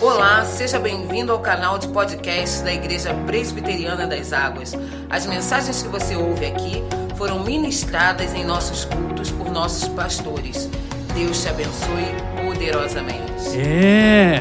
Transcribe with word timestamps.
Olá, 0.00 0.44
seja 0.44 0.78
bem-vindo 0.78 1.32
ao 1.32 1.40
canal 1.40 1.76
de 1.76 1.88
podcast 1.88 2.62
da 2.62 2.72
Igreja 2.72 3.12
Presbiteriana 3.26 4.06
das 4.06 4.32
Águas. 4.32 4.72
As 5.10 5.26
mensagens 5.26 5.82
que 5.82 5.88
você 5.88 6.14
ouve 6.14 6.46
aqui 6.46 6.84
foram 7.16 7.42
ministradas 7.42 8.32
em 8.32 8.44
nossos 8.44 8.84
cultos 8.84 9.32
por 9.32 9.50
nossos 9.50 9.88
pastores. 9.88 10.70
Deus 11.16 11.42
te 11.42 11.48
abençoe 11.48 12.04
poderosamente. 12.46 13.58
É! 13.58 14.40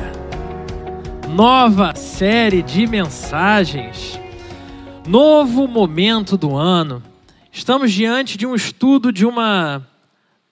Nova 1.28 1.96
série 1.96 2.62
de 2.62 2.85
mensagens. 2.85 4.19
Novo 5.08 5.67
momento 5.67 6.37
do 6.37 6.55
ano. 6.55 7.01
Estamos 7.51 7.92
diante 7.92 8.37
de 8.37 8.46
um 8.46 8.53
estudo 8.53 9.12
de 9.12 9.26
uma 9.26 9.81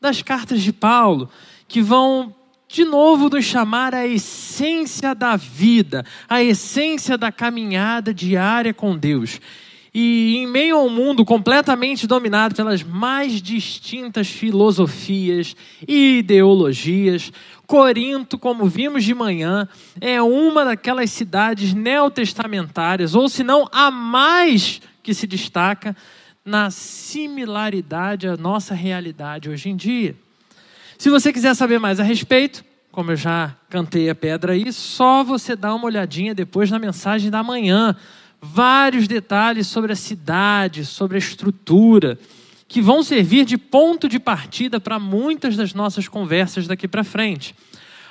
das 0.01 0.23
cartas 0.23 0.63
de 0.63 0.73
Paulo 0.73 1.29
que 1.67 1.79
vão 1.79 2.33
de 2.75 2.83
novo 2.83 3.29
nos 3.29 3.45
chamar 3.45 3.95
a 3.95 4.05
essência 4.05 5.15
da 5.15 5.37
vida, 5.37 6.05
a 6.27 6.43
essência 6.43 7.17
da 7.17 7.31
caminhada 7.31 8.13
diária 8.13 8.73
com 8.73 8.97
Deus. 8.97 9.39
E 9.93 10.35
em 10.35 10.45
meio 10.45 10.75
a 10.75 10.83
um 10.83 10.89
mundo 10.89 11.23
completamente 11.23 12.05
dominado 12.05 12.53
pelas 12.53 12.83
mais 12.83 13.41
distintas 13.41 14.27
filosofias 14.27 15.55
e 15.87 16.17
ideologias, 16.17 17.31
Corinto, 17.65 18.37
como 18.37 18.65
vimos 18.65 19.05
de 19.05 19.15
manhã, 19.15 19.69
é 20.01 20.21
uma 20.21 20.65
daquelas 20.65 21.11
cidades 21.11 21.73
neotestamentárias, 21.73 23.15
ou 23.15 23.29
se 23.29 23.41
não 23.41 23.69
a 23.71 23.89
mais 23.89 24.81
que 25.01 25.13
se 25.13 25.25
destaca 25.25 25.95
na 26.43 26.69
similaridade 26.69 28.27
à 28.27 28.35
nossa 28.35 28.75
realidade 28.75 29.49
hoje 29.49 29.69
em 29.69 29.77
dia. 29.77 30.24
Se 30.97 31.09
você 31.09 31.33
quiser 31.33 31.53
saber 31.55 31.79
mais 31.79 31.99
a 31.99 32.03
respeito, 32.03 32.63
como 32.91 33.11
eu 33.11 33.15
já 33.15 33.53
cantei 33.69 34.09
a 34.09 34.15
pedra 34.15 34.53
aí, 34.53 34.71
só 34.71 35.23
você 35.23 35.55
dá 35.55 35.73
uma 35.75 35.85
olhadinha 35.85 36.33
depois 36.33 36.71
na 36.71 36.79
mensagem 36.79 37.29
da 37.29 37.43
manhã 37.43 37.95
vários 38.41 39.07
detalhes 39.07 39.67
sobre 39.67 39.91
a 39.91 39.95
cidade, 39.95 40.85
sobre 40.85 41.17
a 41.17 41.19
estrutura, 41.19 42.17
que 42.67 42.81
vão 42.81 43.03
servir 43.03 43.43
de 43.45 43.57
ponto 43.57 44.07
de 44.07 44.19
partida 44.19 44.79
para 44.79 44.97
muitas 44.99 45.57
das 45.57 45.73
nossas 45.73 46.07
conversas 46.07 46.67
daqui 46.67 46.87
para 46.87 47.03
frente. 47.03 47.53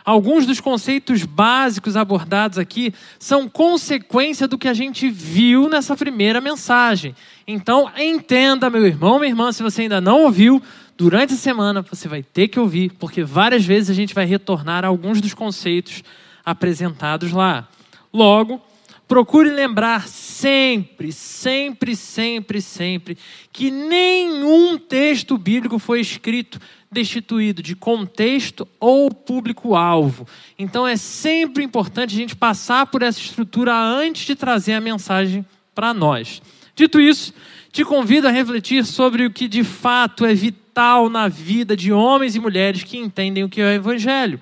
Alguns 0.05 0.45
dos 0.45 0.61
conceitos 0.61 1.25
básicos 1.25 1.97
abordados 1.97 2.59
aqui 2.59 2.93
são 3.19 3.49
consequência 3.49 4.47
do 4.47 4.59
que 4.59 4.69
a 4.69 4.75
gente 4.75 5.09
viu 5.09 5.67
nessa 5.67 5.97
primeira 5.97 6.43
mensagem. 6.43 7.17
Então, 7.47 7.91
entenda, 7.97 8.69
meu 8.69 8.87
irmão, 8.87 9.19
minha 9.19 9.31
irmã, 9.31 9.51
se 9.51 9.63
você 9.63 9.83
ainda 9.83 10.03
não 10.03 10.25
ouviu, 10.25 10.63
durante 10.97 11.35
a 11.35 11.37
semana 11.37 11.83
você 11.83 12.09
vai 12.09 12.23
ter 12.23 12.49
que 12.49 12.59
ouvir, 12.59 12.93
porque 12.99 13.23
várias 13.23 13.65
vezes 13.65 13.91
a 13.91 13.95
gente 13.95 14.15
vai 14.15 14.25
retornar 14.25 14.85
a 14.85 14.89
alguns 14.89 15.21
dos 15.21 15.35
conceitos 15.35 16.03
apresentados 16.45 17.33
lá. 17.33 17.69
Logo, 18.13 18.63
Procure 19.07 19.51
lembrar 19.51 20.09
sempre, 20.09 21.13
sempre, 21.13 21.95
sempre, 21.95 22.63
sempre, 22.63 23.19
que 23.53 23.71
nenhum 23.71 24.79
texto 24.79 25.37
bíblico 25.37 25.79
foi 25.79 26.01
escrito 26.01 26.59
destituído 26.91 27.63
de 27.63 27.77
contexto 27.77 28.67
ou 28.81 29.11
público-alvo. 29.11 30.27
Então 30.59 30.87
é 30.87 30.97
sempre 30.97 31.63
importante 31.63 32.15
a 32.15 32.19
gente 32.19 32.35
passar 32.35 32.87
por 32.87 33.03
essa 33.03 33.19
estrutura 33.19 33.75
antes 33.77 34.25
de 34.25 34.35
trazer 34.35 34.73
a 34.73 34.81
mensagem 34.81 35.45
para 35.75 35.93
nós. 35.93 36.41
Dito 36.75 36.99
isso, 36.99 37.35
te 37.75 37.85
convido 37.85 38.29
a 38.29 38.31
refletir 38.31 38.87
sobre 38.87 39.27
o 39.27 39.31
que 39.33 39.49
de 39.49 39.65
fato 39.65 40.25
é 40.25 40.33
vital 40.33 41.11
na 41.11 41.27
vida 41.27 41.77
de 41.77 41.93
homens 41.93 42.37
e 42.37 42.41
mulheres 42.41 42.85
que 42.85 42.97
entendem 42.97 43.43
o 43.43 43.49
que 43.49 43.61
é 43.61 43.65
o 43.65 43.73
Evangelho. 43.73 44.41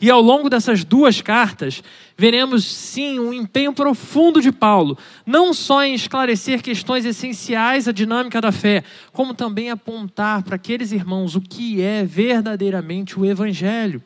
E 0.00 0.10
ao 0.10 0.22
longo 0.22 0.48
dessas 0.48 0.82
duas 0.82 1.20
cartas, 1.20 1.84
veremos 2.16 2.64
sim 2.64 3.20
um 3.20 3.30
empenho 3.30 3.74
profundo 3.74 4.40
de 4.40 4.50
Paulo, 4.50 4.96
não 5.26 5.52
só 5.52 5.84
em 5.84 5.92
esclarecer 5.92 6.62
questões 6.62 7.04
essenciais 7.04 7.86
à 7.86 7.92
dinâmica 7.92 8.40
da 8.40 8.50
fé, 8.50 8.82
como 9.12 9.34
também 9.34 9.70
apontar 9.70 10.42
para 10.42 10.56
aqueles 10.56 10.92
irmãos 10.92 11.36
o 11.36 11.42
que 11.42 11.82
é 11.82 12.04
verdadeiramente 12.04 13.20
o 13.20 13.26
Evangelho. 13.26 14.02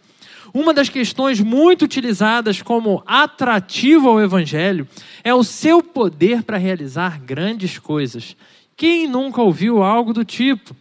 Uma 0.53 0.75
das 0.75 0.89
questões 0.89 1.39
muito 1.39 1.85
utilizadas 1.85 2.63
como 2.63 3.03
atrativo 3.07 4.09
ao 4.09 4.21
Evangelho 4.21 4.89
é 5.23 5.33
o 5.33 5.45
seu 5.45 5.83
poder 5.83 6.43
para 6.43 6.57
realizar 6.57 7.21
grandes 7.21 7.79
coisas. 7.79 8.37
Quem 8.77 9.09
nunca 9.09 9.41
ouviu 9.41 9.83
algo 9.83 10.13
do 10.13 10.25
tipo? 10.25 10.77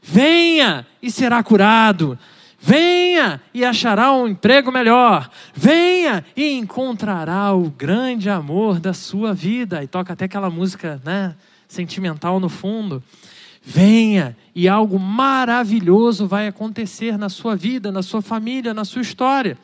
Venha 0.00 0.86
e 1.02 1.10
será 1.10 1.42
curado. 1.42 2.18
Venha 2.60 3.40
e 3.52 3.64
achará 3.64 4.12
um 4.12 4.28
emprego 4.28 4.70
melhor. 4.70 5.28
Venha 5.52 6.24
e 6.36 6.52
encontrará 6.52 7.52
o 7.52 7.68
grande 7.68 8.30
amor 8.30 8.78
da 8.78 8.92
sua 8.92 9.34
vida. 9.34 9.82
E 9.82 9.88
toca 9.88 10.12
até 10.12 10.26
aquela 10.26 10.48
música, 10.48 11.02
né, 11.04 11.34
sentimental 11.66 12.38
no 12.38 12.48
fundo. 12.48 13.02
Venha 13.60 14.36
e 14.54 14.68
algo 14.68 14.98
maravilhoso 14.98 16.28
vai 16.28 16.46
acontecer 16.46 17.18
na 17.18 17.28
sua 17.28 17.56
vida, 17.56 17.90
na 17.90 18.02
sua 18.02 18.22
família, 18.22 18.72
na 18.72 18.84
sua 18.84 19.02
história. 19.02 19.58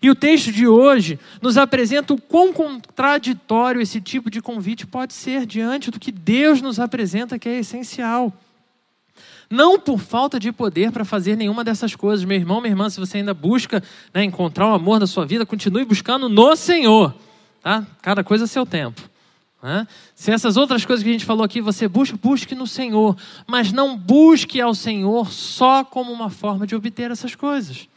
E 0.00 0.10
o 0.10 0.14
texto 0.14 0.52
de 0.52 0.66
hoje 0.66 1.18
nos 1.42 1.56
apresenta 1.56 2.14
o 2.14 2.20
quão 2.20 2.52
contraditório 2.52 3.80
esse 3.80 4.00
tipo 4.00 4.30
de 4.30 4.40
convite 4.40 4.86
pode 4.86 5.12
ser 5.12 5.44
diante 5.44 5.90
do 5.90 5.98
que 5.98 6.12
Deus 6.12 6.60
nos 6.60 6.78
apresenta 6.78 7.38
que 7.38 7.48
é 7.48 7.58
essencial. 7.58 8.32
Não 9.50 9.78
por 9.78 9.98
falta 9.98 10.38
de 10.38 10.52
poder 10.52 10.92
para 10.92 11.04
fazer 11.04 11.36
nenhuma 11.36 11.64
dessas 11.64 11.96
coisas. 11.96 12.24
Meu 12.24 12.36
irmão, 12.36 12.60
minha 12.60 12.72
irmã, 12.72 12.90
se 12.90 13.00
você 13.00 13.18
ainda 13.18 13.32
busca 13.32 13.82
né, 14.12 14.22
encontrar 14.22 14.68
o 14.68 14.74
amor 14.74 15.00
da 15.00 15.06
sua 15.06 15.24
vida, 15.24 15.46
continue 15.46 15.84
buscando 15.84 16.28
no 16.28 16.54
Senhor. 16.54 17.14
Tá? 17.62 17.86
Cada 18.02 18.22
coisa 18.22 18.44
a 18.44 18.46
seu 18.46 18.66
tempo. 18.66 19.00
Né? 19.62 19.88
Se 20.14 20.30
essas 20.30 20.56
outras 20.56 20.84
coisas 20.84 21.02
que 21.02 21.08
a 21.08 21.12
gente 21.12 21.24
falou 21.24 21.44
aqui 21.44 21.60
você 21.62 21.88
busca, 21.88 22.16
busque 22.16 22.54
no 22.54 22.66
Senhor. 22.66 23.16
Mas 23.46 23.72
não 23.72 23.96
busque 23.96 24.60
ao 24.60 24.74
Senhor 24.74 25.32
só 25.32 25.82
como 25.82 26.12
uma 26.12 26.28
forma 26.28 26.66
de 26.66 26.76
obter 26.76 27.10
essas 27.10 27.34
coisas. 27.34 27.88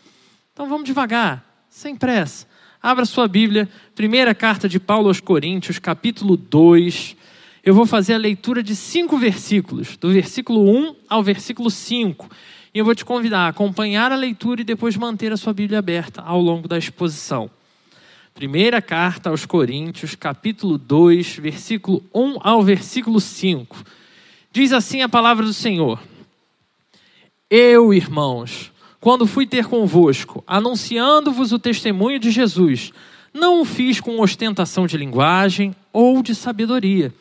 Então 0.54 0.70
vamos 0.70 0.86
devagar, 0.86 1.46
sem 1.72 1.96
pressa. 1.96 2.46
Abra 2.80 3.06
sua 3.06 3.28
Bíblia, 3.28 3.68
primeira 3.96 4.36
carta 4.36 4.70
de 4.70 4.80
Paulo 4.80 5.08
aos 5.08 5.20
Coríntios, 5.20 5.80
capítulo 5.80 6.38
2 6.38 7.18
eu 7.64 7.76
vou 7.76 7.86
fazer 7.86 8.16
a 8.16 8.18
leitura 8.18 8.64
de 8.64 8.76
cinco 8.76 9.20
versículos, 9.20 9.96
do 9.96 10.12
versículo 10.12 10.68
1 10.68 10.96
ao 11.08 11.22
versículo 11.22 11.70
5. 11.70 12.28
E 12.74 12.80
eu 12.80 12.86
vou 12.86 12.96
te 12.96 13.06
convidar 13.06 13.42
a 13.42 13.48
acompanhar 13.50 14.12
a 14.12 14.16
leitura 14.16 14.62
e 14.62 14.64
depois 14.64 14.98
manter 14.98 15.32
a 15.32 15.38
sua 15.38 15.54
Bíblia 15.54 15.78
aberta 15.78 16.24
ao 16.24 16.42
longo 16.42 16.68
da 16.68 16.78
exposição. 16.78 17.52
Primeira 18.34 18.82
carta 18.82 19.30
aos 19.30 19.46
Coríntios, 19.46 20.16
capítulo 20.16 20.76
2, 20.78 21.38
versículo 21.38 22.04
1 22.16 22.38
ao 22.40 22.64
versículo 22.64 23.20
5. 23.20 23.78
Diz 24.52 24.74
assim 24.74 25.04
a 25.04 25.10
palavra 25.10 25.46
do 25.46 25.54
Senhor: 25.54 26.02
Eu, 27.48 27.94
irmãos, 27.94 28.71
quando 29.02 29.28
fui 29.28 29.46
ter 29.46 29.66
convosco, 29.66 30.42
anunciando-vos 30.48 31.52
o 31.52 31.60
testemunho 31.60 32.20
de 32.20 32.32
Jesus, 32.32 32.94
não 33.34 33.60
o 33.60 33.66
fiz 33.66 34.00
com 34.00 34.22
ostentação 34.22 34.88
de 34.88 34.96
linguagem 34.96 35.76
ou 35.92 36.24
de 36.24 36.34
sabedoria 36.34 37.14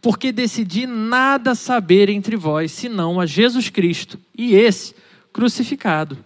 porque 0.00 0.30
decidi 0.30 0.86
nada 0.86 1.54
saber 1.54 2.08
entre 2.08 2.36
vós, 2.36 2.72
senão 2.72 3.20
a 3.20 3.26
Jesus 3.26 3.68
Cristo 3.68 4.18
e 4.36 4.54
esse 4.54 4.94
crucificado. 5.32 6.18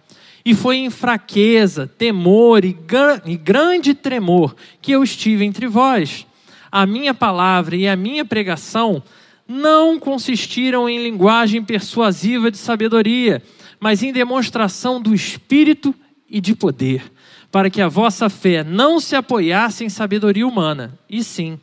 E 0.45 0.53
foi 0.53 0.77
em 0.77 0.89
fraqueza, 0.89 1.87
temor 1.87 2.65
e, 2.65 2.77
e 3.25 3.37
grande 3.37 3.93
tremor 3.93 4.55
que 4.81 4.91
eu 4.91 5.03
estive 5.03 5.45
entre 5.45 5.67
vós. 5.67 6.27
A 6.71 6.85
minha 6.85 7.13
palavra 7.13 7.75
e 7.75 7.87
a 7.87 7.95
minha 7.95 8.25
pregação 8.25 9.01
não 9.47 9.99
consistiram 9.99 10.87
em 10.89 11.01
linguagem 11.01 11.63
persuasiva 11.63 12.51
de 12.51 12.57
sabedoria, 12.57 13.41
mas 13.83 14.01
em 14.01 14.13
demonstração 14.13 15.01
do 15.01 15.13
Espírito 15.13 15.93
e 16.29 16.39
de 16.39 16.55
poder, 16.55 17.03
para 17.51 17.69
que 17.69 17.81
a 17.81 17.89
vossa 17.89 18.29
fé 18.29 18.63
não 18.63 18.97
se 18.97 19.13
apoiasse 19.13 19.83
em 19.83 19.89
sabedoria 19.89 20.47
humana, 20.47 20.97
e 21.09 21.21
sim 21.21 21.59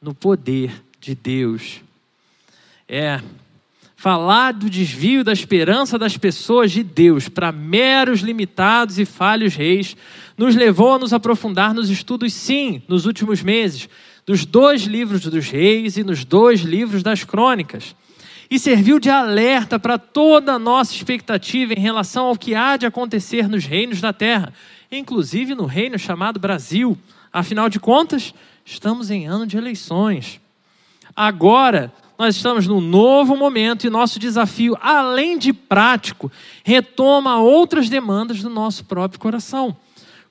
no 0.00 0.14
poder 0.14 0.72
de 0.98 1.14
Deus. 1.14 1.82
É 2.88 3.20
falar 3.96 4.52
do 4.52 4.70
desvio 4.70 5.22
da 5.22 5.30
esperança 5.30 5.98
das 5.98 6.16
pessoas 6.16 6.72
de 6.72 6.82
Deus 6.82 7.28
para 7.28 7.52
meros, 7.52 8.20
limitados 8.20 8.98
e 8.98 9.04
falhos 9.04 9.54
reis 9.54 9.94
nos 10.38 10.56
levou 10.56 10.94
a 10.94 10.98
nos 10.98 11.12
aprofundar 11.12 11.74
nos 11.74 11.90
estudos, 11.90 12.32
sim, 12.32 12.80
nos 12.88 13.04
últimos 13.04 13.42
meses, 13.42 13.90
dos 14.24 14.46
dois 14.46 14.84
livros 14.84 15.20
dos 15.20 15.50
reis 15.50 15.98
e 15.98 16.02
nos 16.02 16.24
dois 16.24 16.60
livros 16.60 17.02
das 17.02 17.24
crônicas. 17.24 17.94
E 18.50 18.58
serviu 18.58 18.98
de 18.98 19.10
alerta 19.10 19.78
para 19.78 19.98
toda 19.98 20.54
a 20.54 20.58
nossa 20.58 20.94
expectativa 20.94 21.74
em 21.74 21.80
relação 21.80 22.26
ao 22.26 22.36
que 22.36 22.54
há 22.54 22.76
de 22.76 22.86
acontecer 22.86 23.48
nos 23.48 23.64
reinos 23.64 24.00
da 24.00 24.12
terra, 24.12 24.52
inclusive 24.90 25.54
no 25.54 25.66
reino 25.66 25.98
chamado 25.98 26.40
Brasil. 26.40 26.96
Afinal 27.32 27.68
de 27.68 27.78
contas, 27.78 28.32
estamos 28.64 29.10
em 29.10 29.26
ano 29.26 29.46
de 29.46 29.56
eleições. 29.56 30.40
Agora, 31.14 31.92
nós 32.18 32.36
estamos 32.36 32.66
num 32.66 32.80
novo 32.80 33.36
momento 33.36 33.86
e 33.86 33.90
nosso 33.90 34.18
desafio, 34.18 34.76
além 34.80 35.38
de 35.38 35.52
prático, 35.52 36.32
retoma 36.64 37.38
outras 37.38 37.88
demandas 37.88 38.42
do 38.42 38.48
nosso 38.48 38.84
próprio 38.84 39.20
coração. 39.20 39.76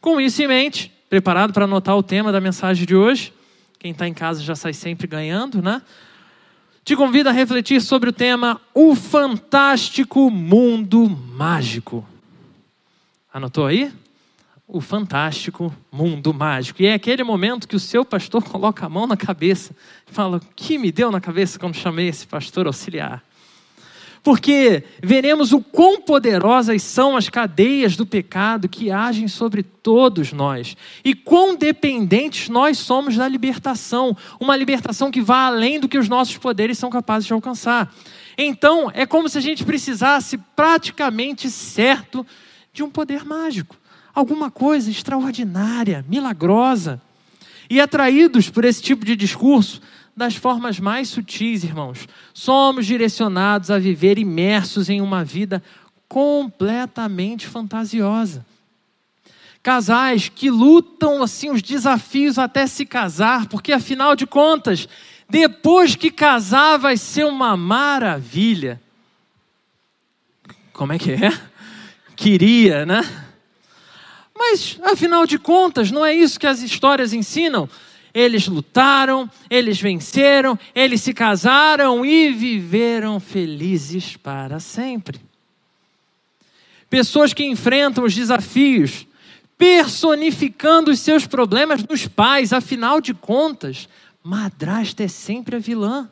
Com 0.02 0.20
isso 0.20 0.42
em 0.42 0.48
mente, 0.48 0.92
Preparado 1.10 1.54
para 1.54 1.64
anotar 1.64 1.96
o 1.96 2.04
tema 2.04 2.34
da 2.34 2.42
mensagem 2.42 2.86
de 2.86 2.94
hoje? 2.94 3.32
Quem 3.80 3.92
está 3.92 4.06
em 4.06 4.14
casa 4.14 4.44
já 4.44 4.56
sai 4.56 4.74
sempre 4.74 5.08
ganhando, 5.08 5.62
né? 5.62 5.82
Te 6.88 6.96
convido 6.96 7.28
a 7.28 7.34
refletir 7.34 7.82
sobre 7.82 8.12
o 8.12 8.14
tema 8.14 8.62
O 8.74 8.96
Fantástico 8.96 10.32
Mundo 10.32 11.10
Mágico. 11.10 12.08
Anotou 13.34 13.66
aí? 13.66 13.92
O 14.66 14.80
fantástico 14.80 15.76
mundo 15.92 16.34
mágico. 16.34 16.82
E 16.82 16.86
é 16.86 16.94
aquele 16.94 17.26
momento 17.26 17.68
que 17.68 17.76
o 17.76 17.80
seu 17.80 18.06
pastor 18.06 18.42
coloca 18.50 18.86
a 18.86 18.90
mão 18.90 19.06
na 19.06 19.18
cabeça 19.18 19.76
e 20.10 20.14
fala: 20.14 20.38
O 20.38 20.42
que 20.56 20.78
me 20.78 20.90
deu 20.90 21.12
na 21.12 21.20
cabeça 21.20 21.60
quando 21.60 21.76
chamei 21.76 22.08
esse 22.08 22.26
pastor 22.26 22.68
auxiliar? 22.68 23.22
Porque 24.24 24.84
veremos 25.02 25.54
o 25.54 25.62
quão 25.62 26.02
poderosas 26.02 26.82
são 26.82 27.16
as 27.16 27.30
cadeias 27.30 27.96
do 27.96 28.06
pecado 28.06 28.68
que 28.68 28.92
agem 28.92 29.28
sobre 29.28 29.64
todos 29.64 30.34
nós 30.34 30.76
e 31.04 31.16
quão 31.16 31.56
dependentes 31.56 32.50
nós 32.50 32.78
somos 32.78 33.16
da 33.16 33.28
libertação, 33.28 34.16
uma 34.40 34.56
libertação 34.56 35.10
que 35.12 35.22
vá 35.22 35.46
além 35.48 35.80
do 35.80 35.88
que 35.88 35.98
os 35.98 36.10
nossos 36.10 36.38
poderes 36.38 36.78
são 36.78 36.90
capazes 36.90 37.28
de 37.28 37.34
alcançar. 37.34 37.94
Então, 38.38 38.92
é 38.94 39.06
como 39.06 39.28
se 39.28 39.38
a 39.38 39.42
gente 39.42 39.64
precisasse 39.64 40.38
praticamente 40.56 41.50
certo 41.50 42.26
de 42.72 42.84
um 42.84 42.90
poder 42.90 43.26
mágico, 43.26 43.76
alguma 44.14 44.52
coisa 44.52 44.92
extraordinária, 44.92 46.06
milagrosa. 46.08 47.02
E 47.70 47.82
atraídos 47.82 48.50
por 48.50 48.64
esse 48.64 48.82
tipo 48.82 49.04
de 49.04 49.16
discurso, 49.16 49.82
das 50.18 50.36
formas 50.36 50.80
mais 50.80 51.10
sutis, 51.10 51.64
irmãos. 51.64 52.08
Somos 52.34 52.88
direcionados 52.88 53.70
a 53.70 53.78
viver 53.78 54.18
imersos 54.18 54.90
em 54.90 55.00
uma 55.00 55.24
vida 55.24 55.62
completamente 56.10 57.46
fantasiosa. 57.46 58.44
Casais 59.62 60.28
que 60.28 60.50
lutam 60.50 61.22
assim 61.22 61.52
os 61.52 61.62
desafios 61.62 62.40
até 62.40 62.66
se 62.66 62.84
casar, 62.84 63.46
porque 63.46 63.72
afinal 63.72 64.16
de 64.16 64.26
contas, 64.26 64.90
depois 65.30 65.96
que 65.96 66.10
casar 66.10 66.78
vai 66.78 66.98
ser 66.98 67.26
uma 67.26 67.56
maravilha. 67.56 68.82
Como 70.74 70.94
é 70.94 70.98
que 70.98 71.12
é? 71.12 71.32
Queria, 72.16 72.88
né? 72.88 73.02
Mas 74.36 74.80
afinal 74.84 75.28
de 75.28 75.38
contas, 75.38 75.92
não 75.92 76.04
é 76.04 76.12
isso 76.12 76.40
que 76.40 76.48
as 76.48 76.62
histórias 76.62 77.14
ensinam? 77.14 77.70
Eles 78.18 78.48
lutaram, 78.48 79.30
eles 79.48 79.80
venceram, 79.80 80.58
eles 80.74 81.04
se 81.04 81.14
casaram 81.14 82.04
e 82.04 82.32
viveram 82.32 83.20
felizes 83.20 84.18
para 84.18 84.60
sempre. 84.60 85.22
Pessoas 86.90 87.32
que 87.32 87.46
enfrentam 87.46 88.04
os 88.04 88.16
desafios, 88.16 89.06
personificando 89.56 90.90
os 90.90 91.00
seus 91.00 91.28
problemas 91.28 91.84
nos 91.84 92.08
pais, 92.08 92.52
afinal 92.54 93.00
de 93.00 93.14
contas, 93.14 93.88
madrasta 94.24 95.04
é 95.04 95.08
sempre 95.08 95.58
a 95.58 95.60
vilã. 95.60 96.10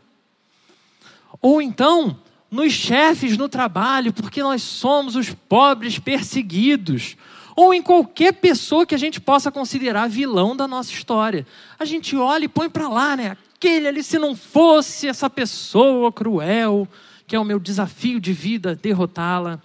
Ou 1.41 1.59
então, 1.59 2.19
nos 2.51 2.71
chefes 2.71 3.35
no 3.35 3.49
trabalho, 3.49 4.13
porque 4.13 4.43
nós 4.43 4.61
somos 4.61 5.15
os 5.15 5.31
pobres 5.31 5.97
perseguidos 5.97 7.17
ou 7.55 7.73
em 7.73 7.81
qualquer 7.81 8.33
pessoa 8.33 8.85
que 8.85 8.93
a 8.93 8.97
gente 8.97 9.21
possa 9.21 9.49
considerar 9.51 10.09
vilão 10.09 10.55
da 10.55 10.67
nossa 10.67 10.91
história. 10.91 11.47
A 11.79 11.85
gente 11.85 12.15
olha 12.15 12.45
e 12.45 12.49
põe 12.49 12.69
para 12.69 12.89
lá, 12.89 13.15
né? 13.15 13.37
Aquele 13.55 13.87
ali, 13.87 14.03
se 14.03 14.19
não 14.19 14.35
fosse 14.35 15.07
essa 15.07 15.29
pessoa 15.29 16.11
cruel, 16.11 16.87
que 17.25 17.35
é 17.35 17.39
o 17.39 17.45
meu 17.45 17.59
desafio 17.59 18.19
de 18.19 18.33
vida, 18.33 18.75
derrotá-la. 18.75 19.61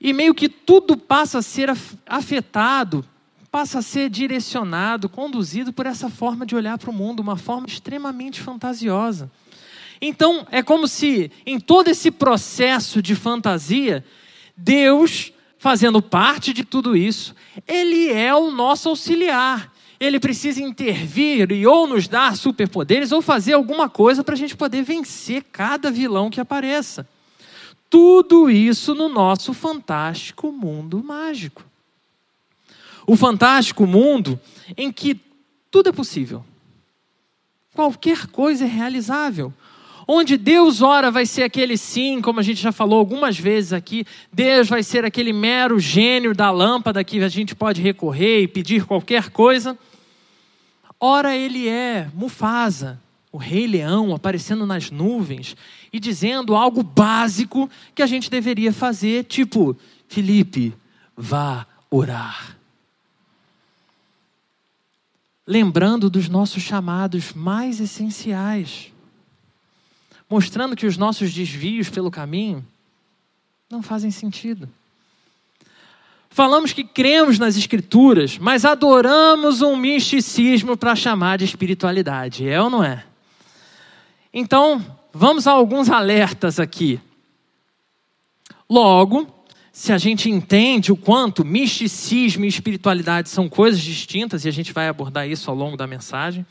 E 0.00 0.12
meio 0.12 0.34
que 0.34 0.48
tudo 0.48 0.96
passa 0.96 1.38
a 1.38 1.42
ser 1.42 1.70
afetado, 2.06 3.04
passa 3.50 3.78
a 3.78 3.82
ser 3.82 4.08
direcionado, 4.08 5.08
conduzido 5.08 5.72
por 5.72 5.86
essa 5.86 6.08
forma 6.08 6.46
de 6.46 6.56
olhar 6.56 6.78
para 6.78 6.90
o 6.90 6.94
mundo, 6.94 7.20
uma 7.20 7.36
forma 7.36 7.66
extremamente 7.66 8.40
fantasiosa. 8.40 9.30
Então, 10.00 10.46
é 10.50 10.62
como 10.62 10.88
se 10.88 11.30
em 11.44 11.58
todo 11.58 11.88
esse 11.88 12.10
processo 12.10 13.00
de 13.00 13.14
fantasia, 13.14 14.04
Deus 14.56 15.32
fazendo 15.58 16.02
parte 16.02 16.52
de 16.52 16.64
tudo 16.64 16.96
isso, 16.96 17.34
ele 17.66 18.10
é 18.10 18.34
o 18.34 18.50
nosso 18.50 18.88
auxiliar. 18.88 19.72
Ele 19.98 20.20
precisa 20.20 20.60
intervir 20.62 21.50
e 21.50 21.66
ou 21.66 21.86
nos 21.86 22.06
dar 22.06 22.36
superpoderes 22.36 23.12
ou 23.12 23.22
fazer 23.22 23.54
alguma 23.54 23.88
coisa 23.88 24.22
para 24.22 24.34
a 24.34 24.38
gente 24.38 24.54
poder 24.54 24.82
vencer 24.82 25.42
cada 25.50 25.90
vilão 25.90 26.28
que 26.28 26.40
apareça. 26.40 27.08
Tudo 27.88 28.50
isso 28.50 28.94
no 28.94 29.08
nosso 29.08 29.54
fantástico 29.54 30.52
mundo 30.52 31.02
mágico. 31.02 31.64
O 33.06 33.16
fantástico 33.16 33.86
mundo 33.86 34.38
em 34.76 34.92
que 34.92 35.18
tudo 35.70 35.88
é 35.88 35.92
possível. 35.92 36.44
Qualquer 37.72 38.26
coisa 38.26 38.64
é 38.64 38.68
realizável. 38.68 39.52
Onde 40.08 40.36
Deus 40.36 40.82
ora 40.82 41.10
vai 41.10 41.26
ser 41.26 41.42
aquele 41.42 41.76
sim, 41.76 42.20
como 42.20 42.38
a 42.38 42.42
gente 42.42 42.60
já 42.60 42.70
falou 42.70 42.98
algumas 42.98 43.36
vezes 43.36 43.72
aqui, 43.72 44.06
Deus 44.32 44.68
vai 44.68 44.82
ser 44.84 45.04
aquele 45.04 45.32
mero 45.32 45.80
gênio 45.80 46.32
da 46.32 46.48
lâmpada 46.50 47.02
que 47.02 47.20
a 47.24 47.28
gente 47.28 47.56
pode 47.56 47.82
recorrer 47.82 48.42
e 48.42 48.48
pedir 48.48 48.84
qualquer 48.84 49.30
coisa. 49.30 49.76
Ora 51.00 51.36
ele 51.36 51.68
é 51.68 52.08
Mufasa, 52.14 53.00
o 53.32 53.36
rei 53.36 53.66
leão 53.66 54.14
aparecendo 54.14 54.64
nas 54.64 54.92
nuvens 54.92 55.56
e 55.92 55.98
dizendo 55.98 56.54
algo 56.54 56.84
básico 56.84 57.68
que 57.92 58.02
a 58.02 58.06
gente 58.06 58.30
deveria 58.30 58.72
fazer, 58.72 59.24
tipo, 59.24 59.76
Felipe, 60.06 60.72
vá 61.16 61.66
orar. 61.90 62.56
Lembrando 65.44 66.08
dos 66.08 66.28
nossos 66.28 66.62
chamados 66.62 67.32
mais 67.32 67.80
essenciais 67.80 68.92
mostrando 70.28 70.76
que 70.76 70.86
os 70.86 70.96
nossos 70.96 71.32
desvios 71.32 71.88
pelo 71.88 72.10
caminho 72.10 72.66
não 73.70 73.82
fazem 73.82 74.10
sentido. 74.10 74.68
Falamos 76.28 76.72
que 76.72 76.84
cremos 76.84 77.38
nas 77.38 77.56
Escrituras, 77.56 78.36
mas 78.36 78.64
adoramos 78.64 79.62
um 79.62 79.74
misticismo 79.74 80.76
para 80.76 80.94
chamar 80.94 81.38
de 81.38 81.44
espiritualidade, 81.44 82.46
é 82.46 82.60
ou 82.60 82.68
não 82.68 82.84
é? 82.84 83.04
Então, 84.32 84.84
vamos 85.14 85.46
a 85.46 85.52
alguns 85.52 85.88
alertas 85.88 86.60
aqui. 86.60 87.00
Logo, 88.68 89.26
se 89.72 89.92
a 89.92 89.98
gente 89.98 90.28
entende 90.28 90.92
o 90.92 90.96
quanto 90.96 91.44
misticismo 91.44 92.44
e 92.44 92.48
espiritualidade 92.48 93.30
são 93.30 93.48
coisas 93.48 93.80
distintas, 93.80 94.44
e 94.44 94.48
a 94.48 94.52
gente 94.52 94.72
vai 94.72 94.88
abordar 94.88 95.26
isso 95.26 95.50
ao 95.50 95.56
longo 95.56 95.76
da 95.76 95.86
mensagem, 95.86 96.44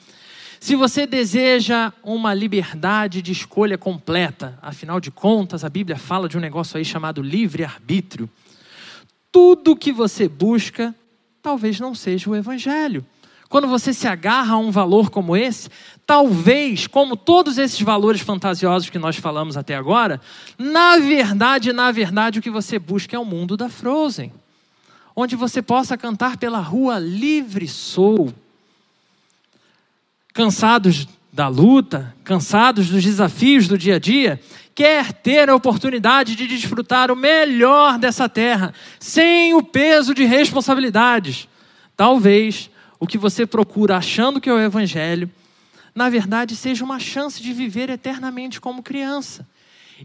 se 0.59 0.75
você 0.75 1.05
deseja 1.05 1.91
uma 2.03 2.33
liberdade 2.33 3.21
de 3.21 3.31
escolha 3.31 3.77
completa, 3.77 4.57
afinal 4.61 4.99
de 4.99 5.11
contas, 5.11 5.63
a 5.63 5.69
Bíblia 5.69 5.97
fala 5.97 6.29
de 6.29 6.37
um 6.37 6.41
negócio 6.41 6.77
aí 6.77 6.85
chamado 6.85 7.21
livre-arbítrio. 7.21 8.29
Tudo 9.31 9.75
que 9.75 9.91
você 9.91 10.27
busca 10.27 10.95
talvez 11.41 11.79
não 11.79 11.93
seja 11.93 12.29
o 12.29 12.35
Evangelho. 12.35 13.05
Quando 13.47 13.67
você 13.67 13.93
se 13.93 14.07
agarra 14.07 14.55
a 14.55 14.57
um 14.57 14.71
valor 14.71 15.11
como 15.11 15.37
esse, 15.37 15.69
talvez, 16.05 16.87
como 16.87 17.15
todos 17.15 17.59
esses 17.59 17.79
valores 17.81 18.21
fantasiosos 18.21 18.89
que 18.89 18.97
nós 18.97 19.17
falamos 19.17 19.55
até 19.55 19.75
agora, 19.75 20.19
na 20.57 20.97
verdade, 20.97 21.71
na 21.71 21.91
verdade, 21.91 22.39
o 22.39 22.41
que 22.41 22.49
você 22.49 22.79
busca 22.79 23.15
é 23.15 23.19
o 23.19 23.23
mundo 23.23 23.55
da 23.55 23.69
Frozen, 23.69 24.33
onde 25.15 25.35
você 25.35 25.61
possa 25.61 25.95
cantar 25.95 26.37
pela 26.37 26.59
rua 26.59 26.97
livre 26.97 27.67
sou 27.67 28.33
cansados 30.35 31.07
da 31.31 31.47
luta, 31.47 32.13
cansados 32.25 32.89
dos 32.89 33.01
desafios 33.01 33.69
do 33.69 33.77
dia 33.77 33.95
a 33.95 33.99
dia, 33.99 34.39
quer 34.75 35.13
ter 35.13 35.49
a 35.49 35.55
oportunidade 35.55 36.35
de 36.35 36.45
desfrutar 36.45 37.09
o 37.09 37.15
melhor 37.15 37.97
dessa 37.97 38.27
terra, 38.27 38.73
sem 38.99 39.53
o 39.53 39.63
peso 39.63 40.13
de 40.13 40.25
responsabilidades. 40.25 41.47
Talvez 41.95 42.69
o 42.99 43.07
que 43.07 43.17
você 43.17 43.45
procura 43.45 43.95
achando 43.95 44.41
que 44.41 44.49
é 44.49 44.53
o 44.53 44.59
Evangelho, 44.59 45.31
na 45.95 46.09
verdade 46.09 46.53
seja 46.53 46.83
uma 46.83 46.99
chance 46.99 47.41
de 47.41 47.53
viver 47.53 47.89
eternamente 47.89 48.59
como 48.59 48.83
criança. 48.83 49.47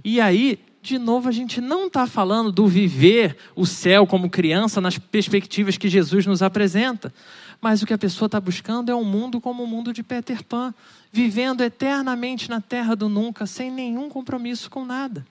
E 0.04 0.20
aí, 0.20 0.60
de 0.80 0.96
novo, 0.96 1.28
a 1.28 1.32
gente 1.32 1.60
não 1.60 1.88
está 1.88 2.06
falando 2.06 2.52
do 2.52 2.68
viver 2.68 3.36
o 3.56 3.66
céu 3.66 4.06
como 4.06 4.30
criança 4.30 4.80
nas 4.80 4.96
perspectivas 4.96 5.76
que 5.76 5.88
Jesus 5.88 6.24
nos 6.24 6.40
apresenta, 6.40 7.12
mas 7.60 7.82
o 7.82 7.86
que 7.86 7.92
a 7.92 7.98
pessoa 7.98 8.26
está 8.26 8.40
buscando 8.40 8.90
é 8.90 8.94
um 8.94 9.04
mundo 9.04 9.40
como 9.40 9.62
o 9.62 9.66
mundo 9.66 9.92
de 9.92 10.02
Peter 10.02 10.42
Pan, 10.42 10.74
vivendo 11.12 11.60
eternamente 11.60 12.48
na 12.48 12.60
terra 12.60 12.94
do 12.94 13.08
nunca, 13.08 13.46
sem 13.46 13.70
nenhum 13.70 14.08
compromisso 14.08 14.70
com 14.70 14.84
nada. 14.84 15.26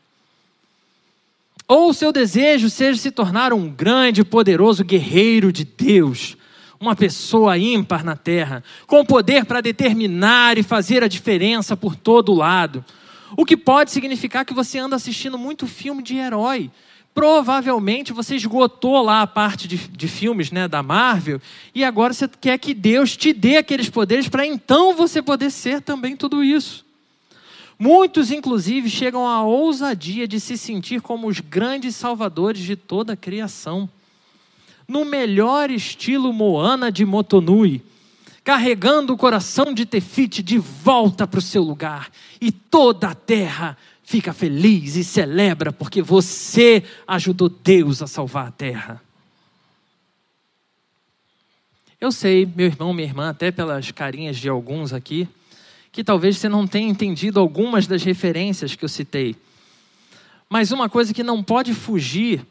Ou 1.68 1.90
o 1.90 1.94
seu 1.94 2.12
desejo 2.12 2.70
seja 2.70 3.00
se 3.00 3.12
tornar 3.12 3.54
um 3.54 3.70
grande 3.70 4.22
e 4.22 4.24
poderoso 4.24 4.84
guerreiro 4.84 5.52
de 5.52 5.64
Deus, 5.64 6.36
uma 6.80 6.96
pessoa 6.96 7.58
ímpar 7.58 8.04
na 8.04 8.16
terra, 8.16 8.64
com 8.88 9.06
poder 9.06 9.46
para 9.46 9.62
determinar 9.62 10.58
e 10.58 10.64
fazer 10.64 11.04
a 11.04 11.08
diferença 11.08 11.78
por 11.78 11.96
todo 11.96 12.34
lado. 12.34 12.84
O 13.38 13.46
que 13.46 13.56
pode 13.56 13.92
significar 13.92 14.46
que 14.46 14.54
você 14.54 14.80
anda 14.80 14.96
assistindo 14.96 15.38
muito 15.38 15.68
filme 15.68 16.02
de 16.02 16.16
herói, 16.16 16.72
provavelmente 17.20 18.14
você 18.14 18.38
esgotou 18.38 19.02
lá 19.04 19.22
a 19.22 19.28
parte 19.28 19.68
de, 19.68 19.76
de 19.76 20.08
filmes 20.08 20.52
né, 20.52 20.70
da 20.70 20.82
Marvel 20.82 21.42
e 21.76 21.84
agora 21.84 22.14
você 22.14 22.30
quer 22.30 22.58
que 22.58 22.74
Deus 22.74 23.18
te 23.18 23.34
dê 23.34 23.58
aqueles 23.58 23.90
poderes 23.90 24.30
para 24.30 24.46
então 24.46 24.96
você 24.96 25.22
poder 25.22 25.52
ser 25.52 25.82
também 25.82 26.16
tudo 26.16 26.42
isso. 26.42 26.86
Muitos, 27.78 28.32
inclusive, 28.32 28.90
chegam 28.90 29.28
à 29.28 29.44
ousadia 29.44 30.26
de 30.26 30.40
se 30.40 30.58
sentir 30.58 31.02
como 31.02 31.28
os 31.28 31.42
grandes 31.42 31.94
salvadores 31.98 32.62
de 32.62 32.78
toda 32.78 33.12
a 33.12 33.18
criação. 33.18 33.90
No 34.88 35.04
melhor 35.04 35.70
estilo 35.70 36.32
Moana 36.32 36.90
de 36.90 37.06
Motonui, 37.06 37.82
carregando 38.46 39.14
o 39.14 39.18
coração 39.18 39.74
de 39.74 39.86
Tefite 39.86 40.42
de 40.42 40.58
volta 40.58 41.28
para 41.28 41.40
o 41.40 41.42
seu 41.42 41.64
lugar, 41.64 42.10
e 42.40 42.50
toda 42.50 43.10
a 43.10 43.16
terra 43.16 43.78
fica 44.10 44.34
feliz 44.34 44.96
e 44.96 45.04
celebra 45.04 45.72
porque 45.72 46.02
você 46.02 46.84
ajudou 47.08 47.48
Deus 47.48 48.02
a 48.02 48.08
salvar 48.08 48.48
a 48.48 48.52
terra. 48.52 49.00
Eu 52.02 52.12
sei, 52.12 52.44
meu 52.44 52.66
irmão, 52.66 52.92
minha 52.92 53.08
irmã, 53.08 53.30
até 53.30 53.52
pelas 53.52 53.92
carinhas 53.92 54.38
de 54.38 54.50
alguns 54.50 54.94
aqui, 54.94 55.30
que 55.92 56.04
talvez 56.04 56.40
você 56.40 56.50
não 56.50 56.66
tenha 56.66 56.90
entendido 56.90 57.40
algumas 57.40 57.86
das 57.86 58.02
referências 58.02 58.74
que 58.74 58.84
eu 58.84 58.90
citei. 58.90 59.36
Mas 60.50 60.72
uma 60.72 60.90
coisa 60.90 61.14
que 61.14 61.22
não 61.22 61.44
pode 61.44 61.76
fugir 61.76 62.44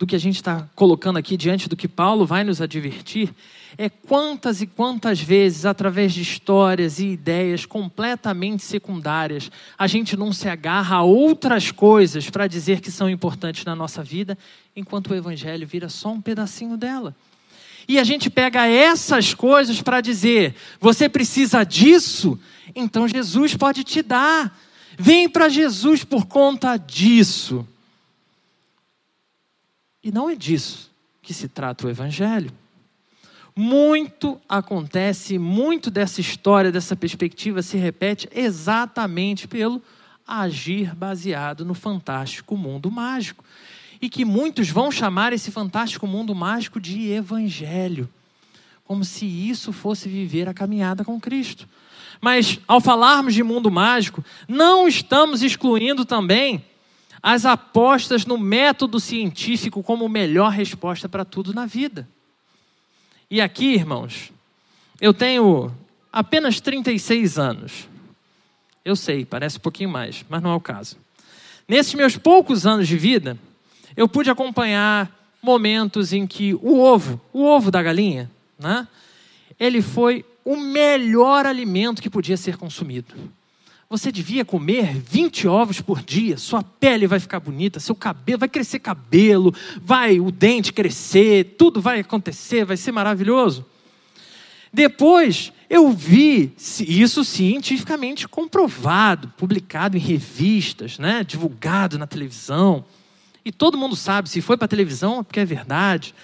do 0.00 0.06
que 0.06 0.16
a 0.16 0.18
gente 0.18 0.36
está 0.36 0.66
colocando 0.74 1.18
aqui 1.18 1.36
diante 1.36 1.68
do 1.68 1.76
que 1.76 1.86
Paulo 1.86 2.24
vai 2.24 2.42
nos 2.42 2.62
advertir 2.62 3.34
é 3.76 3.90
quantas 3.90 4.62
e 4.62 4.66
quantas 4.66 5.20
vezes, 5.20 5.66
através 5.66 6.14
de 6.14 6.22
histórias 6.22 6.98
e 6.98 7.08
ideias 7.08 7.66
completamente 7.66 8.62
secundárias, 8.62 9.50
a 9.78 9.86
gente 9.86 10.16
não 10.16 10.32
se 10.32 10.48
agarra 10.48 10.96
a 10.96 11.02
outras 11.02 11.70
coisas 11.70 12.30
para 12.30 12.46
dizer 12.46 12.80
que 12.80 12.90
são 12.90 13.10
importantes 13.10 13.62
na 13.66 13.76
nossa 13.76 14.02
vida, 14.02 14.38
enquanto 14.74 15.10
o 15.10 15.14
Evangelho 15.14 15.66
vira 15.66 15.90
só 15.90 16.10
um 16.10 16.20
pedacinho 16.20 16.78
dela. 16.78 17.14
E 17.86 17.98
a 17.98 18.04
gente 18.04 18.30
pega 18.30 18.66
essas 18.66 19.34
coisas 19.34 19.82
para 19.82 20.00
dizer: 20.00 20.54
você 20.80 21.10
precisa 21.10 21.62
disso, 21.62 22.40
então 22.74 23.06
Jesus 23.06 23.54
pode 23.54 23.84
te 23.84 24.00
dar. 24.02 24.58
Vem 24.98 25.28
para 25.28 25.50
Jesus 25.50 26.04
por 26.04 26.24
conta 26.24 26.78
disso. 26.78 27.66
E 30.02 30.10
não 30.10 30.28
é 30.30 30.34
disso 30.34 30.90
que 31.22 31.34
se 31.34 31.48
trata 31.48 31.86
o 31.86 31.90
Evangelho. 31.90 32.50
Muito 33.54 34.40
acontece, 34.48 35.38
muito 35.38 35.90
dessa 35.90 36.20
história, 36.20 36.72
dessa 36.72 36.96
perspectiva 36.96 37.62
se 37.62 37.76
repete 37.76 38.28
exatamente 38.34 39.46
pelo 39.46 39.82
agir 40.26 40.94
baseado 40.94 41.64
no 41.64 41.74
fantástico 41.74 42.56
mundo 42.56 42.90
mágico. 42.90 43.44
E 44.00 44.08
que 44.08 44.24
muitos 44.24 44.70
vão 44.70 44.90
chamar 44.90 45.32
esse 45.32 45.50
fantástico 45.50 46.06
mundo 46.06 46.34
mágico 46.34 46.80
de 46.80 47.10
evangelho, 47.10 48.08
como 48.84 49.04
se 49.04 49.26
isso 49.26 49.72
fosse 49.72 50.08
viver 50.08 50.48
a 50.48 50.54
caminhada 50.54 51.04
com 51.04 51.20
Cristo. 51.20 51.68
Mas 52.18 52.58
ao 52.66 52.80
falarmos 52.80 53.34
de 53.34 53.42
mundo 53.42 53.70
mágico, 53.70 54.24
não 54.48 54.88
estamos 54.88 55.42
excluindo 55.42 56.04
também 56.04 56.64
as 57.22 57.44
apostas 57.44 58.24
no 58.24 58.38
método 58.38 58.98
científico 58.98 59.82
como 59.82 60.08
melhor 60.08 60.50
resposta 60.52 61.08
para 61.08 61.24
tudo 61.24 61.52
na 61.52 61.66
vida. 61.66 62.08
E 63.30 63.40
aqui, 63.40 63.74
irmãos, 63.74 64.32
eu 65.00 65.12
tenho 65.12 65.72
apenas 66.12 66.60
36 66.60 67.38
anos. 67.38 67.88
Eu 68.84 68.96
sei, 68.96 69.24
parece 69.24 69.58
um 69.58 69.60
pouquinho 69.60 69.90
mais, 69.90 70.24
mas 70.28 70.42
não 70.42 70.50
é 70.50 70.54
o 70.54 70.60
caso. 70.60 70.96
Nesses 71.68 71.94
meus 71.94 72.16
poucos 72.16 72.66
anos 72.66 72.88
de 72.88 72.96
vida, 72.96 73.38
eu 73.96 74.08
pude 74.08 74.30
acompanhar 74.30 75.10
momentos 75.42 76.12
em 76.12 76.26
que 76.26 76.54
o 76.54 76.80
ovo, 76.80 77.20
o 77.32 77.44
ovo 77.44 77.70
da 77.70 77.82
galinha, 77.82 78.30
né, 78.58 78.88
ele 79.58 79.80
foi 79.80 80.24
o 80.44 80.56
melhor 80.56 81.46
alimento 81.46 82.02
que 82.02 82.10
podia 82.10 82.36
ser 82.36 82.56
consumido. 82.56 83.14
Você 83.92 84.12
devia 84.12 84.44
comer 84.44 84.94
20 84.94 85.48
ovos 85.48 85.80
por 85.80 86.00
dia, 86.00 86.38
sua 86.38 86.62
pele 86.62 87.08
vai 87.08 87.18
ficar 87.18 87.40
bonita, 87.40 87.80
seu 87.80 87.92
cabelo 87.92 88.38
vai 88.38 88.48
crescer 88.48 88.78
cabelo, 88.78 89.52
vai 89.82 90.20
o 90.20 90.30
dente 90.30 90.72
crescer, 90.72 91.56
tudo 91.58 91.80
vai 91.80 91.98
acontecer, 91.98 92.64
vai 92.64 92.76
ser 92.76 92.92
maravilhoso. 92.92 93.66
Depois 94.72 95.52
eu 95.68 95.90
vi 95.90 96.54
isso 96.56 97.24
cientificamente 97.24 98.28
comprovado, 98.28 99.26
publicado 99.36 99.96
em 99.96 100.00
revistas, 100.00 100.96
né, 100.96 101.24
divulgado 101.24 101.98
na 101.98 102.06
televisão. 102.06 102.84
E 103.44 103.50
todo 103.50 103.76
mundo 103.76 103.96
sabe, 103.96 104.30
se 104.30 104.40
foi 104.40 104.56
para 104.56 104.66
a 104.66 104.68
televisão 104.68 105.18
é 105.18 105.22
porque 105.24 105.40
é 105.40 105.44
verdade. 105.44 106.14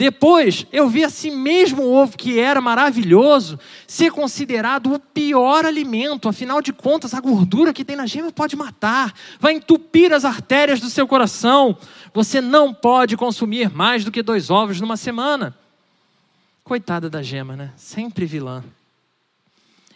Depois, 0.00 0.66
eu 0.72 0.88
vi 0.88 1.04
assim 1.04 1.30
mesmo 1.30 1.86
ovo 1.86 2.16
que 2.16 2.40
era 2.40 2.58
maravilhoso 2.58 3.60
ser 3.86 4.10
considerado 4.10 4.94
o 4.94 4.98
pior 4.98 5.66
alimento. 5.66 6.26
Afinal 6.26 6.62
de 6.62 6.72
contas, 6.72 7.12
a 7.12 7.20
gordura 7.20 7.70
que 7.70 7.84
tem 7.84 7.96
na 7.96 8.06
gema 8.06 8.32
pode 8.32 8.56
matar, 8.56 9.12
vai 9.38 9.52
entupir 9.52 10.10
as 10.10 10.24
artérias 10.24 10.80
do 10.80 10.88
seu 10.88 11.06
coração. 11.06 11.76
Você 12.14 12.40
não 12.40 12.72
pode 12.72 13.14
consumir 13.14 13.68
mais 13.68 14.02
do 14.02 14.10
que 14.10 14.22
dois 14.22 14.48
ovos 14.48 14.80
numa 14.80 14.96
semana. 14.96 15.54
Coitada 16.64 17.10
da 17.10 17.22
gema, 17.22 17.54
né? 17.54 17.70
Sempre 17.76 18.24
vilã. 18.24 18.64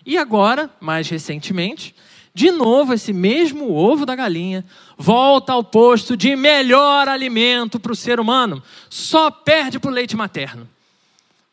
E 0.05 0.19
agora, 0.19 0.69
mais 0.83 1.09
recentemente, 1.09 1.95
de 2.35 2.51
novo, 2.51 2.93
esse 2.93 3.13
mesmo 3.13 3.73
ovo 3.73 4.05
da 4.05 4.17
galinha 4.17 4.65
volta 4.99 5.53
ao 5.53 5.63
posto 5.63 6.17
de 6.17 6.35
melhor 6.35 7.07
alimento 7.07 7.79
para 7.79 7.93
o 7.93 7.97
ser 7.97 8.19
humano. 8.19 8.61
Só 8.91 9.31
perde 9.31 9.79
para 9.79 9.89
o 9.89 9.95
leite 9.95 10.17
materno. 10.17 10.69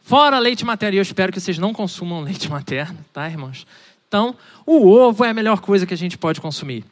Fora 0.02 0.40
leite 0.40 0.66
materno, 0.66 0.96
e 0.96 0.98
eu 0.98 1.04
espero 1.04 1.32
que 1.32 1.40
vocês 1.40 1.60
não 1.60 1.72
consumam 1.72 2.22
leite 2.22 2.50
materno, 2.52 2.98
tá, 3.14 3.30
irmãos? 3.30 3.68
Então, 4.08 4.36
o 4.66 4.90
ovo 4.90 5.24
é 5.24 5.30
a 5.30 5.34
melhor 5.36 5.62
coisa 5.62 5.86
que 5.86 5.94
a 5.94 5.98
gente 5.98 6.18
pode 6.18 6.42
consumir. 6.42 6.84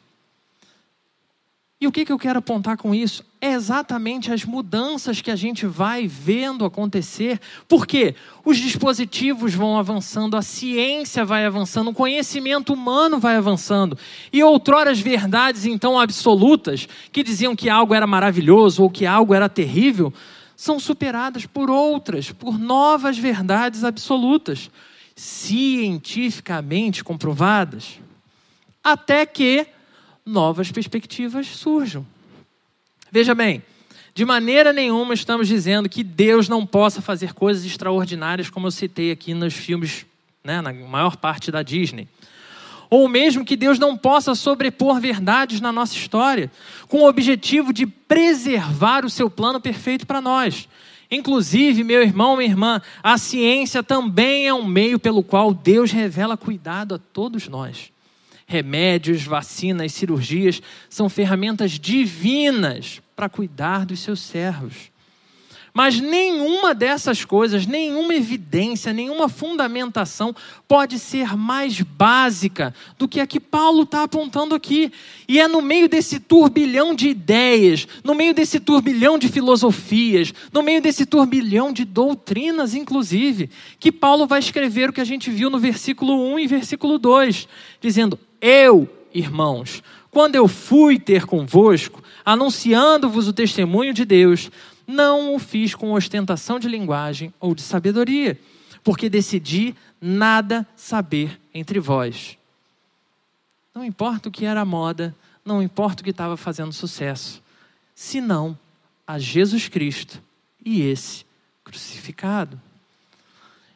E 1.80 1.86
o 1.86 1.92
que, 1.92 2.04
que 2.04 2.12
eu 2.12 2.18
quero 2.18 2.40
apontar 2.40 2.76
com 2.76 2.94
isso? 2.94 3.24
É 3.40 3.52
exatamente 3.52 4.30
as 4.30 4.44
mudanças 4.44 5.22
que 5.22 5.30
a 5.30 5.36
gente 5.36 5.64
vai 5.64 6.06
vendo 6.06 6.66
acontecer, 6.66 7.40
porque 7.66 8.14
os 8.44 8.58
dispositivos 8.58 9.54
vão 9.54 9.78
avançando, 9.78 10.36
a 10.36 10.42
ciência 10.42 11.24
vai 11.24 11.46
avançando, 11.46 11.88
o 11.88 11.94
conhecimento 11.94 12.74
humano 12.74 13.18
vai 13.18 13.36
avançando. 13.36 13.96
E 14.30 14.44
outrora 14.44 14.90
as 14.90 15.00
verdades, 15.00 15.64
então, 15.64 15.98
absolutas, 15.98 16.86
que 17.10 17.22
diziam 17.22 17.56
que 17.56 17.70
algo 17.70 17.94
era 17.94 18.06
maravilhoso 18.06 18.82
ou 18.82 18.90
que 18.90 19.06
algo 19.06 19.32
era 19.32 19.48
terrível, 19.48 20.12
são 20.54 20.78
superadas 20.78 21.46
por 21.46 21.70
outras, 21.70 22.30
por 22.30 22.58
novas 22.58 23.16
verdades 23.16 23.84
absolutas, 23.84 24.70
cientificamente 25.16 27.02
comprovadas. 27.02 27.98
Até 28.84 29.24
que 29.24 29.66
novas 30.24 30.70
perspectivas 30.70 31.46
surjam. 31.46 32.06
Veja 33.10 33.34
bem, 33.34 33.62
de 34.14 34.24
maneira 34.24 34.72
nenhuma 34.72 35.14
estamos 35.14 35.48
dizendo 35.48 35.88
que 35.88 36.04
Deus 36.04 36.48
não 36.48 36.66
possa 36.66 37.00
fazer 37.00 37.32
coisas 37.32 37.64
extraordinárias, 37.64 38.50
como 38.50 38.66
eu 38.66 38.70
citei 38.70 39.10
aqui 39.10 39.34
nos 39.34 39.54
filmes, 39.54 40.04
né, 40.44 40.60
na 40.60 40.72
maior 40.72 41.16
parte 41.16 41.50
da 41.50 41.62
Disney. 41.62 42.08
Ou 42.88 43.08
mesmo 43.08 43.44
que 43.44 43.56
Deus 43.56 43.78
não 43.78 43.96
possa 43.96 44.34
sobrepor 44.34 45.00
verdades 45.00 45.60
na 45.60 45.70
nossa 45.70 45.94
história, 45.94 46.50
com 46.88 46.98
o 46.98 47.08
objetivo 47.08 47.72
de 47.72 47.86
preservar 47.86 49.04
o 49.04 49.10
seu 49.10 49.30
plano 49.30 49.60
perfeito 49.60 50.06
para 50.06 50.20
nós. 50.20 50.68
Inclusive, 51.08 51.84
meu 51.84 52.02
irmão, 52.02 52.36
minha 52.36 52.48
irmã, 52.48 52.82
a 53.02 53.16
ciência 53.16 53.82
também 53.82 54.46
é 54.46 54.54
um 54.54 54.64
meio 54.64 54.98
pelo 54.98 55.22
qual 55.22 55.54
Deus 55.54 55.92
revela 55.92 56.36
cuidado 56.36 56.96
a 56.96 56.98
todos 56.98 57.48
nós 57.48 57.89
remédios, 58.50 59.22
vacinas, 59.22 59.92
cirurgias 59.92 60.60
são 60.88 61.08
ferramentas 61.08 61.70
divinas 61.70 63.00
para 63.14 63.28
cuidar 63.28 63.86
dos 63.86 64.00
seus 64.00 64.20
servos. 64.20 64.90
Mas 65.72 66.00
nenhuma 66.00 66.74
dessas 66.74 67.24
coisas, 67.24 67.66
nenhuma 67.66 68.14
evidência, 68.14 68.92
nenhuma 68.92 69.28
fundamentação 69.28 70.34
pode 70.66 70.98
ser 70.98 71.36
mais 71.36 71.80
básica 71.80 72.74
do 72.98 73.06
que 73.06 73.20
a 73.20 73.26
que 73.26 73.38
Paulo 73.38 73.82
está 73.82 74.02
apontando 74.02 74.54
aqui. 74.54 74.92
E 75.28 75.38
é 75.38 75.46
no 75.46 75.62
meio 75.62 75.88
desse 75.88 76.18
turbilhão 76.18 76.94
de 76.94 77.08
ideias, 77.08 77.86
no 78.02 78.14
meio 78.14 78.34
desse 78.34 78.58
turbilhão 78.58 79.18
de 79.18 79.28
filosofias, 79.28 80.34
no 80.52 80.62
meio 80.62 80.82
desse 80.82 81.06
turbilhão 81.06 81.72
de 81.72 81.84
doutrinas, 81.84 82.74
inclusive, 82.74 83.50
que 83.78 83.92
Paulo 83.92 84.26
vai 84.26 84.40
escrever 84.40 84.90
o 84.90 84.92
que 84.92 85.00
a 85.00 85.04
gente 85.04 85.30
viu 85.30 85.50
no 85.50 85.58
versículo 85.58 86.32
1 86.34 86.38
e 86.40 86.46
versículo 86.46 86.98
2, 86.98 87.46
dizendo: 87.80 88.18
eu, 88.40 88.88
irmãos, 89.12 89.82
quando 90.10 90.34
eu 90.34 90.48
fui 90.48 90.98
ter 90.98 91.26
convosco, 91.26 92.02
anunciando-vos 92.24 93.28
o 93.28 93.32
testemunho 93.32 93.92
de 93.92 94.04
Deus, 94.04 94.50
não 94.86 95.34
o 95.34 95.38
fiz 95.38 95.74
com 95.74 95.92
ostentação 95.92 96.58
de 96.58 96.68
linguagem 96.68 97.32
ou 97.38 97.54
de 97.54 97.62
sabedoria, 97.62 98.38
porque 98.82 99.08
decidi 99.08 99.74
nada 100.00 100.66
saber 100.74 101.40
entre 101.52 101.78
vós. 101.78 102.36
Não 103.74 103.84
importa 103.84 104.28
o 104.28 104.32
que 104.32 104.44
era 104.44 104.64
moda, 104.64 105.14
não 105.44 105.62
importa 105.62 106.00
o 106.00 106.04
que 106.04 106.10
estava 106.10 106.36
fazendo 106.36 106.72
sucesso, 106.72 107.42
senão 107.94 108.58
a 109.06 109.18
Jesus 109.18 109.68
Cristo 109.68 110.20
e 110.64 110.82
esse 110.82 111.24
crucificado. 111.64 112.60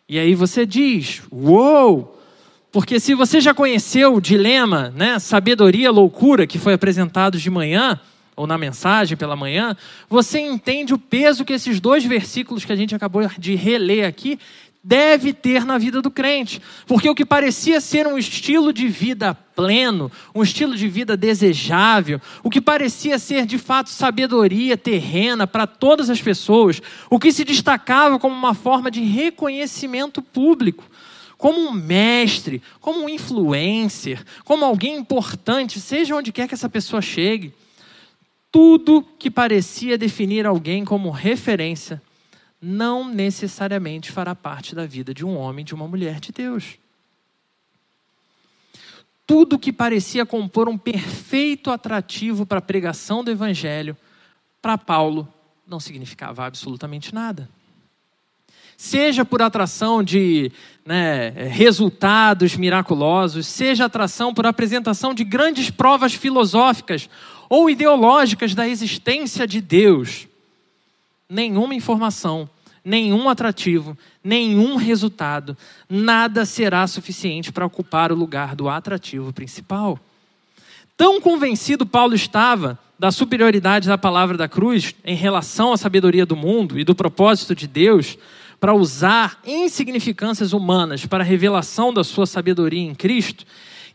E 0.09 0.19
aí 0.19 0.35
você 0.35 0.67
diz: 0.67 1.23
Uou! 1.31 2.15
Porque 2.71 2.99
se 2.99 3.15
você 3.15 3.41
já 3.41 3.55
conheceu 3.55 4.15
o 4.15 4.21
dilema, 4.21 4.91
né, 4.97 5.21
sabedoria, 5.21 5.93
loucura, 5.93 6.45
que 6.45 6.59
foi 6.59 6.75
apresentado 6.75 7.39
de 7.39 7.49
manhã, 7.49 8.01
ou 8.37 8.47
na 8.47 8.59
mensagem 8.59 9.17
pela 9.17 9.37
manhã, 9.37 9.77
você 10.09 10.41
entende 10.41 10.95
o 10.95 10.99
peso 10.99 11.45
que 11.45 11.53
esses 11.53 11.81
dois 11.81 12.05
versículos 12.05 12.65
que 12.65 12.73
a 12.73 12.77
gente 12.77 12.95
acabou 12.95 13.29
de 13.39 13.55
reler 13.55 14.07
aqui 14.07 14.39
deve 14.85 15.33
ter 15.33 15.65
na 15.65 15.79
vida 15.79 16.03
do 16.03 16.11
crente. 16.11 16.61
Porque 16.87 17.09
o 17.09 17.15
que 17.15 17.25
parecia 17.25 17.81
ser 17.81 18.07
um 18.07 18.19
estilo 18.19 18.71
de 18.71 18.87
vida 18.87 19.33
pleno, 19.35 20.13
um 20.35 20.43
estilo 20.43 20.77
de 20.77 20.87
vida 20.89 21.17
desejável, 21.17 22.21
o 22.43 22.51
que 22.51 22.61
parecia 22.61 23.19
ser 23.19 23.47
de 23.47 23.57
fato 23.57 23.89
sabedoria 23.89 24.77
terrena 24.77 25.47
para 25.47 25.67
todas 25.67 26.11
as 26.11 26.21
pessoas, 26.21 26.83
o 27.09 27.19
que 27.19 27.33
se 27.33 27.45
destacava 27.45 28.19
como 28.19 28.35
uma 28.35 28.53
forma 28.53 28.91
de 28.91 29.01
reconhecimento 29.01 30.21
público, 30.21 30.85
como 31.39 31.59
um 31.59 31.73
mestre, 31.73 32.63
como 32.79 33.05
um 33.05 33.09
influencer, 33.09 34.23
como 34.45 34.67
alguém 34.67 34.97
importante, 34.97 35.81
seja 35.81 36.15
onde 36.15 36.31
quer 36.31 36.47
que 36.47 36.55
essa 36.55 36.69
pessoa 36.69 37.01
chegue. 37.01 37.55
Tudo 38.55 39.03
que 39.19 39.33
parecia 39.33 39.99
definir 39.99 40.47
alguém 40.47 40.85
como 40.85 41.11
referência 41.11 42.01
não 42.63 43.05
necessariamente 43.05 44.13
fará 44.13 44.33
parte 44.33 44.77
da 44.77 44.87
vida 44.87 45.13
de 45.13 45.27
um 45.27 45.37
homem, 45.37 45.65
de 45.65 45.75
uma 45.75 45.89
mulher 45.89 46.21
de 46.21 46.31
Deus. 46.31 46.79
Tudo 49.27 49.59
que 49.59 49.73
parecia 49.73 50.25
compor 50.25 50.69
um 50.69 50.79
perfeito 50.79 51.69
atrativo 51.69 52.47
para 52.47 52.59
a 52.59 52.63
pregação 52.63 53.25
do 53.25 53.31
Evangelho, 53.33 53.97
para 54.63 54.79
Paulo, 54.79 55.27
não 55.67 55.81
significava 55.81 56.47
absolutamente 56.47 57.13
nada. 57.13 57.51
Seja 58.77 59.25
por 59.25 59.43
atração 59.43 60.01
de 60.01 60.53
né, 60.87 61.31
resultados 61.49 62.55
miraculosos, 62.55 63.49
seja 63.49 63.87
atração 63.87 64.33
por 64.33 64.47
apresentação 64.47 65.13
de 65.13 65.25
grandes 65.25 65.71
provas 65.71 66.15
filosóficas 66.15 67.09
ou 67.55 67.71
ideológicas 67.71 68.55
da 68.55 68.69
existência 68.69 69.47
de 69.47 69.61
Deus, 69.61 70.27
nenhuma 71.29 71.75
informação 71.75 72.49
nenhum 72.85 73.31
atrativo, 73.31 73.97
nenhum 74.23 74.77
resultado, 74.77 75.57
nada 75.89 76.45
será 76.45 76.87
suficiente 76.87 77.51
para 77.51 77.65
ocupar 77.65 78.13
o 78.13 78.15
lugar 78.15 78.55
do 78.55 78.69
atrativo 78.69 79.33
principal. 79.33 79.99
Tão 80.97 81.21
convencido 81.21 81.87
Paulo 81.87 82.15
estava 82.15 82.79
da 82.99 83.11
superioridade 83.11 83.89
da 83.89 83.97
palavra 83.97 84.37
da 84.37 84.47
cruz 84.47 84.95
em 85.03 85.17
relação 85.17 85.73
à 85.73 85.79
sabedoria 85.79 86.27
do 86.27 86.37
mundo 86.37 86.79
e 86.79 86.85
do 86.85 86.95
propósito 86.95 87.55
de 87.55 87.67
Deus 87.67 88.19
para 88.61 88.75
usar 88.75 89.41
insignificâncias 89.47 90.53
humanas 90.53 91.07
para 91.07 91.25
a 91.25 91.27
revelação 91.27 91.93
da 91.93 92.05
sua 92.05 92.27
sabedoria 92.27 92.83
em 92.83 92.95
Cristo, 92.95 93.47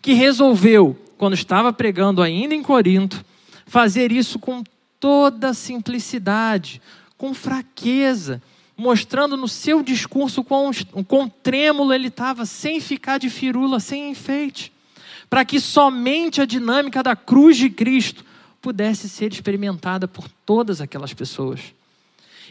que 0.02 0.14
resolveu, 0.14 0.98
quando 1.18 1.36
estava 1.36 1.72
pregando 1.72 2.22
ainda 2.22 2.56
em 2.56 2.64
Corinto, 2.64 3.24
fazer 3.70 4.12
isso 4.12 4.40
com 4.40 4.64
toda 5.00 5.54
simplicidade, 5.54 6.82
com 7.18 7.34
fraqueza, 7.34 8.42
mostrando 8.76 9.38
no 9.38 9.48
seu 9.48 9.84
discurso 9.84 10.44
quão, 10.44 10.72
quão 11.08 11.30
trêmulo 11.30 11.94
ele 11.94 12.08
estava, 12.08 12.46
sem 12.46 12.80
ficar 12.80 13.18
de 13.20 13.30
firula, 13.30 13.80
sem 13.80 14.10
enfeite, 14.10 14.74
para 15.30 15.46
que 15.46 15.60
somente 15.60 16.42
a 16.42 16.46
dinâmica 16.46 17.04
da 17.04 17.16
cruz 17.16 17.58
de 17.58 17.70
Cristo 17.70 18.26
pudesse 18.62 19.08
ser 19.08 19.32
experimentada 19.32 20.08
por 20.08 20.28
todas 20.46 20.82
aquelas 20.82 21.14
pessoas. 21.14 21.62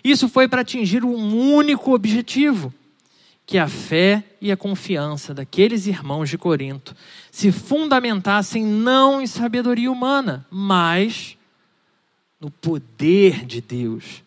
Isso 0.04 0.28
foi 0.28 0.46
para 0.46 0.60
atingir 0.60 1.04
um 1.04 1.52
único 1.52 1.92
objetivo: 1.92 2.72
que 3.48 3.56
a 3.56 3.66
fé 3.66 4.22
e 4.42 4.52
a 4.52 4.58
confiança 4.58 5.32
daqueles 5.32 5.86
irmãos 5.86 6.28
de 6.28 6.36
Corinto 6.36 6.94
se 7.32 7.50
fundamentassem 7.50 8.62
não 8.62 9.22
em 9.22 9.26
sabedoria 9.26 9.90
humana, 9.90 10.46
mas 10.50 11.34
no 12.38 12.50
poder 12.50 13.46
de 13.46 13.62
Deus 13.62 14.22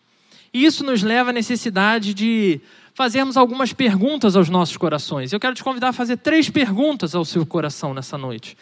isso 0.52 0.82
nos 0.82 1.04
leva 1.04 1.30
à 1.30 1.32
necessidade 1.32 2.12
de 2.12 2.60
fazermos 2.94 3.36
algumas 3.36 3.72
perguntas 3.72 4.34
aos 4.34 4.48
nossos 4.48 4.76
corações. 4.76 5.32
Eu 5.32 5.38
quero 5.38 5.54
te 5.54 5.62
convidar 5.62 5.90
a 5.90 5.92
fazer 5.92 6.16
três 6.16 6.50
perguntas 6.50 7.14
ao 7.14 7.24
seu 7.24 7.46
coração 7.46 7.94
nessa 7.94 8.18
noite. 8.18 8.56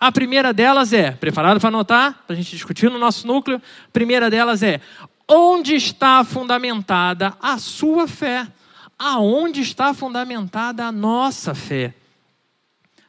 A 0.00 0.10
primeira 0.10 0.54
delas 0.54 0.94
é, 0.94 1.10
preparado 1.10 1.60
para 1.60 1.68
anotar, 1.68 2.24
para 2.26 2.34
a 2.34 2.36
gente 2.36 2.50
discutir 2.50 2.90
no 2.90 2.98
nosso 2.98 3.26
núcleo? 3.26 3.58
A 3.58 3.90
primeira 3.92 4.30
delas 4.30 4.62
é: 4.62 4.80
onde 5.28 5.74
está 5.74 6.24
fundamentada 6.24 7.34
a 7.40 7.58
sua 7.58 8.08
fé? 8.08 8.48
Aonde 8.98 9.60
está 9.60 9.94
fundamentada 9.94 10.84
a 10.84 10.90
nossa 10.90 11.54
fé? 11.54 11.94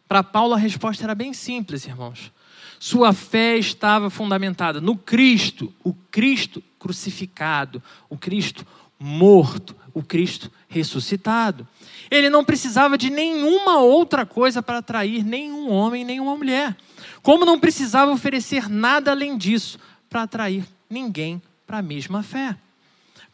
Para 0.07 0.23
Paulo 0.23 0.53
a 0.53 0.57
resposta 0.57 1.03
era 1.03 1.15
bem 1.15 1.33
simples, 1.33 1.85
irmãos. 1.85 2.31
Sua 2.79 3.11
fé 3.11 3.57
estava 3.57 4.09
fundamentada 4.09 4.79
no 4.79 4.95
Cristo, 4.95 5.73
o 5.83 5.93
Cristo 5.93 6.63
crucificado, 6.77 7.81
o 8.09 8.17
Cristo 8.17 8.65
morto, 8.99 9.75
o 9.93 10.03
Cristo 10.03 10.51
ressuscitado. 10.67 11.67
Ele 12.11 12.29
não 12.29 12.43
precisava 12.43 12.97
de 12.97 13.09
nenhuma 13.09 13.79
outra 13.79 14.25
coisa 14.25 14.61
para 14.61 14.77
atrair 14.77 15.23
nenhum 15.23 15.69
homem, 15.69 16.05
nenhuma 16.05 16.35
mulher. 16.35 16.75
Como 17.21 17.45
não 17.45 17.59
precisava 17.59 18.11
oferecer 18.11 18.69
nada 18.69 19.11
além 19.11 19.37
disso 19.37 19.79
para 20.09 20.23
atrair 20.23 20.65
ninguém 20.89 21.41
para 21.65 21.79
a 21.79 21.83
mesma 21.83 22.23
fé. 22.23 22.55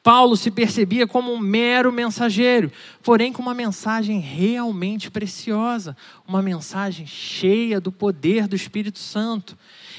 Paulo 0.05 0.37
se 0.37 0.51
percebia 0.51 1.07
como 1.07 1.33
um 1.33 1.39
mero 1.39 1.91
mensageiro, 1.91 2.71
porém 3.01 3.33
com 3.33 3.41
uma 3.41 3.55
mensagem 3.55 4.19
realmente 4.19 5.09
preciosa, 5.09 5.97
uma 6.27 6.43
mensagem 6.43 7.07
cheia 7.07 7.81
do 7.81 7.91
poder 7.91 8.47
do 8.47 8.55
Espírito 8.55 8.99
Santo. 8.99 9.57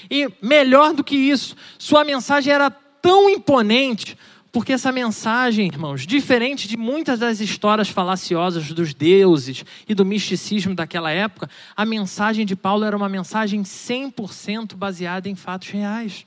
E 0.08 0.30
melhor 0.40 0.94
do 0.94 1.02
que 1.02 1.16
isso, 1.16 1.56
sua 1.76 2.04
mensagem 2.04 2.52
era 2.52 2.70
tão 2.70 3.28
imponente, 3.28 4.16
porque 4.52 4.74
essa 4.74 4.92
mensagem, 4.92 5.66
irmãos, 5.66 6.06
diferente 6.06 6.68
de 6.68 6.76
muitas 6.76 7.18
das 7.18 7.40
histórias 7.40 7.88
falaciosas 7.88 8.68
dos 8.68 8.94
deuses 8.94 9.64
e 9.88 9.92
do 9.92 10.04
misticismo 10.04 10.72
daquela 10.72 11.10
época, 11.10 11.50
a 11.76 11.84
mensagem 11.84 12.46
de 12.46 12.54
Paulo 12.54 12.84
era 12.84 12.96
uma 12.96 13.08
mensagem 13.08 13.64
100% 13.64 14.76
baseada 14.76 15.28
em 15.28 15.34
fatos 15.34 15.70
reais. 15.70 16.24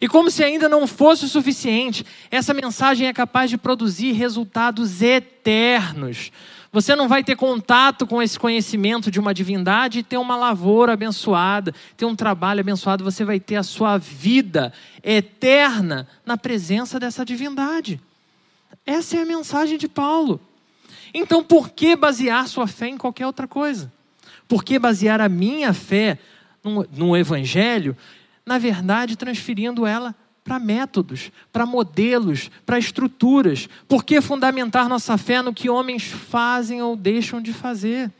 E 0.00 0.08
como 0.08 0.30
se 0.30 0.42
ainda 0.42 0.68
não 0.68 0.86
fosse 0.86 1.26
o 1.26 1.28
suficiente, 1.28 2.06
essa 2.30 2.54
mensagem 2.54 3.06
é 3.06 3.12
capaz 3.12 3.50
de 3.50 3.58
produzir 3.58 4.12
resultados 4.12 5.02
eternos. 5.02 6.32
Você 6.72 6.94
não 6.94 7.08
vai 7.08 7.22
ter 7.22 7.36
contato 7.36 8.06
com 8.06 8.22
esse 8.22 8.38
conhecimento 8.38 9.10
de 9.10 9.20
uma 9.20 9.34
divindade 9.34 9.98
e 9.98 10.02
ter 10.02 10.16
uma 10.16 10.36
lavoura 10.36 10.94
abençoada, 10.94 11.74
ter 11.96 12.06
um 12.06 12.14
trabalho 12.14 12.60
abençoado, 12.60 13.04
você 13.04 13.24
vai 13.24 13.40
ter 13.40 13.56
a 13.56 13.62
sua 13.62 13.98
vida 13.98 14.72
eterna 15.02 16.06
na 16.24 16.38
presença 16.38 16.98
dessa 16.98 17.24
divindade. 17.24 18.00
Essa 18.86 19.16
é 19.16 19.22
a 19.22 19.26
mensagem 19.26 19.76
de 19.76 19.88
Paulo. 19.88 20.40
Então, 21.12 21.42
por 21.42 21.70
que 21.70 21.96
basear 21.96 22.46
sua 22.46 22.68
fé 22.68 22.88
em 22.88 22.96
qualquer 22.96 23.26
outra 23.26 23.48
coisa? 23.48 23.92
Por 24.48 24.64
que 24.64 24.78
basear 24.78 25.20
a 25.20 25.28
minha 25.28 25.74
fé 25.74 26.18
no, 26.62 26.86
no 26.92 27.16
Evangelho 27.16 27.96
na 28.50 28.58
verdade, 28.58 29.14
transferindo 29.14 29.86
ela 29.86 30.12
para 30.42 30.58
métodos, 30.58 31.30
para 31.52 31.64
modelos, 31.64 32.50
para 32.66 32.80
estruturas. 32.80 33.68
Por 33.86 34.02
que 34.02 34.20
fundamentar 34.20 34.88
nossa 34.88 35.16
fé 35.16 35.40
no 35.40 35.54
que 35.54 35.70
homens 35.70 36.02
fazem 36.02 36.82
ou 36.82 36.96
deixam 36.96 37.40
de 37.40 37.52
fazer? 37.52 38.10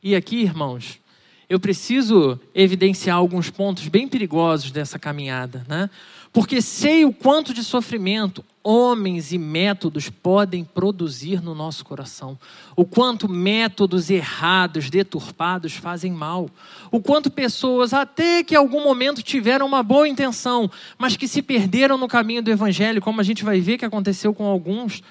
E 0.00 0.14
aqui, 0.14 0.36
irmãos, 0.36 1.00
eu 1.48 1.58
preciso 1.58 2.38
evidenciar 2.54 3.16
alguns 3.16 3.50
pontos 3.50 3.88
bem 3.88 4.06
perigosos 4.06 4.70
dessa 4.70 5.00
caminhada, 5.00 5.66
né? 5.68 5.90
Porque 6.34 6.60
sei 6.60 7.04
o 7.04 7.12
quanto 7.12 7.54
de 7.54 7.62
sofrimento, 7.62 8.44
homens 8.60 9.30
e 9.30 9.38
métodos 9.38 10.10
podem 10.10 10.64
produzir 10.64 11.40
no 11.40 11.54
nosso 11.54 11.84
coração. 11.84 12.36
O 12.74 12.84
quanto 12.84 13.28
métodos 13.28 14.10
errados, 14.10 14.90
deturpados 14.90 15.74
fazem 15.74 16.10
mal. 16.10 16.50
O 16.90 17.00
quanto 17.00 17.30
pessoas, 17.30 17.94
até 17.94 18.42
que 18.42 18.54
em 18.54 18.56
algum 18.56 18.82
momento 18.82 19.22
tiveram 19.22 19.64
uma 19.64 19.80
boa 19.80 20.08
intenção, 20.08 20.68
mas 20.98 21.16
que 21.16 21.28
se 21.28 21.40
perderam 21.40 21.96
no 21.96 22.08
caminho 22.08 22.42
do 22.42 22.50
evangelho, 22.50 23.00
como 23.00 23.20
a 23.20 23.24
gente 23.24 23.44
vai 23.44 23.60
ver 23.60 23.78
que 23.78 23.84
aconteceu 23.84 24.34
com 24.34 24.44
alguns, 24.44 25.04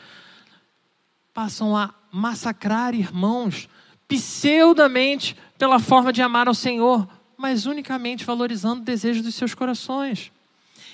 passam 1.34 1.74
a 1.74 1.94
massacrar 2.12 2.94
irmãos 2.94 3.70
pseudamente 4.10 5.38
pela 5.58 5.80
forma 5.80 6.12
de 6.12 6.22
amar 6.22 6.50
ao 6.50 6.54
Senhor, 6.54 7.08
mas 7.38 7.66
unicamente 7.66 8.26
valorizando 8.26 8.82
o 8.82 8.86
desejo 8.86 9.24
dos 9.24 9.36
seus 9.36 9.54
corações 9.54 10.34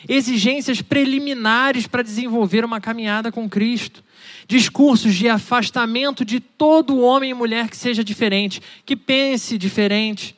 exigências 0.07 0.81
preliminares 0.81 1.87
para 1.87 2.03
desenvolver 2.03 2.63
uma 2.63 2.79
caminhada 2.79 3.31
com 3.31 3.49
Cristo, 3.49 4.03
discursos 4.47 5.15
de 5.15 5.27
afastamento 5.27 6.23
de 6.23 6.39
todo 6.39 6.99
homem 6.99 7.31
e 7.31 7.33
mulher 7.33 7.69
que 7.69 7.77
seja 7.77 8.03
diferente, 8.03 8.61
que 8.85 8.95
pense 8.95 9.57
diferente, 9.57 10.35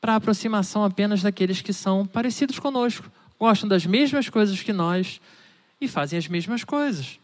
para 0.00 0.16
aproximação 0.16 0.84
apenas 0.84 1.22
daqueles 1.22 1.60
que 1.60 1.72
são 1.72 2.04
parecidos 2.06 2.58
conosco, 2.58 3.10
gostam 3.38 3.68
das 3.68 3.86
mesmas 3.86 4.28
coisas 4.28 4.60
que 4.60 4.72
nós 4.72 5.20
e 5.80 5.88
fazem 5.88 6.18
as 6.18 6.28
mesmas 6.28 6.64
coisas. 6.64 7.18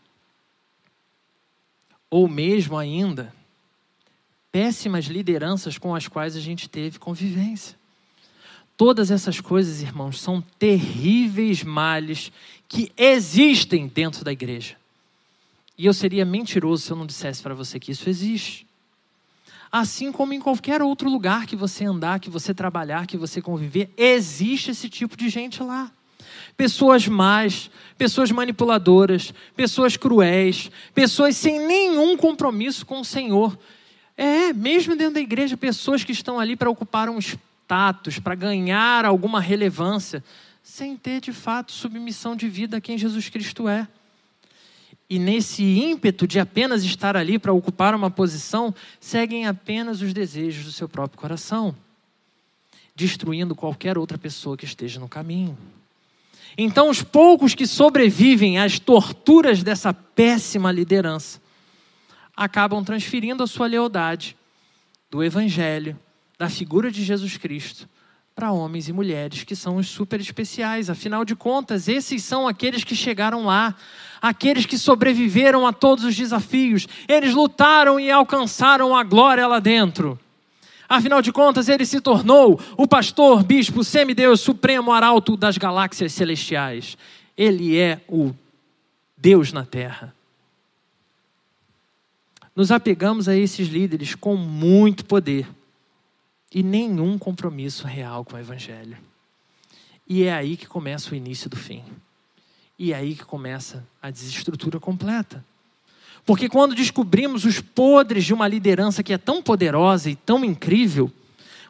Ou 2.10 2.28
mesmo 2.28 2.76
ainda, 2.76 3.32
péssimas 4.50 5.04
lideranças 5.04 5.78
com 5.78 5.94
as 5.94 6.08
quais 6.08 6.34
a 6.34 6.40
gente 6.40 6.68
teve 6.68 6.98
convivência. 6.98 7.77
Todas 8.78 9.10
essas 9.10 9.40
coisas, 9.40 9.82
irmãos, 9.82 10.20
são 10.20 10.40
terríveis 10.56 11.64
males 11.64 12.30
que 12.68 12.92
existem 12.96 13.88
dentro 13.88 14.24
da 14.24 14.30
igreja. 14.30 14.76
E 15.76 15.84
eu 15.84 15.92
seria 15.92 16.24
mentiroso 16.24 16.84
se 16.84 16.92
eu 16.92 16.96
não 16.96 17.04
dissesse 17.04 17.42
para 17.42 17.54
você 17.54 17.80
que 17.80 17.90
isso 17.90 18.08
existe. 18.08 18.64
Assim 19.70 20.12
como 20.12 20.32
em 20.32 20.40
qualquer 20.40 20.80
outro 20.80 21.10
lugar 21.10 21.44
que 21.44 21.56
você 21.56 21.84
andar, 21.84 22.20
que 22.20 22.30
você 22.30 22.54
trabalhar, 22.54 23.08
que 23.08 23.16
você 23.16 23.42
conviver, 23.42 23.90
existe 23.96 24.70
esse 24.70 24.88
tipo 24.88 25.16
de 25.16 25.28
gente 25.28 25.60
lá. 25.60 25.90
Pessoas 26.56 27.08
más, 27.08 27.68
pessoas 27.96 28.30
manipuladoras, 28.30 29.34
pessoas 29.56 29.96
cruéis, 29.96 30.70
pessoas 30.94 31.36
sem 31.36 31.66
nenhum 31.66 32.16
compromisso 32.16 32.86
com 32.86 33.00
o 33.00 33.04
Senhor. 33.04 33.58
É, 34.16 34.52
mesmo 34.52 34.94
dentro 34.94 35.14
da 35.14 35.20
igreja, 35.20 35.56
pessoas 35.56 36.04
que 36.04 36.12
estão 36.12 36.38
ali 36.38 36.54
para 36.54 36.70
ocupar 36.70 37.08
um 37.08 37.18
status, 37.68 38.18
para 38.18 38.34
ganhar 38.34 39.04
alguma 39.04 39.40
relevância, 39.40 40.24
sem 40.62 40.96
ter 40.96 41.20
de 41.20 41.34
fato 41.34 41.70
submissão 41.70 42.34
de 42.34 42.48
vida 42.48 42.78
a 42.78 42.80
quem 42.80 42.96
Jesus 42.96 43.28
Cristo 43.28 43.68
é. 43.68 43.86
E 45.08 45.18
nesse 45.18 45.62
ímpeto 45.62 46.26
de 46.26 46.40
apenas 46.40 46.82
estar 46.82 47.14
ali 47.14 47.38
para 47.38 47.52
ocupar 47.52 47.94
uma 47.94 48.10
posição, 48.10 48.74
seguem 48.98 49.46
apenas 49.46 50.00
os 50.00 50.14
desejos 50.14 50.64
do 50.64 50.72
seu 50.72 50.88
próprio 50.88 51.20
coração, 51.20 51.76
destruindo 52.94 53.54
qualquer 53.54 53.98
outra 53.98 54.16
pessoa 54.16 54.56
que 54.56 54.64
esteja 54.64 54.98
no 54.98 55.08
caminho. 55.08 55.56
Então, 56.56 56.88
os 56.88 57.02
poucos 57.02 57.54
que 57.54 57.66
sobrevivem 57.66 58.58
às 58.58 58.78
torturas 58.78 59.62
dessa 59.62 59.92
péssima 59.92 60.72
liderança 60.72 61.40
acabam 62.34 62.82
transferindo 62.82 63.42
a 63.42 63.46
sua 63.46 63.66
lealdade 63.66 64.36
do 65.10 65.22
Evangelho, 65.22 65.98
da 66.38 66.48
figura 66.48 66.90
de 66.90 67.02
Jesus 67.02 67.36
Cristo, 67.36 67.88
para 68.34 68.52
homens 68.52 68.88
e 68.88 68.92
mulheres 68.92 69.42
que 69.42 69.56
são 69.56 69.76
os 69.76 69.88
super 69.88 70.20
especiais. 70.20 70.88
Afinal 70.88 71.24
de 71.24 71.34
contas, 71.34 71.88
esses 71.88 72.22
são 72.22 72.46
aqueles 72.46 72.84
que 72.84 72.94
chegaram 72.94 73.44
lá, 73.44 73.74
aqueles 74.22 74.64
que 74.64 74.78
sobreviveram 74.78 75.66
a 75.66 75.72
todos 75.72 76.04
os 76.04 76.14
desafios. 76.14 76.86
Eles 77.08 77.34
lutaram 77.34 77.98
e 77.98 78.08
alcançaram 78.08 78.96
a 78.96 79.02
glória 79.02 79.44
lá 79.48 79.58
dentro. 79.58 80.16
Afinal 80.88 81.20
de 81.20 81.32
contas, 81.32 81.68
ele 81.68 81.84
se 81.84 82.00
tornou 82.00 82.60
o 82.76 82.86
pastor, 82.86 83.42
bispo, 83.42 83.82
semideus, 83.82 84.40
supremo 84.40 84.92
arauto 84.92 85.36
das 85.36 85.58
galáxias 85.58 86.12
celestiais. 86.12 86.96
Ele 87.36 87.76
é 87.76 88.00
o 88.08 88.32
Deus 89.16 89.52
na 89.52 89.64
terra. 89.64 90.14
Nos 92.54 92.70
apegamos 92.70 93.28
a 93.28 93.36
esses 93.36 93.68
líderes 93.68 94.14
com 94.14 94.36
muito 94.36 95.04
poder 95.04 95.46
e 96.54 96.62
nenhum 96.62 97.18
compromisso 97.18 97.86
real 97.86 98.24
com 98.24 98.36
o 98.36 98.38
Evangelho. 98.38 98.96
E 100.08 100.24
é 100.24 100.32
aí 100.32 100.56
que 100.56 100.66
começa 100.66 101.12
o 101.12 101.14
início 101.14 101.50
do 101.50 101.56
fim. 101.56 101.82
E 102.78 102.92
é 102.92 102.96
aí 102.96 103.14
que 103.14 103.24
começa 103.24 103.86
a 104.00 104.10
desestrutura 104.10 104.80
completa. 104.80 105.44
Porque 106.24 106.48
quando 106.48 106.74
descobrimos 106.74 107.44
os 107.44 107.60
podres 107.60 108.24
de 108.24 108.34
uma 108.34 108.46
liderança 108.46 109.02
que 109.02 109.12
é 109.12 109.18
tão 109.18 109.42
poderosa 109.42 110.10
e 110.10 110.16
tão 110.16 110.44
incrível, 110.44 111.10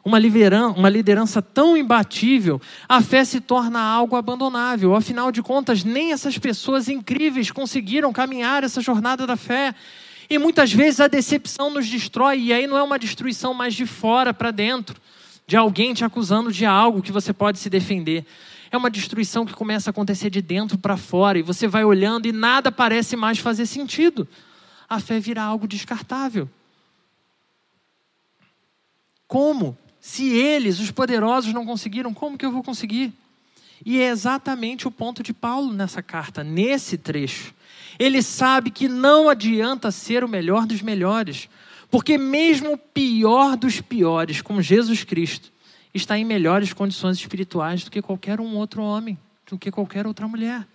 uma 0.03 0.17
liderança, 0.19 0.77
uma 0.77 0.89
liderança 0.89 1.41
tão 1.41 1.75
imbatível, 1.75 2.61
a 2.87 3.01
fé 3.01 3.25
se 3.25 3.41
torna 3.41 3.79
algo 3.79 4.15
abandonável. 4.15 4.95
Afinal 4.95 5.31
de 5.31 5.41
contas, 5.41 5.83
nem 5.83 6.11
essas 6.11 6.37
pessoas 6.37 6.87
incríveis 6.87 7.51
conseguiram 7.51 8.13
caminhar 8.13 8.63
essa 8.63 8.81
jornada 8.81 9.27
da 9.27 9.35
fé. 9.35 9.75
E 10.29 10.37
muitas 10.37 10.71
vezes 10.71 10.99
a 10.99 11.07
decepção 11.07 11.71
nos 11.71 11.89
destrói, 11.89 12.39
e 12.39 12.53
aí 12.53 12.67
não 12.67 12.77
é 12.77 12.83
uma 12.83 12.99
destruição 12.99 13.53
mais 13.53 13.73
de 13.73 13.85
fora 13.87 14.31
para 14.33 14.51
dentro, 14.51 15.01
de 15.47 15.57
alguém 15.57 15.93
te 15.93 16.05
acusando 16.05 16.51
de 16.51 16.65
algo 16.65 17.01
que 17.01 17.11
você 17.11 17.33
pode 17.33 17.57
se 17.57 17.69
defender. 17.69 18.23
É 18.69 18.77
uma 18.77 18.91
destruição 18.91 19.43
que 19.43 19.53
começa 19.53 19.89
a 19.89 19.91
acontecer 19.91 20.29
de 20.29 20.41
dentro 20.41 20.77
para 20.77 20.95
fora, 20.95 21.39
e 21.39 21.41
você 21.41 21.67
vai 21.67 21.83
olhando 21.83 22.27
e 22.27 22.31
nada 22.31 22.71
parece 22.71 23.15
mais 23.15 23.39
fazer 23.39 23.65
sentido. 23.65 24.27
A 24.87 24.99
fé 24.99 25.19
vira 25.19 25.41
algo 25.41 25.67
descartável. 25.67 26.47
Como? 29.27 29.75
Se 29.99 30.27
eles, 30.27 30.79
os 30.79 30.91
poderosos, 30.91 31.53
não 31.53 31.65
conseguiram, 31.65 32.13
como 32.13 32.37
que 32.37 32.45
eu 32.45 32.51
vou 32.51 32.63
conseguir? 32.63 33.11
E 33.83 33.99
é 33.99 34.09
exatamente 34.09 34.87
o 34.87 34.91
ponto 34.91 35.23
de 35.23 35.33
Paulo 35.33 35.73
nessa 35.73 36.03
carta, 36.03 36.43
nesse 36.43 36.97
trecho. 36.97 37.53
Ele 37.99 38.21
sabe 38.21 38.71
que 38.71 38.87
não 38.87 39.27
adianta 39.27 39.91
ser 39.91 40.23
o 40.23 40.27
melhor 40.27 40.65
dos 40.65 40.81
melhores, 40.81 41.49
porque 41.91 42.17
mesmo 42.17 42.73
o 42.73 42.77
pior 42.77 43.57
dos 43.57 43.81
piores, 43.81 44.41
como 44.41 44.61
Jesus 44.61 45.03
Cristo, 45.03 45.51
está 45.93 46.17
em 46.17 46.23
melhores 46.23 46.71
condições 46.71 47.17
espirituais 47.17 47.83
do 47.83 47.91
que 47.91 48.01
qualquer 48.01 48.39
um 48.39 48.55
outro 48.55 48.81
homem, 48.81 49.17
do 49.49 49.57
que 49.57 49.69
qualquer 49.69 50.07
outra 50.07 50.27
mulher. 50.27 50.65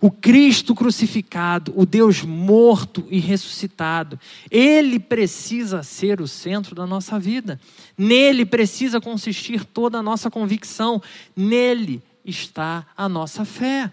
O 0.00 0.10
Cristo 0.10 0.74
crucificado, 0.74 1.72
o 1.74 1.86
Deus 1.86 2.22
morto 2.22 3.06
e 3.10 3.18
ressuscitado, 3.18 4.20
ele 4.50 4.98
precisa 4.98 5.82
ser 5.82 6.20
o 6.20 6.28
centro 6.28 6.74
da 6.74 6.86
nossa 6.86 7.18
vida. 7.18 7.58
Nele 7.96 8.44
precisa 8.44 9.00
consistir 9.00 9.64
toda 9.64 9.98
a 9.98 10.02
nossa 10.02 10.30
convicção. 10.30 11.02
Nele 11.34 12.02
está 12.24 12.86
a 12.96 13.08
nossa 13.08 13.44
fé. 13.44 13.90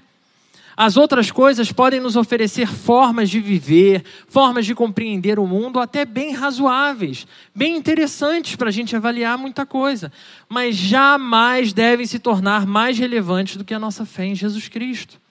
As 0.75 0.97
outras 0.97 1.29
coisas 1.29 1.71
podem 1.71 1.99
nos 1.99 2.15
oferecer 2.15 2.67
formas 2.67 3.29
de 3.29 3.39
viver, 3.39 4.03
formas 4.27 4.65
de 4.65 4.73
compreender 4.73 5.37
o 5.37 5.45
mundo 5.45 5.79
até 5.79 6.03
bem 6.03 6.33
razoáveis, 6.33 7.27
bem 7.53 7.75
interessantes 7.75 8.55
para 8.55 8.69
a 8.69 8.71
gente 8.71 8.95
avaliar 8.95 9.37
muita 9.37 9.65
coisa, 9.65 10.11
mas 10.49 10.75
jamais 10.75 11.73
devem 11.73 12.05
se 12.05 12.17
tornar 12.17 12.65
mais 12.65 12.97
relevantes 12.97 13.55
do 13.55 13.63
que 13.63 13.73
a 13.73 13.79
nossa 13.79 14.05
fé 14.05 14.25
em 14.25 14.35
Jesus 14.35 14.67
Cristo. 14.67 15.21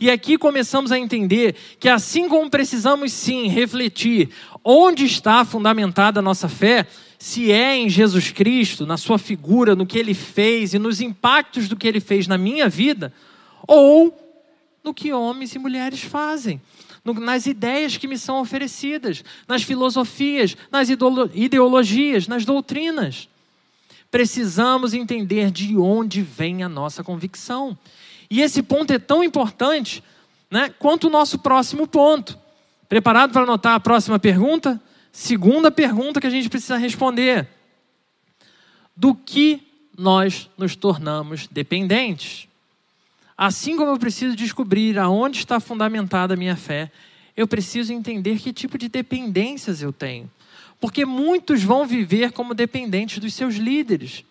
E 0.00 0.10
aqui 0.10 0.36
começamos 0.36 0.92
a 0.92 0.98
entender 0.98 1.54
que, 1.78 1.88
assim 1.88 2.28
como 2.28 2.50
precisamos 2.50 3.12
sim 3.12 3.48
refletir 3.48 4.28
onde 4.64 5.04
está 5.04 5.44
fundamentada 5.44 6.20
a 6.20 6.22
nossa 6.22 6.48
fé, 6.48 6.86
se 7.18 7.50
é 7.50 7.76
em 7.76 7.88
Jesus 7.88 8.30
Cristo, 8.30 8.86
na 8.86 8.96
sua 8.96 9.18
figura, 9.18 9.74
no 9.74 9.86
que 9.86 9.98
ele 9.98 10.14
fez 10.14 10.74
e 10.74 10.78
nos 10.78 11.00
impactos 11.00 11.68
do 11.68 11.76
que 11.76 11.88
ele 11.88 12.00
fez 12.00 12.26
na 12.26 12.38
minha 12.38 12.68
vida, 12.68 13.12
ou 13.66 14.27
no 14.88 14.94
que 14.94 15.12
homens 15.12 15.54
e 15.54 15.58
mulheres 15.58 16.00
fazem, 16.00 16.60
no, 17.04 17.12
nas 17.12 17.46
ideias 17.46 17.98
que 17.98 18.08
me 18.08 18.16
são 18.16 18.40
oferecidas, 18.40 19.22
nas 19.46 19.62
filosofias, 19.62 20.56
nas 20.72 20.88
ideologias, 20.88 22.26
nas 22.26 22.46
doutrinas. 22.46 23.28
Precisamos 24.10 24.94
entender 24.94 25.50
de 25.50 25.76
onde 25.76 26.22
vem 26.22 26.62
a 26.62 26.70
nossa 26.70 27.04
convicção. 27.04 27.78
E 28.30 28.40
esse 28.40 28.62
ponto 28.62 28.90
é 28.90 28.98
tão 28.98 29.22
importante 29.22 30.02
né, 30.50 30.70
quanto 30.78 31.08
o 31.08 31.10
nosso 31.10 31.38
próximo 31.38 31.86
ponto. 31.86 32.38
Preparado 32.88 33.32
para 33.32 33.42
anotar 33.42 33.74
a 33.74 33.80
próxima 33.80 34.18
pergunta? 34.18 34.80
Segunda 35.12 35.70
pergunta 35.70 36.18
que 36.18 36.26
a 36.26 36.30
gente 36.30 36.48
precisa 36.48 36.78
responder: 36.78 37.46
Do 38.96 39.14
que 39.14 39.60
nós 39.98 40.48
nos 40.56 40.74
tornamos 40.74 41.46
dependentes? 41.46 42.47
Assim 43.38 43.76
como 43.76 43.92
eu 43.92 43.98
preciso 43.98 44.34
descobrir 44.34 44.98
aonde 44.98 45.38
está 45.38 45.60
fundamentada 45.60 46.34
a 46.34 46.36
minha 46.36 46.56
fé, 46.56 46.90
eu 47.36 47.46
preciso 47.46 47.92
entender 47.92 48.40
que 48.40 48.52
tipo 48.52 48.76
de 48.76 48.88
dependências 48.88 49.80
eu 49.80 49.92
tenho. 49.92 50.28
Porque 50.80 51.06
muitos 51.06 51.62
vão 51.62 51.86
viver 51.86 52.32
como 52.32 52.52
dependentes 52.52 53.20
dos 53.20 53.32
seus 53.32 53.54
líderes. 53.54 54.24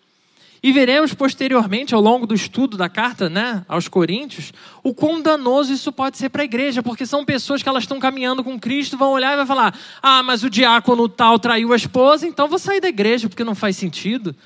E 0.62 0.72
veremos 0.72 1.14
posteriormente, 1.14 1.94
ao 1.94 2.02
longo 2.02 2.26
do 2.26 2.34
estudo 2.34 2.76
da 2.76 2.88
carta 2.88 3.30
né, 3.30 3.64
aos 3.66 3.88
Coríntios, 3.88 4.52
o 4.82 4.92
quão 4.92 5.22
danoso 5.22 5.72
isso 5.72 5.90
pode 5.90 6.18
ser 6.18 6.28
para 6.28 6.42
a 6.42 6.44
igreja, 6.44 6.82
porque 6.82 7.06
são 7.06 7.24
pessoas 7.24 7.62
que 7.62 7.68
elas 7.68 7.84
estão 7.84 7.98
caminhando 7.98 8.44
com 8.44 8.58
Cristo, 8.58 8.98
vão 8.98 9.12
olhar 9.12 9.32
e 9.32 9.36
vão 9.36 9.46
falar: 9.46 9.74
ah, 10.02 10.22
mas 10.22 10.42
o 10.42 10.50
diácono 10.50 11.08
tal 11.08 11.38
traiu 11.38 11.72
a 11.72 11.76
esposa, 11.76 12.26
então 12.26 12.46
vou 12.46 12.58
sair 12.58 12.80
da 12.80 12.88
igreja 12.88 13.26
porque 13.26 13.44
não 13.44 13.54
faz 13.54 13.76
sentido. 13.76 14.36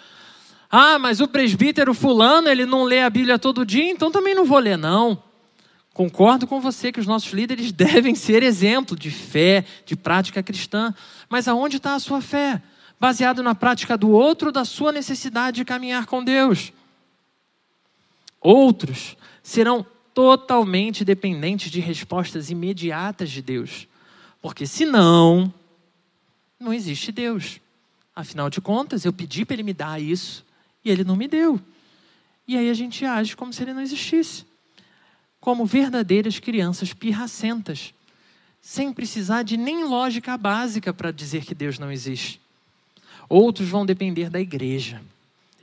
Ah, 0.75 0.99
mas 0.99 1.21
o 1.21 1.29
presbítero 1.29 1.93
fulano, 1.93 2.49
ele 2.49 2.65
não 2.65 2.85
lê 2.85 3.03
a 3.03 3.11
Bíblia 3.11 3.39
todo 3.39 3.67
dia, 3.67 3.91
então 3.91 4.11
também 4.11 4.35
não 4.35 4.47
vou 4.47 4.59
ler, 4.59 4.79
não. 4.79 5.23
Concordo 5.93 6.47
com 6.47 6.63
você 6.63 6.91
que 6.91 6.99
os 6.99 7.07
nossos 7.07 7.31
líderes 7.31 7.71
devem 7.77 8.15
ser 8.15 8.43
exemplo 8.43 8.97
de 8.97 9.11
fé, 9.11 9.67
de 9.85 9.95
prática 9.95 10.43
cristã. 10.43 10.95
Mas 11.29 11.47
aonde 11.47 11.77
está 11.77 11.95
a 11.95 12.01
sua 12.01 12.23
fé? 12.23 12.63
Baseado 12.99 13.43
na 13.43 13.55
prática 13.55 13.99
do 13.99 14.09
outro, 14.09 14.51
da 14.51 14.65
sua 14.65 14.93
necessidade 14.93 15.57
de 15.57 15.65
caminhar 15.67 16.07
com 16.07 16.25
Deus. 16.25 16.73
Outros 18.41 19.15
serão 19.43 19.85
totalmente 20.15 21.05
dependentes 21.05 21.71
de 21.71 21.81
respostas 21.81 22.49
imediatas 22.49 23.31
de 23.31 23.43
Deus. 23.43 23.87
Porque 24.41 24.67
senão, 24.67 25.53
não 26.59 26.73
existe 26.73 27.13
Deus. 27.13 27.61
Afinal 28.17 28.49
de 28.49 28.63
contas, 28.63 29.05
eu 29.05 29.13
pedi 29.13 29.45
para 29.45 29.55
Ele 29.55 29.63
me 29.63 29.75
dar 29.75 30.01
isso, 30.01 30.45
e 30.85 30.91
ele 30.91 31.05
não 31.05 31.17
me 31.17 31.29
deu. 31.29 31.61
E 32.47 32.57
aí 32.57 32.69
a 32.69 32.75
gente 32.75 33.05
age 33.05 33.37
como 33.37 33.53
se 33.53 33.63
ele 33.63 33.73
não 33.73 33.83
existisse. 33.83 34.45
como 35.41 35.67
verdadeiras 35.67 36.39
crianças 36.39 36.95
pirracentas, 36.95 37.93
sem 38.61 38.93
precisar 38.93 39.43
de 39.43 39.57
nem 39.57 39.83
lógica 39.83 40.39
básica 40.39 40.95
para 40.95 41.11
dizer 41.11 41.45
que 41.45 41.53
Deus 41.53 41.81
não 41.81 41.91
existe. 41.91 42.41
Outros 43.29 43.69
vão 43.69 43.85
depender 43.85 44.31
da 44.31 44.41
igreja. 44.41 45.03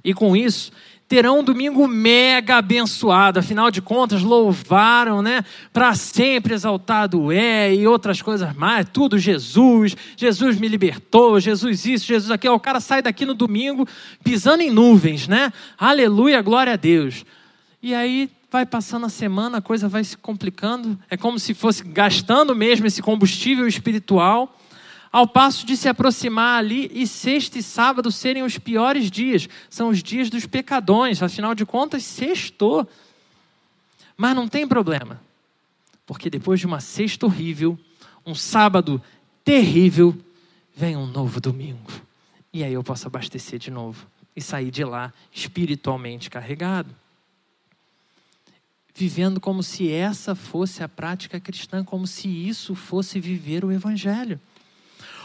E 0.03 0.13
com 0.13 0.35
isso, 0.35 0.71
terão 1.09 1.39
um 1.39 1.43
domingo 1.43 1.87
mega 1.87 2.57
abençoado. 2.57 3.39
Afinal 3.39 3.71
de 3.71 3.81
contas, 3.81 4.21
louvaram, 4.21 5.23
né? 5.23 5.43
Para 5.73 5.95
sempre 5.95 6.53
exaltado 6.53 7.31
é 7.31 7.73
e 7.73 7.87
outras 7.87 8.21
coisas 8.21 8.55
mais. 8.55 8.87
Tudo 8.93 9.17
Jesus. 9.17 9.97
Jesus 10.15 10.59
me 10.59 10.67
libertou. 10.67 11.39
Jesus 11.39 11.85
isso, 11.85 12.05
Jesus 12.05 12.29
aquilo. 12.29 12.53
O 12.53 12.59
cara 12.59 12.79
sai 12.79 13.01
daqui 13.01 13.25
no 13.25 13.33
domingo 13.33 13.87
pisando 14.23 14.61
em 14.61 14.69
nuvens, 14.69 15.27
né? 15.27 15.51
Aleluia, 15.77 16.41
glória 16.43 16.73
a 16.73 16.77
Deus. 16.77 17.25
E 17.81 17.95
aí 17.95 18.29
vai 18.51 18.65
passando 18.65 19.07
a 19.07 19.09
semana, 19.09 19.57
a 19.57 19.61
coisa 19.61 19.89
vai 19.89 20.03
se 20.03 20.15
complicando. 20.15 20.97
É 21.09 21.17
como 21.17 21.39
se 21.39 21.55
fosse 21.55 21.83
gastando 21.83 22.55
mesmo 22.55 22.85
esse 22.85 23.01
combustível 23.01 23.67
espiritual 23.67 24.58
ao 25.11 25.27
passo 25.27 25.65
de 25.65 25.75
se 25.75 25.89
aproximar 25.89 26.59
ali 26.59 26.89
e 26.93 27.07
sexta 27.07 27.57
e 27.57 27.63
sábado 27.63 28.11
serem 28.11 28.43
os 28.43 28.57
piores 28.57 29.09
dias, 29.09 29.49
são 29.69 29.89
os 29.89 30.03
dias 30.03 30.29
dos 30.29 30.45
pecadões, 30.45 31.23
afinal 31.23 31.55
de 31.55 31.65
contas, 31.65 32.03
sextou. 32.03 32.87
Mas 34.15 34.35
não 34.35 34.47
tem 34.47 34.67
problema, 34.67 35.19
porque 36.05 36.29
depois 36.29 36.59
de 36.59 36.67
uma 36.67 36.79
sexta 36.79 37.25
horrível, 37.25 37.77
um 38.25 38.35
sábado 38.35 39.01
terrível, 39.43 40.15
vem 40.75 40.95
um 40.95 41.07
novo 41.07 41.41
domingo. 41.41 41.91
E 42.53 42.63
aí 42.63 42.73
eu 42.73 42.83
posso 42.83 43.07
abastecer 43.07 43.57
de 43.57 43.71
novo 43.71 44.05
e 44.35 44.41
sair 44.41 44.71
de 44.71 44.83
lá 44.83 45.11
espiritualmente 45.31 46.29
carregado. 46.29 46.93
Vivendo 48.93 49.39
como 49.39 49.63
se 49.63 49.91
essa 49.91 50.35
fosse 50.35 50.83
a 50.83 50.89
prática 50.89 51.39
cristã, 51.39 51.83
como 51.83 52.05
se 52.05 52.27
isso 52.27 52.75
fosse 52.75 53.19
viver 53.19 53.63
o 53.63 53.71
Evangelho. 53.71 54.39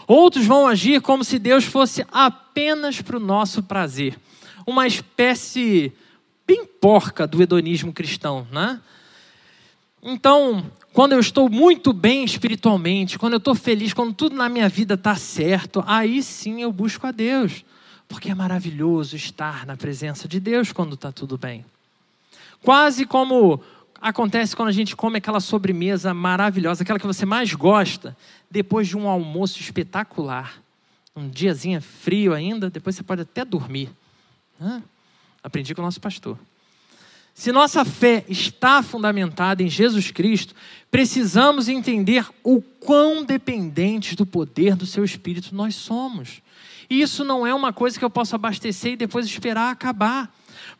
Outros 0.07 0.47
vão 0.47 0.67
agir 0.67 1.01
como 1.01 1.25
se 1.25 1.39
Deus 1.39 1.65
fosse 1.65 2.05
apenas 2.13 3.01
para 3.01 3.17
o 3.17 3.21
nosso 3.21 3.63
prazer. 3.63 4.19
Uma 4.67 4.87
espécie 4.87 5.93
bem 6.47 6.65
porca 6.67 7.27
do 7.27 7.43
hedonismo 7.43 7.93
cristão, 7.93 8.47
né? 8.51 8.81
Então, 10.03 10.71
quando 10.93 11.13
eu 11.13 11.21
estou 11.21 11.49
muito 11.49 11.93
bem 11.93 12.25
espiritualmente, 12.25 13.19
quando 13.19 13.33
eu 13.33 13.39
estou 13.39 13.55
feliz, 13.55 13.95
quando 13.95 14.13
tudo 14.13 14.37
na 14.37 14.49
minha 14.49 14.69
vida 14.69 14.95
está 14.95 15.17
certo, 15.17 15.83
aí 15.87 16.23
sim 16.23 16.61
eu 16.61 16.71
busco 16.71 17.07
a 17.07 17.11
Deus. 17.11 17.65
Porque 18.07 18.31
é 18.31 18.35
maravilhoso 18.35 19.17
estar 19.17 19.65
na 19.65 19.77
presença 19.77 20.29
de 20.29 20.39
Deus 20.39 20.71
quando 20.71 20.95
está 20.95 21.11
tudo 21.11 21.39
bem. 21.39 21.65
Quase 22.63 23.07
como 23.07 23.61
acontece 24.05 24.55
quando 24.55 24.69
a 24.69 24.73
gente 24.73 24.95
come 24.95 25.17
aquela 25.17 25.41
sobremesa 25.41 26.13
maravilhosa, 26.13 26.83
aquela 26.83 26.99
que 26.99 27.07
você 27.07 27.25
mais 27.25 27.55
gosta, 27.55 28.15
depois 28.51 28.87
de 28.87 28.99
um 28.99 29.09
almoço 29.09 29.59
espetacular. 29.59 30.63
Um 31.17 31.27
diazinho 31.27 31.81
frio 31.81 32.35
ainda, 32.35 32.69
depois 32.69 32.95
você 32.95 33.03
pode 33.03 33.23
até 33.23 33.47
dormir. 33.47 33.91
Aprendi 35.43 35.75
com 35.75 35.81
o 35.81 35.85
nosso 35.85 36.03
pastor. 36.03 36.39
Se 37.33 37.51
nossa 37.51 37.83
fé 37.83 38.25
está 38.29 38.83
fundamentada 38.83 39.63
em 39.63 39.71
Jesus 39.71 40.11
Cristo, 40.11 40.55
precisamos 40.91 41.67
entender 41.67 42.29
o 42.43 42.61
quão 42.61 43.25
dependentes 43.25 44.15
do 44.17 44.27
poder 44.27 44.77
do 44.77 44.85
seu 44.85 45.03
Espírito 45.03 45.55
nós 45.55 45.75
somos. 45.75 46.43
E 46.91 47.01
isso 47.01 47.25
não 47.25 47.47
é 47.47 47.55
uma 47.55 47.73
coisa 47.73 47.99
que 47.99 48.05
eu 48.05 48.11
posso 48.11 48.35
abastecer 48.35 48.93
e 48.93 48.97
depois 48.97 49.25
esperar 49.25 49.71
acabar. 49.71 50.31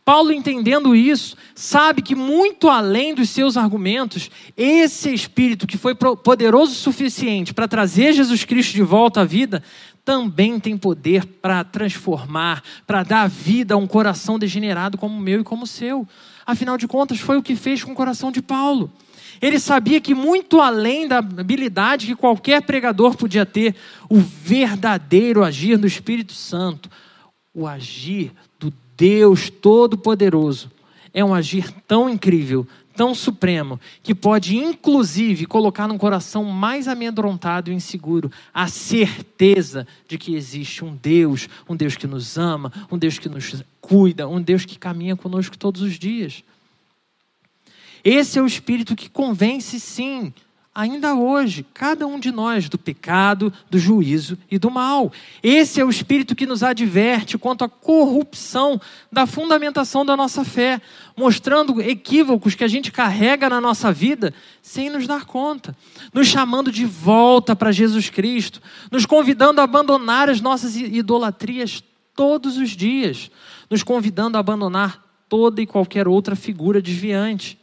Paulo, 0.03 0.31
entendendo 0.31 0.95
isso, 0.95 1.35
sabe 1.53 2.01
que 2.01 2.15
muito 2.15 2.69
além 2.69 3.13
dos 3.13 3.29
seus 3.29 3.57
argumentos, 3.57 4.29
esse 4.55 5.13
Espírito 5.13 5.67
que 5.67 5.77
foi 5.77 5.95
poderoso 5.95 6.73
o 6.73 6.75
suficiente 6.75 7.53
para 7.53 7.67
trazer 7.67 8.13
Jesus 8.13 8.43
Cristo 8.43 8.73
de 8.73 8.83
volta 8.83 9.21
à 9.21 9.25
vida, 9.25 9.63
também 10.05 10.59
tem 10.59 10.77
poder 10.77 11.25
para 11.25 11.63
transformar, 11.63 12.63
para 12.85 13.01
dar 13.01 13.27
vida 13.27 13.73
a 13.73 13.77
um 13.77 13.87
coração 13.87 14.37
degenerado 14.37 14.97
como 14.97 15.17
o 15.17 15.21
meu 15.21 15.41
e 15.41 15.43
como 15.43 15.63
o 15.63 15.67
seu. 15.67 16.07
Afinal 16.45 16.77
de 16.77 16.87
contas, 16.87 17.19
foi 17.19 17.37
o 17.37 17.43
que 17.43 17.55
fez 17.55 17.83
com 17.83 17.91
o 17.91 17.95
coração 17.95 18.31
de 18.31 18.41
Paulo. 18.41 18.93
Ele 19.41 19.59
sabia 19.59 19.99
que, 19.99 20.13
muito 20.13 20.61
além 20.61 21.07
da 21.07 21.17
habilidade 21.17 22.05
que 22.05 22.15
qualquer 22.15 22.61
pregador 22.61 23.17
podia 23.17 23.45
ter, 23.45 23.75
o 24.07 24.19
verdadeiro 24.19 25.43
agir 25.43 25.77
do 25.77 25.87
Espírito 25.87 26.33
Santo, 26.33 26.89
o 27.53 27.67
agir 27.67 28.31
Deus 28.97 29.49
Todo-Poderoso 29.49 30.71
é 31.13 31.23
um 31.23 31.33
agir 31.33 31.71
tão 31.87 32.09
incrível, 32.09 32.67
tão 32.95 33.13
supremo, 33.13 33.79
que 34.01 34.15
pode 34.15 34.57
inclusive 34.57 35.45
colocar 35.45 35.87
no 35.87 35.97
coração 35.97 36.43
mais 36.45 36.87
amedrontado 36.87 37.71
e 37.71 37.75
inseguro 37.75 38.31
a 38.53 38.67
certeza 38.67 39.87
de 40.07 40.17
que 40.17 40.35
existe 40.35 40.83
um 40.83 40.95
Deus, 40.95 41.47
um 41.67 41.75
Deus 41.75 41.95
que 41.95 42.07
nos 42.07 42.37
ama, 42.37 42.71
um 42.91 42.97
Deus 42.97 43.19
que 43.19 43.29
nos 43.29 43.63
cuida, 43.81 44.27
um 44.27 44.41
Deus 44.41 44.65
que 44.65 44.77
caminha 44.77 45.15
conosco 45.15 45.57
todos 45.57 45.81
os 45.81 45.99
dias. 45.99 46.43
Esse 48.03 48.37
é 48.37 48.41
o 48.41 48.45
espírito 48.45 48.95
que 48.95 49.09
convence, 49.09 49.79
sim, 49.79 50.33
ainda 50.75 51.15
hoje, 51.15 51.65
cada 51.73 52.05
um 52.05 52.19
de 52.19 52.33
nós 52.33 52.67
do 52.67 52.77
pecado, 52.77 53.51
do 53.71 53.79
juízo 53.79 54.37
e 54.51 54.59
do 54.59 54.69
mal. 54.69 55.09
Esse 55.41 55.79
é 55.79 55.85
o 55.85 55.89
espírito 55.89 56.35
que 56.35 56.45
nos 56.45 56.61
adverte 56.61 57.37
quanto 57.37 57.63
à 57.63 57.69
corrupção 57.69 58.79
da 59.09 59.25
fundamentação 59.25 60.05
da 60.05 60.17
nossa 60.17 60.43
fé, 60.43 60.81
mostrando 61.15 61.81
equívocos 61.81 62.55
que 62.55 62.63
a 62.63 62.67
gente 62.67 62.91
carrega 62.91 63.49
na 63.49 63.61
nossa 63.61 63.93
vida 63.93 64.33
sem 64.61 64.89
nos 64.89 65.07
dar 65.07 65.23
conta, 65.23 65.73
nos 66.13 66.27
chamando 66.27 66.69
de 66.69 66.83
volta 66.83 67.55
para 67.55 67.71
Jesus 67.71 68.09
Cristo, 68.09 68.61
nos 68.91 69.05
convidando 69.05 69.61
a 69.61 69.63
abandonar 69.63 70.29
as 70.29 70.41
nossas 70.41 70.75
idolatrias 70.75 71.81
todos 72.13 72.57
os 72.57 72.71
dias, 72.71 73.31
nos 73.69 73.81
convidando 73.81 74.35
a 74.35 74.41
abandonar 74.41 75.01
toda 75.29 75.61
e 75.61 75.65
qualquer 75.65 76.05
outra 76.05 76.35
figura 76.35 76.81
desviante 76.81 77.57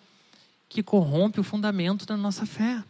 que 0.66 0.82
corrompe 0.82 1.38
o 1.38 1.44
fundamento 1.44 2.06
da 2.06 2.16
nossa 2.16 2.46
fé. 2.46 2.82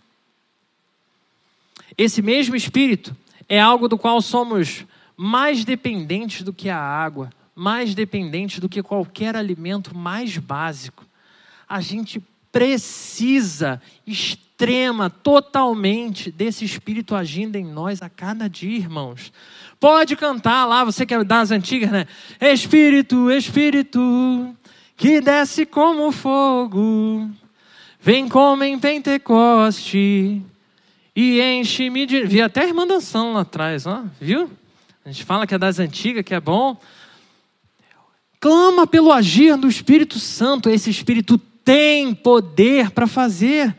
Esse 1.96 2.22
mesmo 2.22 2.56
Espírito 2.56 3.16
é 3.48 3.60
algo 3.60 3.88
do 3.88 3.98
qual 3.98 4.20
somos 4.20 4.86
mais 5.16 5.64
dependentes 5.64 6.42
do 6.42 6.52
que 6.52 6.68
a 6.68 6.78
água, 6.78 7.30
mais 7.54 7.94
dependentes 7.94 8.58
do 8.58 8.68
que 8.68 8.82
qualquer 8.82 9.36
alimento 9.36 9.96
mais 9.96 10.36
básico. 10.38 11.04
A 11.68 11.80
gente 11.80 12.22
precisa, 12.50 13.80
extrema, 14.06 15.08
totalmente 15.08 16.30
desse 16.30 16.64
Espírito 16.64 17.14
agindo 17.14 17.56
em 17.56 17.64
nós 17.64 18.02
a 18.02 18.08
cada 18.08 18.48
dia, 18.48 18.76
irmãos. 18.76 19.32
Pode 19.80 20.16
cantar 20.16 20.66
lá, 20.66 20.84
você 20.84 21.04
que 21.04 21.14
é 21.14 21.24
das 21.24 21.50
antigas, 21.50 21.90
né? 21.90 22.06
Espírito, 22.40 23.30
Espírito, 23.30 24.54
que 24.96 25.20
desce 25.20 25.66
como 25.66 26.12
fogo, 26.12 27.28
vem 28.00 28.28
como 28.28 28.62
em 28.64 28.78
Pentecoste 28.78 30.42
e 31.14 31.40
enche-me 31.40 32.06
de. 32.06 32.24
Vi 32.24 32.40
até 32.40 32.62
a 32.62 32.66
irmã 32.66 32.86
dançando 32.86 33.32
lá 33.32 33.40
atrás, 33.40 33.86
ó, 33.86 34.04
viu? 34.20 34.50
A 35.04 35.10
gente 35.10 35.24
fala 35.24 35.46
que 35.46 35.54
é 35.54 35.58
das 35.58 35.78
antigas, 35.78 36.24
que 36.24 36.34
é 36.34 36.40
bom. 36.40 36.76
Clama 38.40 38.86
pelo 38.86 39.12
agir 39.12 39.56
do 39.56 39.68
Espírito 39.68 40.18
Santo. 40.18 40.70
Esse 40.70 40.90
Espírito 40.90 41.38
tem 41.64 42.14
poder 42.14 42.90
para 42.90 43.06
fazer. 43.06 43.76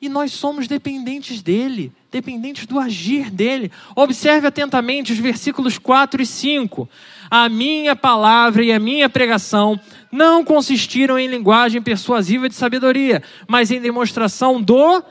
E 0.00 0.08
nós 0.08 0.32
somos 0.32 0.68
dependentes 0.68 1.40
dele, 1.40 1.90
dependentes 2.12 2.66
do 2.66 2.78
agir 2.78 3.30
dele. 3.30 3.72
Observe 3.94 4.46
atentamente 4.46 5.12
os 5.12 5.18
versículos 5.18 5.78
4 5.78 6.20
e 6.20 6.26
5. 6.26 6.88
A 7.30 7.48
minha 7.48 7.96
palavra 7.96 8.62
e 8.62 8.70
a 8.70 8.78
minha 8.78 9.08
pregação 9.08 9.80
não 10.12 10.44
consistiram 10.44 11.18
em 11.18 11.28
linguagem 11.28 11.80
persuasiva 11.80 12.48
de 12.48 12.54
sabedoria, 12.54 13.22
mas 13.48 13.70
em 13.70 13.80
demonstração 13.80 14.60
do 14.60 15.02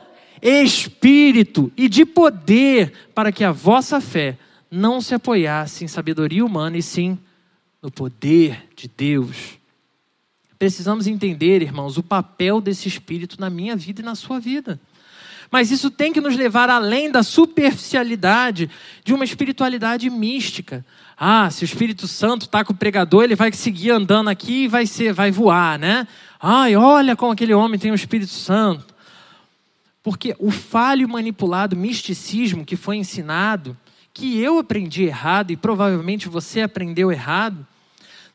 espírito 0.42 1.72
e 1.76 1.88
de 1.88 2.04
poder, 2.04 2.92
para 3.14 3.32
que 3.32 3.44
a 3.44 3.52
vossa 3.52 4.00
fé 4.00 4.38
não 4.70 5.00
se 5.00 5.14
apoiasse 5.14 5.84
em 5.84 5.88
sabedoria 5.88 6.44
humana, 6.44 6.76
e 6.76 6.82
sim 6.82 7.18
no 7.82 7.90
poder 7.90 8.64
de 8.74 8.88
Deus. 8.88 9.58
Precisamos 10.58 11.06
entender, 11.06 11.62
irmãos, 11.62 11.98
o 11.98 12.02
papel 12.02 12.60
desse 12.60 12.88
espírito 12.88 13.40
na 13.40 13.50
minha 13.50 13.76
vida 13.76 14.00
e 14.00 14.04
na 14.04 14.14
sua 14.14 14.40
vida. 14.40 14.80
Mas 15.50 15.70
isso 15.70 15.90
tem 15.90 16.12
que 16.12 16.20
nos 16.20 16.36
levar 16.36 16.68
além 16.70 17.10
da 17.10 17.22
superficialidade 17.22 18.68
de 19.04 19.14
uma 19.14 19.24
espiritualidade 19.24 20.10
mística. 20.10 20.84
Ah, 21.16 21.50
se 21.50 21.62
o 21.62 21.66
Espírito 21.66 22.08
Santo 22.08 22.46
está 22.46 22.64
com 22.64 22.72
o 22.72 22.76
pregador, 22.76 23.24
ele 23.24 23.36
vai 23.36 23.52
seguir 23.52 23.90
andando 23.90 24.28
aqui 24.28 24.64
e 24.64 24.68
vai 24.68 24.86
ser, 24.86 25.12
vai 25.12 25.30
voar, 25.30 25.78
né? 25.78 26.06
Ai, 26.40 26.74
olha 26.74 27.14
como 27.14 27.32
aquele 27.32 27.54
homem 27.54 27.78
tem 27.78 27.90
o 27.90 27.94
Espírito 27.94 28.32
Santo. 28.32 28.95
Porque 30.06 30.36
o 30.38 30.52
falho 30.52 31.08
manipulado 31.08 31.74
misticismo 31.74 32.64
que 32.64 32.76
foi 32.76 32.96
ensinado, 32.96 33.76
que 34.14 34.38
eu 34.38 34.56
aprendi 34.56 35.02
errado 35.02 35.50
e 35.50 35.56
provavelmente 35.56 36.28
você 36.28 36.60
aprendeu 36.60 37.10
errado, 37.10 37.66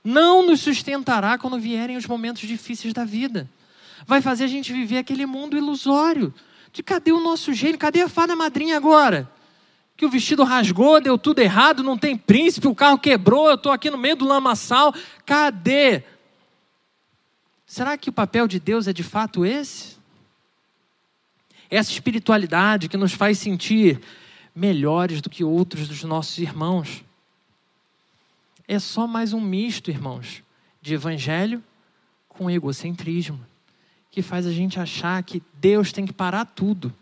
não 0.04 0.46
nos 0.46 0.60
sustentará 0.60 1.38
quando 1.38 1.58
vierem 1.58 1.96
os 1.96 2.06
momentos 2.06 2.46
difíceis 2.46 2.94
da 2.94 3.06
vida. 3.06 3.50
vai 4.06 4.22
fazer 4.22 4.44
a 4.44 4.48
gente 4.48 4.74
viver 4.74 4.98
aquele 4.98 5.26
mundo 5.26 5.56
ilusório. 5.56 6.34
De 6.74 6.84
cadê 6.84 7.14
o 7.14 7.22
nosso 7.22 7.54
gênio? 7.54 7.78
Cadê 7.78 8.02
a 8.02 8.10
fada 8.10 8.36
madrinha 8.36 8.76
agora? 8.76 9.32
Que 9.96 10.06
o 10.06 10.10
vestido 10.10 10.44
rasgou, 10.44 11.00
deu 11.00 11.18
tudo 11.18 11.40
errado, 11.40 11.84
não 11.84 11.98
tem 11.98 12.18
príncipe, 12.18 12.68
o 12.68 12.76
carro 12.76 12.98
quebrou, 12.98 13.48
eu 13.48 13.56
estou 13.56 13.72
aqui 13.72 13.90
no 13.90 13.98
meio 13.98 14.18
do 14.18 14.28
lamaçal. 14.28 14.94
Cadê? 15.26 16.04
Será 17.66 17.98
que 17.98 18.10
o 18.10 18.14
papel 18.14 18.46
de 18.46 18.60
Deus 18.60 18.90
é 18.90 18.92
de 18.92 19.04
fato 19.04 19.46
esse? 19.46 20.01
Essa 21.72 21.92
espiritualidade 21.92 22.90
que 22.90 22.98
nos 22.98 23.14
faz 23.14 23.40
sentir 23.40 24.02
melhores 24.54 25.22
do 25.22 25.30
que 25.30 25.42
outros 25.42 25.88
dos 25.88 26.04
nossos 26.04 26.38
irmãos. 26.38 27.02
É 28.68 28.78
só 28.78 29.08
mais 29.08 29.32
um 29.32 29.40
misto, 29.40 29.90
irmãos, 29.90 30.44
de 30.82 30.94
evangelho 30.94 31.64
com 32.28 32.50
egocentrismo, 32.50 33.40
que 34.12 34.22
faz 34.22 34.46
a 34.46 34.52
gente 34.52 34.82
achar 34.82 35.24
que 35.24 35.42
Deus 35.62 35.94
tem 35.94 36.06
que 36.06 36.12
parar 36.12 36.44
tudo 36.44 36.94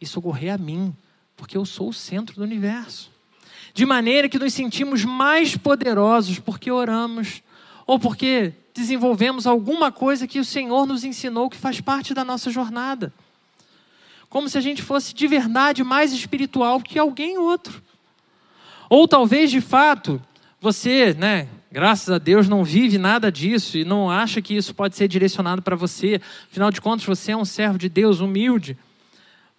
e 0.00 0.06
socorrer 0.06 0.52
a 0.52 0.58
mim, 0.58 0.92
porque 1.36 1.56
eu 1.56 1.64
sou 1.64 1.90
o 1.90 1.94
centro 1.94 2.34
do 2.34 2.42
universo. 2.42 3.12
De 3.72 3.86
maneira 3.86 4.28
que 4.28 4.38
nos 4.38 4.52
sentimos 4.52 5.04
mais 5.04 5.56
poderosos 5.56 6.40
porque 6.40 6.72
oramos 6.72 7.40
ou 7.86 8.00
porque 8.00 8.52
desenvolvemos 8.74 9.46
alguma 9.46 9.92
coisa 9.92 10.26
que 10.26 10.40
o 10.40 10.44
Senhor 10.44 10.86
nos 10.86 11.04
ensinou 11.04 11.48
que 11.48 11.56
faz 11.56 11.80
parte 11.80 12.12
da 12.12 12.24
nossa 12.24 12.50
jornada 12.50 13.12
como 14.28 14.48
se 14.48 14.58
a 14.58 14.60
gente 14.60 14.82
fosse 14.82 15.14
de 15.14 15.26
verdade 15.26 15.82
mais 15.82 16.12
espiritual 16.12 16.80
que 16.80 16.98
alguém 16.98 17.38
outro. 17.38 17.82
Ou 18.90 19.06
talvez, 19.06 19.50
de 19.50 19.60
fato, 19.60 20.20
você, 20.60 21.14
né, 21.14 21.48
graças 21.70 22.10
a 22.10 22.18
Deus, 22.18 22.48
não 22.48 22.64
vive 22.64 22.98
nada 22.98 23.30
disso 23.30 23.78
e 23.78 23.84
não 23.84 24.10
acha 24.10 24.40
que 24.40 24.54
isso 24.54 24.74
pode 24.74 24.96
ser 24.96 25.08
direcionado 25.08 25.62
para 25.62 25.76
você. 25.76 26.20
Afinal 26.50 26.70
de 26.70 26.80
contas, 26.80 27.06
você 27.06 27.32
é 27.32 27.36
um 27.36 27.44
servo 27.44 27.78
de 27.78 27.88
Deus 27.88 28.20
humilde. 28.20 28.76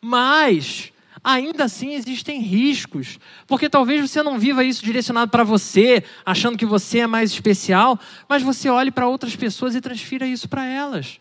Mas, 0.01 0.91
ainda 1.23 1.65
assim, 1.65 1.93
existem 1.93 2.41
riscos. 2.41 3.19
Porque 3.47 3.69
talvez 3.69 4.01
você 4.10 4.23
não 4.23 4.39
viva 4.39 4.63
isso 4.63 4.84
direcionado 4.84 5.32
para 5.32 5.43
você, 5.43 6.03
achando 6.25 6.58
que 6.58 6.65
você 6.65 6.99
é 6.99 7.08
mais 7.08 7.32
especial, 7.32 7.99
mas 8.27 8.41
você 8.41 8.69
olhe 8.69 8.91
para 8.91 9.08
outras 9.08 9.36
pessoas 9.36 9.75
e 9.75 9.82
transfira 9.82 10.25
isso 10.25 10.47
para 10.49 10.65
elas. 10.65 11.19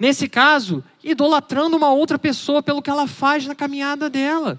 Nesse 0.00 0.26
caso, 0.26 0.82
idolatrando 1.04 1.76
uma 1.76 1.90
outra 1.92 2.18
pessoa 2.18 2.62
pelo 2.62 2.80
que 2.80 2.88
ela 2.88 3.06
faz 3.06 3.46
na 3.46 3.54
caminhada 3.54 4.08
dela. 4.08 4.58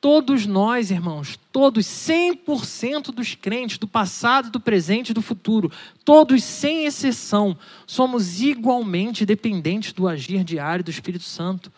Todos 0.00 0.46
nós, 0.46 0.90
irmãos, 0.90 1.38
todos 1.52 1.84
100% 1.84 3.12
dos 3.12 3.34
crentes 3.34 3.76
do 3.76 3.86
passado, 3.86 4.48
do 4.48 4.58
presente 4.58 5.10
e 5.10 5.14
do 5.14 5.20
futuro, 5.20 5.70
todos 6.02 6.42
sem 6.42 6.86
exceção, 6.86 7.58
somos 7.86 8.40
igualmente 8.40 9.26
dependentes 9.26 9.92
do 9.92 10.08
agir 10.08 10.42
diário 10.44 10.84
do 10.84 10.90
Espírito 10.90 11.24
Santo. 11.24 11.70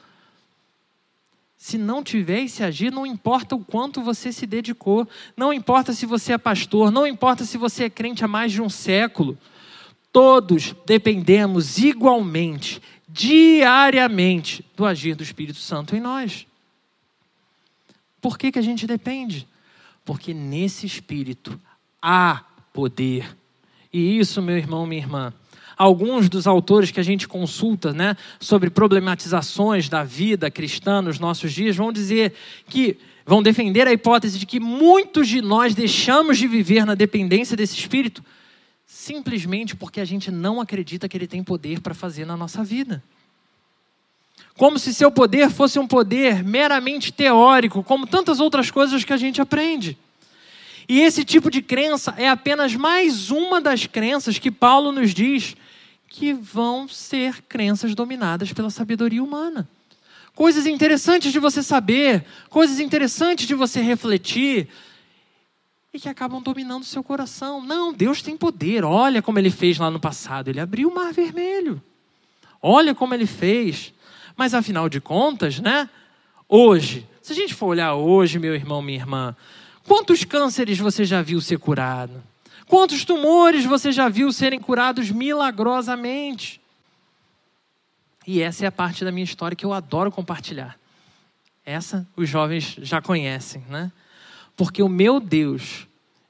Se 1.56 1.76
não 1.76 2.04
tiver 2.04 2.42
esse 2.42 2.62
agir, 2.62 2.92
não 2.92 3.04
importa 3.04 3.56
o 3.56 3.64
quanto 3.64 4.00
você 4.00 4.32
se 4.32 4.46
dedicou, 4.46 5.08
não 5.36 5.52
importa 5.52 5.92
se 5.92 6.06
você 6.06 6.34
é 6.34 6.38
pastor, 6.38 6.92
não 6.92 7.06
importa 7.06 7.44
se 7.44 7.58
você 7.58 7.84
é 7.84 7.90
crente 7.90 8.24
há 8.24 8.28
mais 8.28 8.52
de 8.52 8.62
um 8.62 8.68
século. 8.68 9.36
Todos 10.12 10.74
dependemos 10.84 11.78
igualmente, 11.78 12.82
diariamente, 13.08 14.64
do 14.76 14.84
agir 14.84 15.14
do 15.14 15.22
Espírito 15.22 15.58
Santo 15.58 15.94
em 15.94 16.00
nós. 16.00 16.46
Por 18.20 18.36
que, 18.36 18.52
que 18.52 18.58
a 18.58 18.62
gente 18.62 18.86
depende? 18.86 19.46
Porque 20.04 20.34
nesse 20.34 20.84
Espírito 20.84 21.58
há 22.02 22.44
poder. 22.72 23.36
E 23.92 24.18
isso, 24.18 24.42
meu 24.42 24.56
irmão, 24.56 24.86
minha 24.86 25.00
irmã, 25.00 25.32
alguns 25.76 26.28
dos 26.28 26.46
autores 26.46 26.90
que 26.90 27.00
a 27.00 27.02
gente 27.02 27.26
consulta 27.26 27.92
né, 27.92 28.16
sobre 28.38 28.68
problematizações 28.68 29.88
da 29.88 30.04
vida 30.04 30.50
cristã 30.50 31.00
nos 31.00 31.18
nossos 31.18 31.52
dias 31.52 31.74
vão 31.74 31.92
dizer 31.92 32.34
que 32.68 32.98
vão 33.24 33.42
defender 33.42 33.86
a 33.86 33.92
hipótese 33.92 34.38
de 34.38 34.44
que 34.44 34.60
muitos 34.60 35.28
de 35.28 35.40
nós 35.40 35.74
deixamos 35.74 36.36
de 36.36 36.46
viver 36.46 36.84
na 36.84 36.94
dependência 36.94 37.56
desse 37.56 37.78
espírito 37.78 38.22
simplesmente 38.90 39.76
porque 39.76 40.00
a 40.00 40.04
gente 40.04 40.32
não 40.32 40.60
acredita 40.60 41.08
que 41.08 41.16
ele 41.16 41.28
tem 41.28 41.44
poder 41.44 41.80
para 41.80 41.94
fazer 41.94 42.24
na 42.24 42.36
nossa 42.36 42.64
vida. 42.64 43.00
Como 44.58 44.80
se 44.80 44.92
seu 44.92 45.12
poder 45.12 45.48
fosse 45.48 45.78
um 45.78 45.86
poder 45.86 46.42
meramente 46.42 47.12
teórico, 47.12 47.84
como 47.84 48.04
tantas 48.04 48.40
outras 48.40 48.68
coisas 48.68 49.04
que 49.04 49.12
a 49.12 49.16
gente 49.16 49.40
aprende. 49.40 49.96
E 50.88 51.00
esse 51.00 51.24
tipo 51.24 51.52
de 51.52 51.62
crença 51.62 52.12
é 52.18 52.28
apenas 52.28 52.74
mais 52.74 53.30
uma 53.30 53.60
das 53.60 53.86
crenças 53.86 54.40
que 54.40 54.50
Paulo 54.50 54.90
nos 54.90 55.14
diz 55.14 55.56
que 56.08 56.32
vão 56.32 56.88
ser 56.88 57.42
crenças 57.42 57.94
dominadas 57.94 58.52
pela 58.52 58.70
sabedoria 58.70 59.22
humana. 59.22 59.68
Coisas 60.34 60.66
interessantes 60.66 61.30
de 61.30 61.38
você 61.38 61.62
saber, 61.62 62.24
coisas 62.48 62.80
interessantes 62.80 63.46
de 63.46 63.54
você 63.54 63.80
refletir, 63.80 64.68
e 65.92 65.98
que 65.98 66.08
acabam 66.08 66.40
dominando 66.40 66.82
o 66.82 66.86
seu 66.86 67.02
coração. 67.02 67.62
Não, 67.62 67.92
Deus 67.92 68.22
tem 68.22 68.36
poder. 68.36 68.84
Olha 68.84 69.20
como 69.20 69.38
ele 69.38 69.50
fez 69.50 69.78
lá 69.78 69.90
no 69.90 69.98
passado. 69.98 70.48
Ele 70.48 70.60
abriu 70.60 70.88
o 70.88 70.94
mar 70.94 71.12
vermelho. 71.12 71.82
Olha 72.62 72.94
como 72.94 73.14
ele 73.14 73.26
fez. 73.26 73.92
Mas 74.36 74.54
afinal 74.54 74.88
de 74.88 75.00
contas, 75.00 75.58
né? 75.58 75.88
Hoje, 76.48 77.06
se 77.22 77.32
a 77.32 77.36
gente 77.36 77.54
for 77.54 77.66
olhar 77.66 77.94
hoje, 77.94 78.38
meu 78.38 78.54
irmão, 78.54 78.80
minha 78.80 78.98
irmã, 78.98 79.36
quantos 79.84 80.24
cânceres 80.24 80.78
você 80.78 81.04
já 81.04 81.22
viu 81.22 81.40
ser 81.40 81.58
curado? 81.58 82.22
Quantos 82.66 83.04
tumores 83.04 83.64
você 83.64 83.90
já 83.90 84.08
viu 84.08 84.32
serem 84.32 84.60
curados 84.60 85.10
milagrosamente? 85.10 86.60
E 88.26 88.40
essa 88.40 88.64
é 88.64 88.68
a 88.68 88.72
parte 88.72 89.04
da 89.04 89.10
minha 89.10 89.24
história 89.24 89.56
que 89.56 89.66
eu 89.66 89.72
adoro 89.72 90.12
compartilhar. 90.12 90.78
Essa 91.64 92.06
os 92.16 92.28
jovens 92.28 92.76
já 92.78 93.02
conhecem, 93.02 93.64
né? 93.68 93.90
Porque 94.60 94.82
o 94.82 94.90
meu 94.90 95.20
Deus 95.20 95.86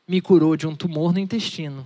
me 0.07 0.21
curou 0.21 0.57
de 0.57 0.64
um 0.64 0.77
tumor 0.77 1.12
no 1.12 1.19
intestino, 1.19 1.85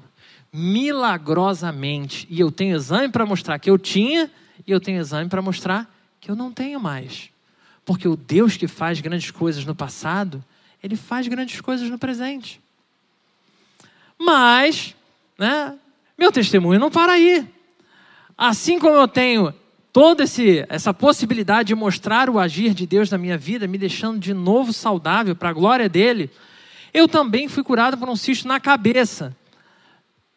milagrosamente. 0.53 2.27
E 2.29 2.39
eu 2.39 2.53
tenho 2.53 2.77
exame 2.77 3.09
para 3.09 3.25
mostrar 3.25 3.59
que 3.59 3.71
eu 3.71 3.79
tinha, 3.79 4.31
e 4.67 4.71
eu 4.71 4.79
tenho 4.79 5.01
exame 5.01 5.27
para 5.27 5.41
mostrar 5.41 5.91
que 6.21 6.31
eu 6.31 6.37
não 6.37 6.53
tenho 6.53 6.79
mais. 6.79 7.31
Porque 7.83 8.07
o 8.07 8.15
Deus 8.15 8.59
que 8.59 8.69
faz 8.69 9.01
grandes 9.01 9.31
coisas 9.31 9.65
no 9.65 9.75
passado, 9.75 10.45
ele 10.83 10.97
faz 10.97 11.27
grandes 11.29 11.63
coisas 11.63 11.89
no 11.89 11.99
presente. 11.99 12.61
Mas, 14.19 14.95
né, 15.39 15.79
meu 16.19 16.31
testemunho 16.31 16.79
não 16.79 16.91
para 16.91 17.15
aí. 17.15 17.49
Assim 18.37 18.79
como 18.79 18.97
eu 18.97 19.09
tenho 19.09 19.55
toda 19.95 20.25
essa 20.69 20.93
possibilidade 20.93 21.69
de 21.69 21.75
mostrar 21.77 22.29
o 22.29 22.41
agir 22.41 22.75
de 22.75 22.85
Deus 22.85 23.09
na 23.11 23.17
minha 23.17 23.39
vida, 23.39 23.69
me 23.69 23.79
deixando 23.79 24.19
de 24.19 24.35
novo 24.35 24.73
saudável 24.73 25.37
para 25.37 25.51
a 25.51 25.53
glória 25.53 25.89
dele, 25.89 26.33
eu 26.93 27.07
também 27.07 27.47
fui 27.47 27.63
curado 27.63 27.97
por 27.97 28.09
um 28.09 28.17
cisto 28.17 28.49
na 28.49 28.59
cabeça. 28.59 29.37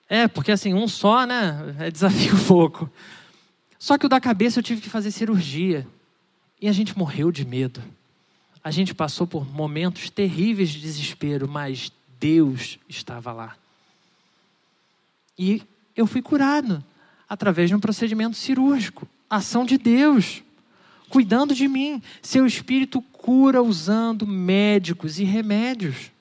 É, 0.08 0.28
porque 0.28 0.52
assim, 0.52 0.76
um 0.76 0.88
só, 0.88 1.26
né, 1.26 1.76
é 1.80 1.90
desafio 1.90 2.38
pouco. 2.46 2.88
Só 3.80 3.98
que 3.98 4.06
o 4.06 4.10
da 4.10 4.22
cabeça 4.22 4.60
eu 4.60 4.64
tive 4.64 4.80
que 4.80 4.90
fazer 4.90 5.10
cirurgia. 5.10 5.88
E 6.62 6.68
a 6.68 6.72
gente 6.72 6.96
morreu 6.96 7.32
de 7.32 7.44
medo. 7.44 7.82
A 8.64 8.70
gente 8.70 8.94
passou 8.94 9.26
por 9.26 9.44
momentos 9.52 10.12
terríveis 10.12 10.70
de 10.70 10.80
desespero, 10.80 11.48
mas 11.48 11.92
Deus 12.20 12.78
estava 12.88 13.32
lá. 13.34 13.56
E 15.36 15.64
eu 15.96 16.06
fui 16.06 16.22
curado 16.22 16.84
através 17.28 17.70
de 17.70 17.76
um 17.76 17.80
procedimento 17.80 18.38
cirúrgico 18.38 19.08
ação 19.30 19.66
de 19.66 19.78
Deus, 19.78 20.44
cuidando 21.10 21.54
de 21.54 21.68
mim. 21.68 22.02
Seu 22.22 22.46
espírito 22.46 23.02
cura 23.02 23.62
usando 23.62 24.26
médicos 24.26 25.20
e 25.20 25.24
remédios. 25.24 26.12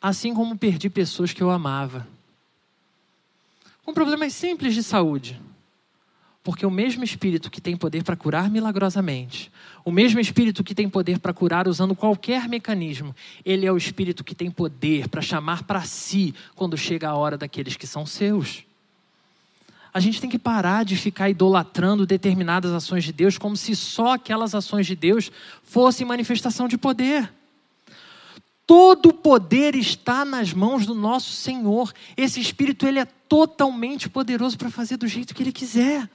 Assim 0.00 0.34
como 0.34 0.58
perdi 0.58 0.90
pessoas 0.90 1.32
que 1.32 1.42
eu 1.42 1.50
amava. 1.50 2.08
Com 3.84 3.92
problemas 3.92 4.32
simples 4.32 4.74
de 4.74 4.82
saúde. 4.82 5.40
Porque 6.42 6.66
o 6.66 6.70
mesmo 6.70 7.04
Espírito 7.04 7.48
que 7.48 7.60
tem 7.60 7.76
poder 7.76 8.02
para 8.02 8.16
curar 8.16 8.50
milagrosamente, 8.50 9.50
o 9.84 9.92
mesmo 9.92 10.18
Espírito 10.18 10.64
que 10.64 10.74
tem 10.74 10.88
poder 10.88 11.20
para 11.20 11.32
curar 11.32 11.68
usando 11.68 11.94
qualquer 11.94 12.48
mecanismo, 12.48 13.14
ele 13.44 13.64
é 13.64 13.70
o 13.70 13.76
Espírito 13.76 14.24
que 14.24 14.34
tem 14.34 14.50
poder 14.50 15.08
para 15.08 15.22
chamar 15.22 15.62
para 15.62 15.82
si 15.82 16.34
quando 16.56 16.76
chega 16.76 17.08
a 17.08 17.14
hora 17.14 17.38
daqueles 17.38 17.76
que 17.76 17.86
são 17.86 18.04
seus. 18.04 18.64
A 19.94 20.00
gente 20.00 20.20
tem 20.20 20.30
que 20.30 20.38
parar 20.38 20.84
de 20.84 20.96
ficar 20.96 21.28
idolatrando 21.28 22.06
determinadas 22.06 22.72
ações 22.72 23.04
de 23.04 23.12
Deus 23.12 23.36
como 23.36 23.56
se 23.56 23.76
só 23.76 24.14
aquelas 24.14 24.54
ações 24.54 24.86
de 24.86 24.96
Deus 24.96 25.30
fossem 25.62 26.06
manifestação 26.06 26.66
de 26.66 26.78
poder. 26.78 27.30
Todo 28.66 29.10
o 29.10 29.12
poder 29.12 29.74
está 29.74 30.24
nas 30.24 30.52
mãos 30.54 30.86
do 30.86 30.94
nosso 30.94 31.32
Senhor. 31.32 31.92
Esse 32.16 32.40
Espírito 32.40 32.86
ele 32.86 33.00
é 33.00 33.04
totalmente 33.04 34.08
poderoso 34.08 34.56
para 34.56 34.70
fazer 34.70 34.96
do 34.96 35.06
jeito 35.06 35.34
que 35.34 35.42
ele 35.42 35.52
quiser. 35.52 36.08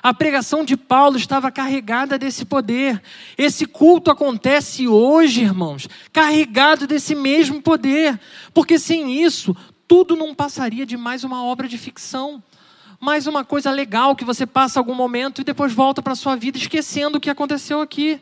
A 0.00 0.12
pregação 0.12 0.64
de 0.64 0.76
Paulo 0.76 1.16
estava 1.16 1.50
carregada 1.50 2.18
desse 2.18 2.44
poder. 2.44 3.00
Esse 3.38 3.66
culto 3.66 4.10
acontece 4.10 4.86
hoje, 4.86 5.42
irmãos, 5.42 5.88
carregado 6.12 6.86
desse 6.86 7.14
mesmo 7.14 7.62
poder. 7.62 8.20
Porque 8.52 8.78
sem 8.78 9.22
isso, 9.22 9.56
tudo 9.86 10.16
não 10.16 10.34
passaria 10.34 10.84
de 10.84 10.96
mais 10.96 11.22
uma 11.22 11.44
obra 11.44 11.68
de 11.68 11.78
ficção. 11.78 12.42
Mais 13.04 13.26
uma 13.26 13.44
coisa 13.44 13.68
legal 13.72 14.14
que 14.14 14.24
você 14.24 14.46
passa 14.46 14.78
algum 14.78 14.94
momento 14.94 15.40
e 15.40 15.44
depois 15.44 15.72
volta 15.72 16.00
para 16.00 16.12
a 16.12 16.16
sua 16.16 16.36
vida 16.36 16.56
esquecendo 16.56 17.18
o 17.18 17.20
que 17.20 17.28
aconteceu 17.28 17.80
aqui. 17.80 18.20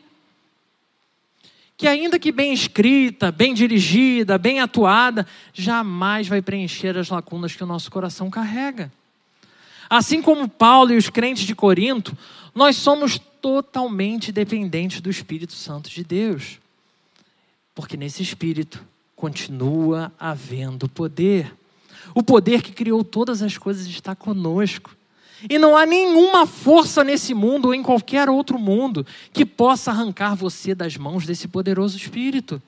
Que, 1.77 1.87
ainda 1.87 2.17
que 2.17 2.31
bem 2.31 2.51
escrita, 2.51 3.31
bem 3.31 3.53
dirigida, 3.53 4.39
bem 4.39 4.59
atuada, 4.59 5.27
jamais 5.53 6.27
vai 6.27 6.41
preencher 6.41 6.97
as 6.97 7.09
lacunas 7.09 7.55
que 7.55 7.63
o 7.63 7.67
nosso 7.67 7.91
coração 7.91 8.31
carrega. 8.31 8.91
Assim 9.87 10.19
como 10.19 10.49
Paulo 10.49 10.93
e 10.93 10.97
os 10.97 11.11
crentes 11.11 11.43
de 11.43 11.53
Corinto, 11.53 12.17
nós 12.55 12.75
somos 12.75 13.19
totalmente 13.39 14.31
dependentes 14.31 14.99
do 14.99 15.11
Espírito 15.11 15.53
Santo 15.53 15.91
de 15.91 16.03
Deus. 16.03 16.57
Porque 17.75 17.95
nesse 17.95 18.23
Espírito 18.23 18.83
continua 19.15 20.11
havendo 20.17 20.89
poder. 20.89 21.53
O 22.13 22.23
poder 22.23 22.61
que 22.61 22.71
criou 22.71 23.03
todas 23.03 23.41
as 23.41 23.57
coisas 23.57 23.85
está 23.87 24.15
conosco. 24.15 24.95
E 25.49 25.57
não 25.57 25.75
há 25.75 25.85
nenhuma 25.85 26.45
força 26.45 27.03
nesse 27.03 27.33
mundo 27.33 27.67
ou 27.67 27.73
em 27.73 27.81
qualquer 27.81 28.29
outro 28.29 28.59
mundo 28.59 29.05
que 29.33 29.45
possa 29.45 29.89
arrancar 29.91 30.35
você 30.35 30.75
das 30.75 30.97
mãos 30.97 31.25
desse 31.25 31.47
poderoso 31.47 31.97
Espírito. 31.97 32.61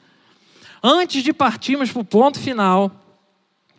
Antes 0.81 1.23
de 1.23 1.31
partirmos 1.31 1.91
para 1.91 2.01
o 2.01 2.05
ponto 2.05 2.39
final, 2.39 2.91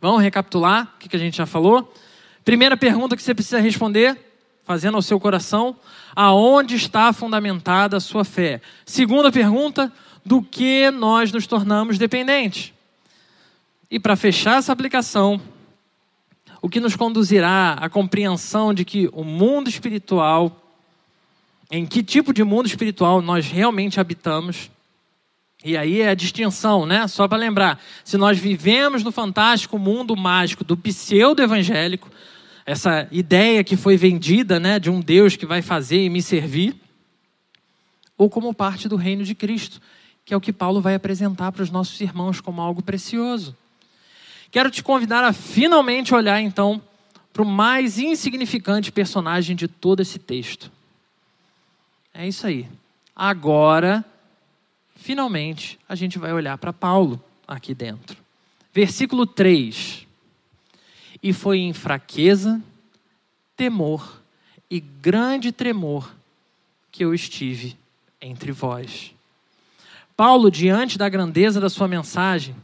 vamos 0.00 0.22
recapitular 0.22 0.94
o 0.94 0.98
que 0.98 1.14
a 1.14 1.18
gente 1.18 1.36
já 1.36 1.46
falou? 1.46 1.92
Primeira 2.44 2.76
pergunta 2.76 3.16
que 3.16 3.22
você 3.22 3.34
precisa 3.34 3.58
responder, 3.58 4.16
fazendo 4.64 4.94
ao 4.96 5.02
seu 5.02 5.18
coração: 5.18 5.76
aonde 6.14 6.76
está 6.76 7.12
fundamentada 7.12 7.96
a 7.96 8.00
sua 8.00 8.24
fé? 8.24 8.60
Segunda 8.86 9.32
pergunta: 9.32 9.92
do 10.24 10.40
que 10.40 10.90
nós 10.90 11.32
nos 11.32 11.46
tornamos 11.46 11.98
dependentes? 11.98 12.72
E 13.90 13.98
para 13.98 14.16
fechar 14.16 14.58
essa 14.58 14.72
aplicação, 14.72 15.40
o 16.64 16.68
que 16.70 16.80
nos 16.80 16.96
conduzirá 16.96 17.74
à 17.74 17.90
compreensão 17.90 18.72
de 18.72 18.86
que 18.86 19.10
o 19.12 19.22
mundo 19.22 19.68
espiritual, 19.68 20.64
em 21.70 21.84
que 21.84 22.02
tipo 22.02 22.32
de 22.32 22.42
mundo 22.42 22.64
espiritual 22.64 23.20
nós 23.20 23.46
realmente 23.46 24.00
habitamos, 24.00 24.70
e 25.62 25.76
aí 25.76 26.00
é 26.00 26.08
a 26.08 26.14
distinção, 26.14 26.86
né? 26.86 27.06
Só 27.06 27.28
para 27.28 27.36
lembrar, 27.36 27.78
se 28.02 28.16
nós 28.16 28.38
vivemos 28.38 29.04
no 29.04 29.12
fantástico 29.12 29.78
mundo 29.78 30.16
mágico 30.16 30.64
do 30.64 30.74
pseudo-evangélico, 30.74 32.10
essa 32.64 33.06
ideia 33.12 33.62
que 33.62 33.76
foi 33.76 33.98
vendida, 33.98 34.58
né, 34.58 34.78
de 34.78 34.88
um 34.88 35.02
Deus 35.02 35.36
que 35.36 35.44
vai 35.44 35.60
fazer 35.60 36.02
e 36.02 36.08
me 36.08 36.22
servir, 36.22 36.74
ou 38.16 38.30
como 38.30 38.54
parte 38.54 38.88
do 38.88 38.96
reino 38.96 39.22
de 39.22 39.34
Cristo, 39.34 39.82
que 40.24 40.32
é 40.32 40.36
o 40.36 40.40
que 40.40 40.50
Paulo 40.50 40.80
vai 40.80 40.94
apresentar 40.94 41.52
para 41.52 41.62
os 41.62 41.70
nossos 41.70 42.00
irmãos 42.00 42.40
como 42.40 42.62
algo 42.62 42.82
precioso. 42.82 43.54
Quero 44.54 44.70
te 44.70 44.84
convidar 44.84 45.24
a 45.24 45.32
finalmente 45.32 46.14
olhar 46.14 46.40
então 46.40 46.80
para 47.32 47.42
o 47.42 47.44
mais 47.44 47.98
insignificante 47.98 48.92
personagem 48.92 49.56
de 49.56 49.66
todo 49.66 49.98
esse 49.98 50.16
texto. 50.16 50.70
É 52.14 52.28
isso 52.28 52.46
aí. 52.46 52.68
Agora, 53.16 54.04
finalmente, 54.94 55.76
a 55.88 55.96
gente 55.96 56.20
vai 56.20 56.32
olhar 56.32 56.56
para 56.56 56.72
Paulo 56.72 57.20
aqui 57.48 57.74
dentro. 57.74 58.16
Versículo 58.72 59.26
3 59.26 60.06
e 61.20 61.32
foi 61.32 61.58
em 61.58 61.72
fraqueza, 61.72 62.62
temor 63.56 64.22
e 64.70 64.78
grande 64.78 65.50
tremor 65.50 66.14
que 66.92 67.04
eu 67.04 67.12
estive 67.12 67.76
entre 68.22 68.52
vós. 68.52 69.12
Paulo, 70.16 70.48
diante 70.48 70.96
da 70.96 71.08
grandeza 71.08 71.60
da 71.60 71.68
sua 71.68 71.88
mensagem, 71.88 72.54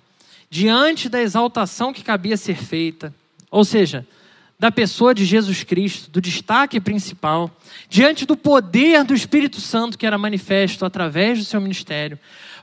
diante 0.51 1.09
da 1.09 1.23
exaltação 1.23 1.93
que 1.93 2.03
cabia 2.03 2.37
ser 2.37 2.57
feita, 2.57 3.15
ou 3.51 3.65
seja, 3.65 4.07
da 4.59 4.71
pessoa 4.71 5.15
de 5.15 5.25
Jesus 5.25 5.63
Cristo, 5.63 6.11
do 6.11 6.21
destaque 6.21 6.81
principal, 6.81 7.51
diante 7.89 8.27
do 8.27 8.37
poder 8.37 9.05
do 9.05 9.15
Espírito 9.15 9.61
Santo 9.61 9.97
que 9.97 10.07
era 10.07 10.19
manifesto 10.19 10.85
através 10.85 11.39
do 11.39 11.45
seu 11.45 11.61
ministério, 11.61 12.19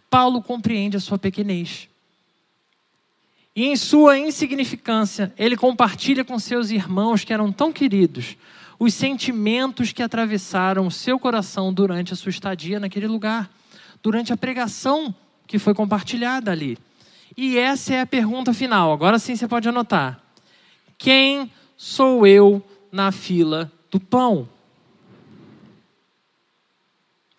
Paulo 0.10 0.44
compreende 0.44 0.98
a 0.98 1.00
sua 1.00 1.18
pequenez. 1.18 1.88
E 3.56 3.66
em 3.66 3.76
sua 3.76 4.20
insignificância, 4.20 5.34
ele 5.38 5.58
compartilha 5.58 6.24
com 6.24 6.38
seus 6.38 6.70
irmãos 6.70 7.24
que 7.24 7.34
eram 7.34 7.52
tão 7.52 7.74
queridos 7.74 8.36
os 8.80 8.94
sentimentos 8.94 9.92
que 9.92 10.04
atravessaram 10.04 10.86
o 10.86 10.92
seu 10.92 11.18
coração 11.18 11.74
durante 11.74 12.14
a 12.14 12.16
sua 12.16 12.30
estadia 12.30 12.80
naquele 12.80 13.08
lugar, 13.08 13.50
durante 14.04 14.32
a 14.32 14.38
pregação 14.38 15.14
que 15.48 15.58
foi 15.58 15.74
compartilhada 15.74 16.52
ali. 16.52 16.78
E 17.38 17.56
essa 17.58 17.94
é 17.94 18.02
a 18.02 18.08
pergunta 18.08 18.52
final. 18.52 18.92
Agora 18.92 19.20
sim 19.20 19.36
você 19.36 19.48
pode 19.48 19.70
anotar. 19.70 20.20
Quem 20.98 21.52
sou 21.78 22.26
eu 22.26 22.66
na 22.92 23.12
fila 23.12 23.72
do 23.92 24.00
pão? 24.00 24.50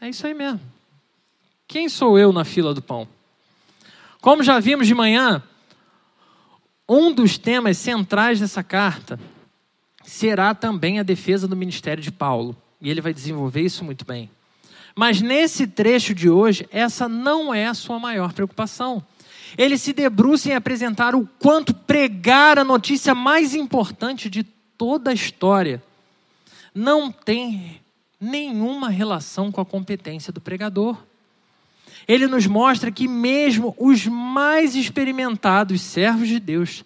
É 0.01 0.09
isso 0.09 0.25
aí 0.25 0.33
mesmo. 0.33 0.61
Quem 1.67 1.89
sou 1.89 2.17
eu 2.17 2.33
na 2.33 2.45
fila 2.45 2.73
do 2.73 2.81
pão? 2.81 3.09
Como 4.21 4.45
já 4.45 4.61
vimos 4.61 4.87
de 4.87 4.95
manhã, 4.95 5.43
um 6.89 7.13
dos 7.13 7.37
temas 7.37 7.77
centrais 7.77 8.39
dessa 8.39 8.63
carta 8.63 9.19
será 10.05 10.55
também 10.55 10.99
a 10.99 11.03
defesa 11.03 11.47
do 11.47 11.57
ministério 11.57 12.03
de 12.03 12.13
Paulo. 12.13 12.57
E 12.81 12.89
ele 12.89 13.01
vai 13.01 13.13
desenvolver 13.13 13.63
isso 13.63 13.85
muito 13.85 14.05
bem. 14.05 14.31
Mas 14.95 15.21
nesse 15.21 15.67
trecho 15.67 16.15
de 16.15 16.31
hoje, 16.31 16.67
essa 16.71 17.09
não 17.09 17.53
é 17.53 17.67
a 17.67 17.75
sua 17.75 17.99
maior 17.99 18.33
preocupação. 18.33 19.05
Ele 19.57 19.79
se 19.79 19.93
debruça 19.93 20.51
em 20.51 20.55
apresentar 20.55 21.15
o 21.15 21.29
quanto 21.39 21.73
pregar 21.73 22.59
a 22.59 22.65
notícia 22.65 23.15
mais 23.15 23.55
importante 23.55 24.29
de 24.29 24.43
toda 24.43 25.11
a 25.11 25.15
história. 25.15 25.83
Não 26.75 27.11
tem 27.11 27.81
nenhuma 28.21 28.89
relação 28.91 29.51
com 29.51 29.61
a 29.61 29.67
competência 29.67 30.33
do 30.33 30.41
pregador. 30.41 30.97
Ele 32.07 32.27
nos 32.27 32.47
mostra 32.47 32.91
que 32.91 33.07
mesmo 33.07 33.75
os 33.79 34.07
mais 34.07 34.75
experimentados 34.75 35.81
servos 35.81 36.29
de 36.29 36.41
Deus 36.41 36.85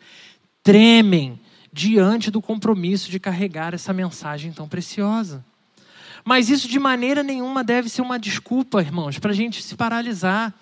tremem 0.63 1.39
diante 1.73 2.31
do 2.31 2.43
compromisso 2.43 3.11
de 3.11 3.19
carregar 3.19 3.73
essa 3.73 3.93
mensagem 3.93 4.53
tão 4.53 4.69
preciosa. 4.69 5.45
Mas 6.25 6.51
isso 6.51 6.69
de 6.69 6.79
maneira 6.79 7.23
nenhuma 7.23 7.65
deve 7.65 7.89
ser 7.89 8.03
uma 8.03 8.19
desculpa, 8.19 8.81
irmãos, 8.81 9.19
para 9.19 9.33
a 9.33 9.35
gente 9.35 9.63
se 9.63 9.75
paralisar, 9.75 10.55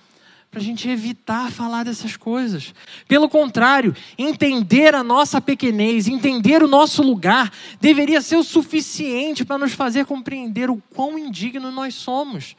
para 0.51 0.61
a 0.61 0.63
gente 0.63 0.89
evitar 0.89 1.51
falar 1.53 1.85
dessas 1.85 2.17
coisas. 2.17 2.75
Pelo 3.07 3.29
contrário, 3.29 3.95
entender 4.19 4.95
a 4.95 5.05
nossa 5.05 5.41
pequenez, 5.41 6.09
entender 6.09 6.63
o 6.63 6.69
nosso 6.69 7.03
lugar, 7.03 7.53
deveria 7.81 8.21
ser 8.21 8.37
o 8.37 8.43
suficiente 8.43 9.45
para 9.45 9.59
nos 9.59 9.73
fazer 9.73 10.07
compreender 10.07 10.69
o 10.69 10.83
quão 10.95 11.19
indigno 11.19 11.71
nós 11.71 11.95
somos 11.95 12.57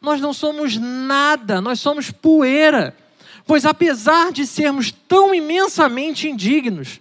nós 0.00 0.20
não 0.20 0.32
somos 0.32 0.76
nada, 0.76 1.60
nós 1.60 1.78
somos 1.80 2.10
poeira. 2.10 2.96
Pois 3.46 3.66
apesar 3.66 4.32
de 4.32 4.46
sermos 4.46 4.90
tão 4.90 5.34
imensamente 5.34 6.28
indignos, 6.28 7.00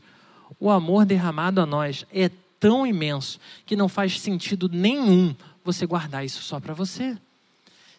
o 0.60 0.70
amor 0.70 1.06
derramado 1.06 1.62
a 1.62 1.66
nós 1.66 2.06
é 2.12 2.30
tão 2.60 2.86
imenso 2.86 3.40
que 3.66 3.76
não 3.76 3.88
faz 3.88 4.20
sentido 4.20 4.68
nenhum 4.68 5.34
você 5.64 5.86
guardar 5.86 6.26
isso 6.26 6.42
só 6.44 6.60
para 6.60 6.74
você. 6.74 7.18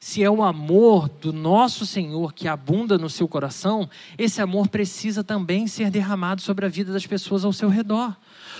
Se 0.02 0.24
é 0.24 0.30
o 0.30 0.42
amor 0.42 1.10
do 1.10 1.30
nosso 1.30 1.84
Senhor 1.84 2.32
que 2.32 2.48
abunda 2.48 2.96
no 2.96 3.10
seu 3.10 3.28
coração, 3.28 3.88
esse 4.16 4.40
amor 4.40 4.66
precisa 4.68 5.22
também 5.22 5.66
ser 5.66 5.90
derramado 5.90 6.40
sobre 6.40 6.64
a 6.64 6.70
vida 6.70 6.90
das 6.90 7.06
pessoas 7.06 7.44
ao 7.44 7.52
seu 7.52 7.68
redor. 7.68 8.16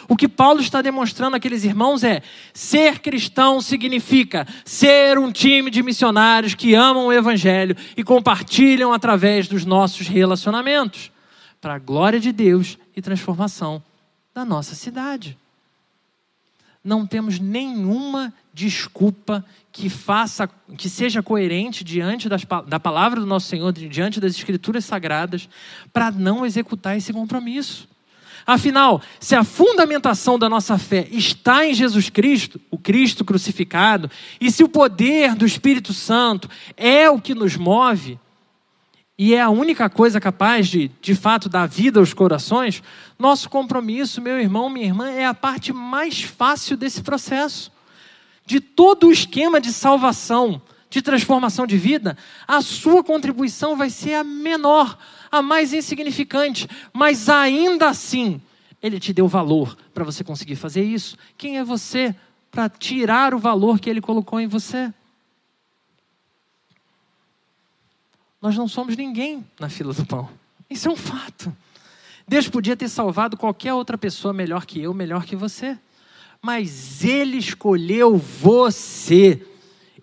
O 0.07 0.17
que 0.17 0.29
Paulo 0.29 0.61
está 0.61 0.83
demonstrando 0.83 1.37
àqueles 1.37 1.65
irmãos 1.65 2.05
é: 2.05 2.23
ser 2.53 2.99
cristão 2.99 3.63
significa 3.63 4.47
ser 4.67 5.19
um 5.19 5.33
time 5.33 5.71
de 5.71 5.83
missionários 5.83 6.55
que 6.55 6.75
amam 6.75 7.07
o 7.07 7.13
Evangelho 7.13 7.75
e 7.97 8.05
compartilham 8.05 8.93
através 8.93 9.49
dos 9.49 9.65
nossos 9.65 10.09
relacionamentos, 10.09 11.11
para 11.59 11.75
a 11.75 11.79
glória 11.79 12.21
de 12.21 12.33
Deus 12.33 12.77
e 12.95 13.01
transformação 13.01 13.83
da 14.35 14.45
nossa 14.45 14.75
cidade. 14.75 15.39
Não 16.85 17.07
temos 17.07 17.39
nenhuma 17.39 18.33
desculpa 18.53 19.45
que 19.73 19.89
faça, 19.89 20.49
que 20.77 20.89
seja 20.89 21.23
coerente 21.23 21.85
diante 21.85 22.29
das, 22.29 22.45
da 22.67 22.81
palavra 22.81 23.21
do 23.21 23.27
nosso 23.27 23.47
Senhor, 23.47 23.73
diante 23.73 24.21
das 24.21 24.35
Escrituras 24.35 24.85
sagradas, 24.85 25.49
para 25.93 26.11
não 26.11 26.45
executar 26.45 26.97
esse 26.97 27.13
compromisso. 27.13 27.89
Afinal, 28.47 29.01
se 29.21 29.35
a 29.35 29.45
fundamentação 29.45 30.39
da 30.39 30.49
nossa 30.49 30.77
fé 30.79 31.07
está 31.11 31.65
em 31.67 31.75
Jesus 31.75 32.11
Cristo, 32.11 32.61
o 32.71 32.79
Cristo 32.79 33.25
crucificado, 33.25 34.11
e 34.41 34.51
se 34.51 34.65
o 34.65 34.69
poder 34.69 35.35
do 35.35 35.47
Espírito 35.47 35.93
Santo 35.93 36.49
é 36.77 37.09
o 37.09 37.21
que 37.21 37.35
nos 37.35 37.57
move, 37.57 38.19
e 39.17 39.35
é 39.35 39.43
a 39.43 39.51
única 39.51 39.91
coisa 39.91 40.19
capaz 40.19 40.67
de, 40.67 40.91
de 41.01 41.15
fato, 41.15 41.49
dar 41.49 41.67
vida 41.67 42.01
aos 42.01 42.15
corações, 42.15 42.83
nosso 43.19 43.51
compromisso, 43.51 44.21
meu 44.21 44.41
irmão, 44.41 44.71
minha 44.71 44.87
irmã, 44.87 45.11
é 45.11 45.27
a 45.27 45.35
parte 45.35 45.75
mais 45.75 46.23
fácil 46.23 46.75
desse 46.77 47.03
processo. 47.03 47.71
De 48.51 48.59
todo 48.59 49.07
o 49.07 49.13
esquema 49.13 49.61
de 49.61 49.73
salvação, 49.73 50.61
de 50.91 51.01
transformação 51.01 51.69
de 51.69 51.79
vida, 51.79 52.19
a 52.49 52.61
sua 52.61 53.05
contribuição 53.05 53.77
vai 53.77 53.89
ser 53.89 54.15
a 54.15 54.25
menor, 54.25 54.99
a 55.31 55.41
mais 55.41 55.73
insignificante, 55.73 56.67
mas 56.93 57.29
ainda 57.29 57.89
assim, 57.89 58.43
ele 58.83 58.99
te 58.99 59.13
deu 59.13 59.29
valor 59.29 59.79
para 59.95 60.03
você 60.03 60.25
conseguir 60.25 60.57
fazer 60.57 60.83
isso. 60.83 61.17
Quem 61.39 61.59
é 61.59 61.65
você 61.65 62.13
para 62.51 62.69
tirar 62.69 63.35
o 63.35 63.39
valor 63.39 63.79
que 63.79 63.89
ele 63.89 64.01
colocou 64.01 64.41
em 64.41 64.49
você? 64.49 64.93
Nós 68.43 68.57
não 68.57 68.67
somos 68.67 68.97
ninguém 68.97 69.47
na 69.61 69.69
fila 69.69 69.95
do 69.95 70.05
pão. 70.05 70.29
Isso 70.69 70.89
é 70.89 70.91
um 70.91 70.97
fato. 70.97 71.57
Deus 72.27 72.49
podia 72.49 72.77
ter 72.77 72.89
salvado 72.89 73.37
qualquer 73.37 73.75
outra 73.75 73.97
pessoa 73.97 74.35
melhor 74.35 74.67
que 74.67 74.83
eu, 74.83 74.93
melhor 74.93 75.25
que 75.25 75.37
você. 75.37 75.79
Mas 76.43 77.05
Ele 77.05 77.37
escolheu 77.37 78.17
você. 78.17 79.47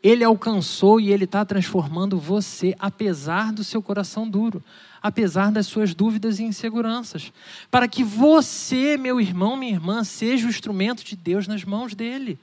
Ele 0.04 0.24
alcançou 0.24 1.00
e 1.00 1.12
Ele 1.12 1.24
está 1.24 1.44
transformando 1.44 2.20
você, 2.20 2.76
apesar 2.78 3.52
do 3.52 3.64
seu 3.64 3.82
coração 3.82 4.30
duro, 4.30 4.64
apesar 5.02 5.52
das 5.52 5.66
suas 5.66 5.96
dúvidas 5.96 6.40
e 6.40 6.44
inseguranças, 6.44 7.32
para 7.72 7.88
que 7.88 8.04
você, 8.04 8.98
meu 8.98 9.20
irmão, 9.20 9.58
minha 9.58 9.74
irmã, 9.74 10.04
seja 10.04 10.46
o 10.46 10.50
instrumento 10.50 11.04
de 11.04 11.16
Deus 11.16 11.48
nas 11.48 11.64
mãos 11.64 11.96
dele. 11.96 12.38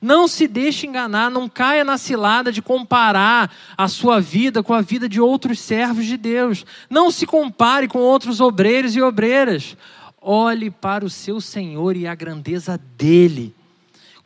Não 0.00 0.28
se 0.28 0.46
deixe 0.46 0.86
enganar, 0.86 1.30
não 1.30 1.48
caia 1.48 1.84
na 1.84 1.98
cilada 1.98 2.52
de 2.52 2.62
comparar 2.62 3.52
a 3.76 3.88
sua 3.88 4.20
vida 4.20 4.62
com 4.62 4.72
a 4.72 4.80
vida 4.80 5.08
de 5.08 5.20
outros 5.20 5.58
servos 5.58 6.06
de 6.06 6.16
Deus. 6.16 6.64
Não 6.88 7.10
se 7.10 7.26
compare 7.26 7.88
com 7.88 7.98
outros 7.98 8.40
obreiros 8.40 8.94
e 8.94 9.02
obreiras. 9.02 9.76
Olhe 10.20 10.70
para 10.70 11.04
o 11.04 11.10
seu 11.10 11.40
Senhor 11.40 11.96
e 11.96 12.06
a 12.06 12.14
grandeza 12.14 12.78
dele. 12.96 13.54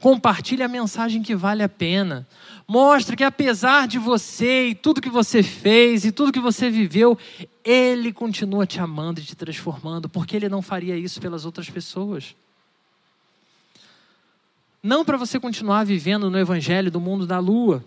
Compartilhe 0.01 0.63
a 0.63 0.69
mensagem 0.69 1.23
que 1.23 1.35
vale 1.37 1.63
a 1.63 1.69
pena. 1.69 2.27
Mostre 2.67 3.17
que 3.17 3.23
apesar 3.23 3.87
de 3.87 3.99
você 3.99 4.69
e 4.69 4.75
tudo 4.75 5.01
que 5.01 5.09
você 5.09 5.43
fez 5.43 6.05
e 6.05 6.11
tudo 6.11 6.33
que 6.33 6.41
você 6.41 6.69
viveu, 6.69 7.17
ele 7.65 8.13
continua 8.13 8.67
te 8.67 8.81
amando 8.81 9.21
e 9.21 9.25
te 9.25 9.37
transformando, 9.37 10.09
porque 10.09 10.35
ele 10.35 10.49
não 10.49 10.61
faria 10.61 10.97
isso 10.97 11.21
pelas 11.21 11.45
outras 11.45 11.71
pessoas. 11.71 12.35
Não 14.83 15.05
para 15.05 15.17
você 15.17 15.39
continuar 15.39 15.85
vivendo 15.85 16.29
no 16.29 16.39
evangelho 16.39 16.91
do 16.91 17.01
mundo 17.01 17.25
da 17.25 17.39
lua, 17.39 17.85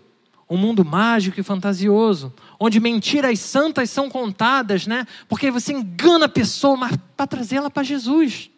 um 0.48 0.56
mundo 0.56 0.84
mágico 0.84 1.40
e 1.40 1.42
fantasioso, 1.42 2.32
onde 2.58 2.78
mentiras 2.78 3.40
santas 3.40 3.90
são 3.90 4.08
contadas, 4.08 4.86
né? 4.86 5.06
Porque 5.28 5.50
você 5.50 5.72
engana 5.72 6.26
a 6.26 6.28
pessoa, 6.28 6.76
mas 6.76 6.96
para 7.16 7.26
trazê-la 7.26 7.68
para 7.68 7.82
Jesus. 7.82 8.48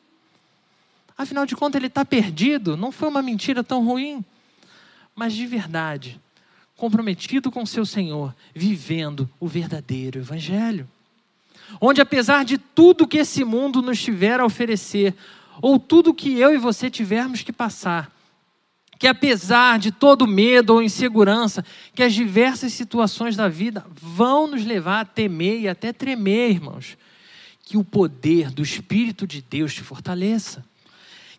Afinal 1.16 1.46
de 1.46 1.56
contas, 1.56 1.80
ele 1.80 1.86
está 1.86 2.04
perdido. 2.04 2.76
Não 2.76 2.92
foi 2.92 3.08
uma 3.08 3.22
mentira 3.22 3.64
tão 3.64 3.84
ruim, 3.84 4.24
mas 5.16 5.32
de 5.32 5.46
verdade, 5.46 6.20
comprometido 6.76 7.50
com 7.50 7.64
seu 7.66 7.84
Senhor, 7.84 8.34
vivendo 8.54 9.28
o 9.40 9.48
verdadeiro 9.48 10.20
Evangelho. 10.20 10.88
Onde, 11.80 12.00
apesar 12.00 12.44
de 12.44 12.56
tudo 12.56 13.06
que 13.06 13.18
esse 13.18 13.44
mundo 13.44 13.82
nos 13.82 14.00
tiver 14.00 14.40
a 14.40 14.44
oferecer, 14.44 15.14
ou 15.60 15.78
tudo 15.78 16.14
que 16.14 16.38
eu 16.38 16.54
e 16.54 16.58
você 16.58 16.88
tivermos 16.88 17.42
que 17.42 17.52
passar, 17.52 18.10
que 18.98 19.06
apesar 19.06 19.78
de 19.78 19.92
todo 19.92 20.26
medo 20.26 20.74
ou 20.74 20.82
insegurança, 20.82 21.64
que 21.94 22.02
as 22.02 22.12
diversas 22.12 22.72
situações 22.72 23.36
da 23.36 23.48
vida 23.48 23.86
vão 23.94 24.48
nos 24.48 24.64
levar 24.64 25.00
a 25.00 25.04
temer 25.04 25.60
e 25.60 25.68
até 25.68 25.92
tremer, 25.92 26.50
irmãos, 26.50 26.98
que 27.62 27.76
o 27.76 27.84
poder 27.84 28.50
do 28.50 28.62
Espírito 28.62 29.26
de 29.26 29.40
Deus 29.40 29.72
te 29.72 29.82
fortaleça. 29.82 30.64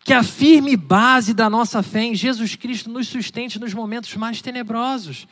Que 0.02 0.14
a 0.14 0.22
firme 0.22 0.76
base 0.76 1.34
da 1.34 1.50
nossa 1.50 1.82
fé 1.82 2.04
em 2.04 2.14
Jesus 2.14 2.56
Cristo 2.56 2.88
nos 2.88 3.08
sustente 3.08 3.58
nos 3.58 3.74
momentos 3.74 4.14
mais 4.16 4.40
tenebrosos. 4.40 5.26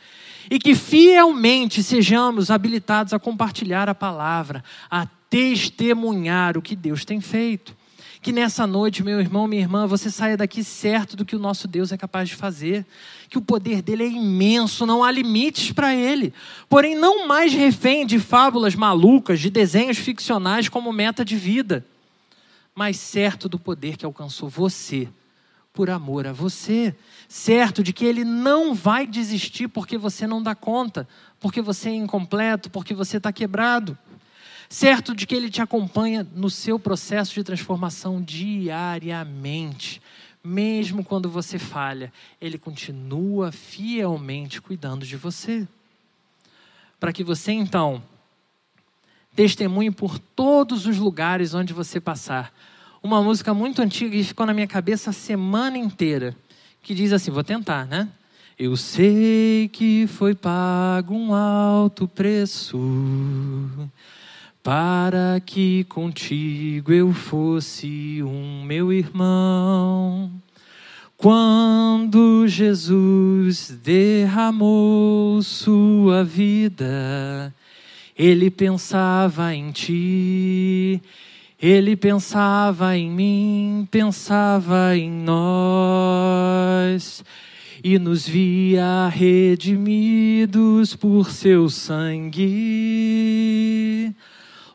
E 0.51 0.59
que 0.59 0.75
fielmente 0.75 1.81
sejamos 1.81 2.51
habilitados 2.51 3.11
a 3.13 3.19
compartilhar 3.19 3.89
a 3.89 3.95
palavra, 3.95 4.63
a 4.89 5.07
testemunhar 5.29 6.57
o 6.57 6.61
que 6.61 6.75
Deus 6.75 7.03
tem 7.03 7.19
feito. 7.19 7.75
Que 8.21 8.33
nessa 8.33 8.67
noite, 8.67 9.01
meu 9.01 9.21
irmão, 9.21 9.47
minha 9.47 9.61
irmã, 9.61 9.87
você 9.87 10.11
saia 10.11 10.35
daqui 10.35 10.61
certo 10.61 11.15
do 11.15 11.23
que 11.23 11.37
o 11.37 11.39
nosso 11.39 11.69
Deus 11.69 11.93
é 11.93 11.97
capaz 11.97 12.27
de 12.27 12.35
fazer. 12.35 12.85
Que 13.29 13.37
o 13.37 13.41
poder 13.41 13.81
dele 13.81 14.03
é 14.03 14.07
imenso, 14.07 14.85
não 14.85 15.03
há 15.03 15.11
limites 15.11 15.71
para 15.71 15.95
ele. 15.95 16.33
Porém, 16.67 16.95
não 16.95 17.27
mais 17.27 17.53
refém 17.53 18.05
de 18.05 18.19
fábulas 18.19 18.75
malucas, 18.75 19.39
de 19.39 19.49
desenhos 19.49 19.97
ficcionais 19.97 20.67
como 20.67 20.91
meta 20.91 21.23
de 21.23 21.37
vida, 21.37 21.85
mas 22.75 22.97
certo 22.97 23.47
do 23.47 23.57
poder 23.57 23.95
que 23.95 24.05
alcançou 24.05 24.49
você, 24.49 25.07
por 25.71 25.89
amor 25.89 26.27
a 26.27 26.33
você. 26.33 26.93
Certo 27.29 27.81
de 27.81 27.93
que 27.93 28.03
ele 28.03 28.25
não 28.25 28.73
vai 28.73 29.07
desistir 29.07 29.69
porque 29.69 29.97
você 29.97 30.27
não 30.27 30.43
dá 30.43 30.53
conta, 30.53 31.07
porque 31.39 31.61
você 31.61 31.87
é 31.87 31.95
incompleto, 31.95 32.69
porque 32.69 32.93
você 32.93 33.15
está 33.15 33.31
quebrado 33.31 33.97
certo 34.69 35.15
de 35.15 35.25
que 35.25 35.33
Ele 35.33 35.49
te 35.49 35.61
acompanha 35.61 36.25
no 36.35 36.49
seu 36.49 36.77
processo 36.79 37.33
de 37.33 37.43
transformação 37.43 38.21
diariamente. 38.21 39.99
Mesmo 40.43 41.03
quando 41.03 41.29
você 41.29 41.57
falha, 41.57 42.13
Ele 42.39 42.57
continua 42.57 43.51
fielmente 43.51 44.61
cuidando 44.61 45.05
de 45.05 45.17
você. 45.17 45.67
Para 46.99 47.11
que 47.11 47.23
você 47.23 47.51
então 47.51 48.01
testemunhe 49.35 49.89
por 49.89 50.19
todos 50.19 50.85
os 50.85 50.97
lugares 50.97 51.53
onde 51.53 51.73
você 51.73 51.99
passar. 51.99 52.53
Uma 53.01 53.23
música 53.23 53.53
muito 53.53 53.81
antiga 53.81 54.11
que 54.11 54.23
ficou 54.23 54.45
na 54.45 54.53
minha 54.53 54.67
cabeça 54.67 55.09
a 55.09 55.13
semana 55.13 55.77
inteira, 55.77 56.35
que 56.83 56.93
diz 56.93 57.13
assim: 57.13 57.31
vou 57.31 57.43
tentar, 57.43 57.85
né? 57.85 58.09
Eu 58.57 58.75
sei 58.75 59.69
que 59.69 60.05
foi 60.07 60.35
pago 60.35 61.13
um 61.15 61.33
alto 61.33 62.05
preço 62.09 62.77
para 64.63 65.39
que 65.45 65.83
contigo 65.85 66.91
eu 66.91 67.13
fosse 67.13 68.21
um 68.23 68.63
meu 68.63 68.91
irmão. 68.91 70.31
Quando 71.15 72.47
Jesus 72.47 73.77
derramou 73.83 75.39
sua 75.41 76.23
vida, 76.23 77.53
ele 78.17 78.49
pensava 78.49 79.53
em 79.53 79.69
ti, 79.71 81.01
ele 81.61 81.97
pensava 81.97 82.97
em 82.97 83.09
mim, 83.09 83.87
pensava 83.89 84.95
em 84.95 85.11
nós. 85.11 87.23
E 87.81 87.97
nos 87.97 88.27
via 88.27 89.07
redimidos 89.07 90.97
por 90.97 91.31
seu 91.31 91.69
sangue 91.69 93.78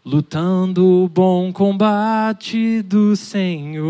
lutando 0.05 1.05
o 1.05 1.09
bom 1.09 1.51
combate 1.51 2.83
do 2.83 3.17
Senhor. 3.17 3.83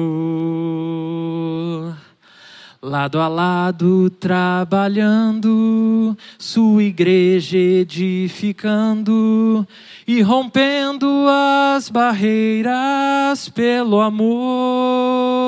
Lado 2.80 3.18
a 3.18 3.26
lado, 3.26 4.08
trabalhando, 4.10 6.16
sua 6.38 6.84
igreja 6.84 7.58
edificando 7.58 9.66
e 10.06 10.22
rompendo 10.22 11.26
as 11.28 11.88
barreiras 11.88 13.48
pelo 13.48 14.00
amor. 14.00 15.44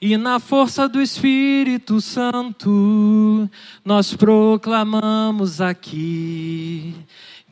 E 0.00 0.16
na 0.16 0.40
força 0.40 0.88
do 0.88 1.00
Espírito 1.00 2.00
Santo, 2.00 3.48
nós 3.84 4.12
proclamamos 4.14 5.60
aqui 5.60 6.92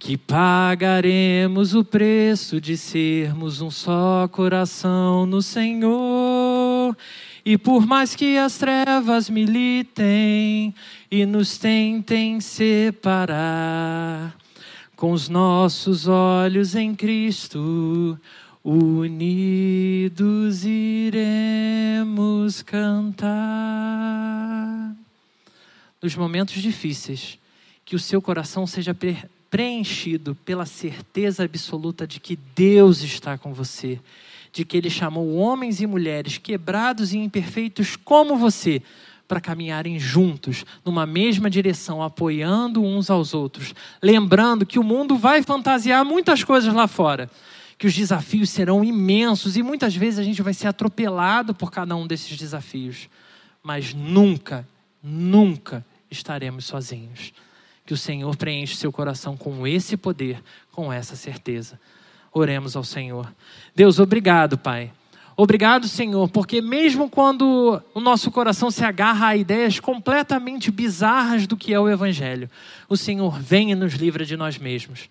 que 0.05 0.16
pagaremos 0.18 1.74
o 1.74 1.82
preço 1.82 2.61
de 2.61 2.76
sermos 2.76 3.62
um 3.62 3.70
só 3.70 4.28
coração 4.28 5.24
no 5.24 5.40
Senhor. 5.40 6.94
E 7.42 7.57
por 7.57 7.86
mais 7.86 8.14
que 8.14 8.36
as 8.36 8.59
trevas 8.59 9.30
militem 9.30 10.74
e 11.11 11.24
nos 11.24 11.57
tentem 11.57 12.38
separar, 12.38 14.36
com 14.94 15.11
os 15.11 15.30
nossos 15.30 16.07
olhos 16.07 16.74
em 16.74 16.94
Cristo, 16.94 18.20
unidos 18.62 20.66
iremos 20.66 22.61
cantar. 22.61 23.34
Nos 26.02 26.14
momentos 26.14 26.61
difíceis, 26.61 27.38
que 27.86 27.96
o 27.96 27.98
seu 27.98 28.20
coração 28.20 28.66
seja 28.66 28.92
preenchido 29.55 30.34
pela 30.44 30.66
certeza 30.66 31.44
absoluta 31.44 32.09
de 32.09 32.18
que 32.18 32.36
Deus 32.57 33.02
está 33.02 33.38
com 33.38 33.55
você, 33.55 34.00
de 34.52 34.64
que 34.64 34.76
Ele 34.76 34.90
chamou 34.90 35.36
homens 35.36 35.80
e 35.80 35.86
mulheres 35.86 36.38
quebrados 36.38 37.12
e 37.12 37.18
imperfeitos 37.18 37.94
como 37.94 38.36
você 38.36 38.82
para 39.28 39.40
caminharem 39.40 39.96
juntos, 39.96 40.64
numa 40.84 41.07
mesma 41.07 41.48
direção, 41.48 42.02
apoiando 42.02 42.82
uns 42.82 43.09
aos 43.09 43.32
outros, 43.32 43.76
lembrando 44.02 44.66
que 44.66 44.80
o 44.80 44.82
mundo 44.82 45.16
vai 45.16 45.40
fantasiar 45.40 46.05
muitas 46.05 46.42
coisas 46.42 46.74
lá 46.74 46.88
fora, 46.88 47.30
que 47.78 47.86
os 47.86 47.94
desafios 47.94 48.50
serão 48.50 48.82
imensos 48.82 49.57
e 49.57 49.62
muitas 49.62 49.94
vezes 49.94 50.18
a 50.18 50.24
gente 50.24 50.42
vai 50.42 50.52
ser 50.52 50.66
atropelado 50.66 51.55
por 51.55 51.70
cada 51.70 51.94
um 51.94 52.09
desses 52.09 52.36
desafios, 52.36 53.09
mas 53.62 53.94
nunca, 53.94 54.66
nunca 55.00 55.86
estaremos 56.11 56.64
sozinhos. 56.64 57.32
Que 57.85 57.93
o 57.93 57.97
Senhor 57.97 58.35
preenche 58.37 58.76
seu 58.76 58.91
coração 58.91 59.37
com 59.37 59.66
esse 59.66 59.97
poder, 59.97 60.43
com 60.72 60.93
essa 60.93 61.16
certeza. 61.16 61.78
Oremos 62.32 62.76
ao 62.76 62.85
Senhor. 62.85 63.32
Deus, 63.74 63.99
obrigado, 63.99 64.57
Pai. 64.57 64.91
Obrigado, 65.37 65.89
Senhor, 65.89 66.28
porque 66.28 66.61
mesmo 66.62 67.11
quando 67.11 67.82
o 67.93 68.01
nosso 68.01 68.30
coração 68.30 68.70
se 68.70 68.85
agarra 68.85 69.28
a 69.28 69.37
ideias 69.37 69.80
completamente 69.80 70.70
bizarras 70.70 71.45
do 71.45 71.57
que 71.57 71.74
é 71.74 71.80
o 71.80 71.89
Evangelho, 71.89 72.49
o 72.89 72.97
Senhor 72.97 73.41
vem 73.41 73.72
e 73.72 73.74
nos 73.74 73.95
livra 73.95 74.24
de 74.24 74.37
nós 74.37 74.59
mesmos. 74.59 75.09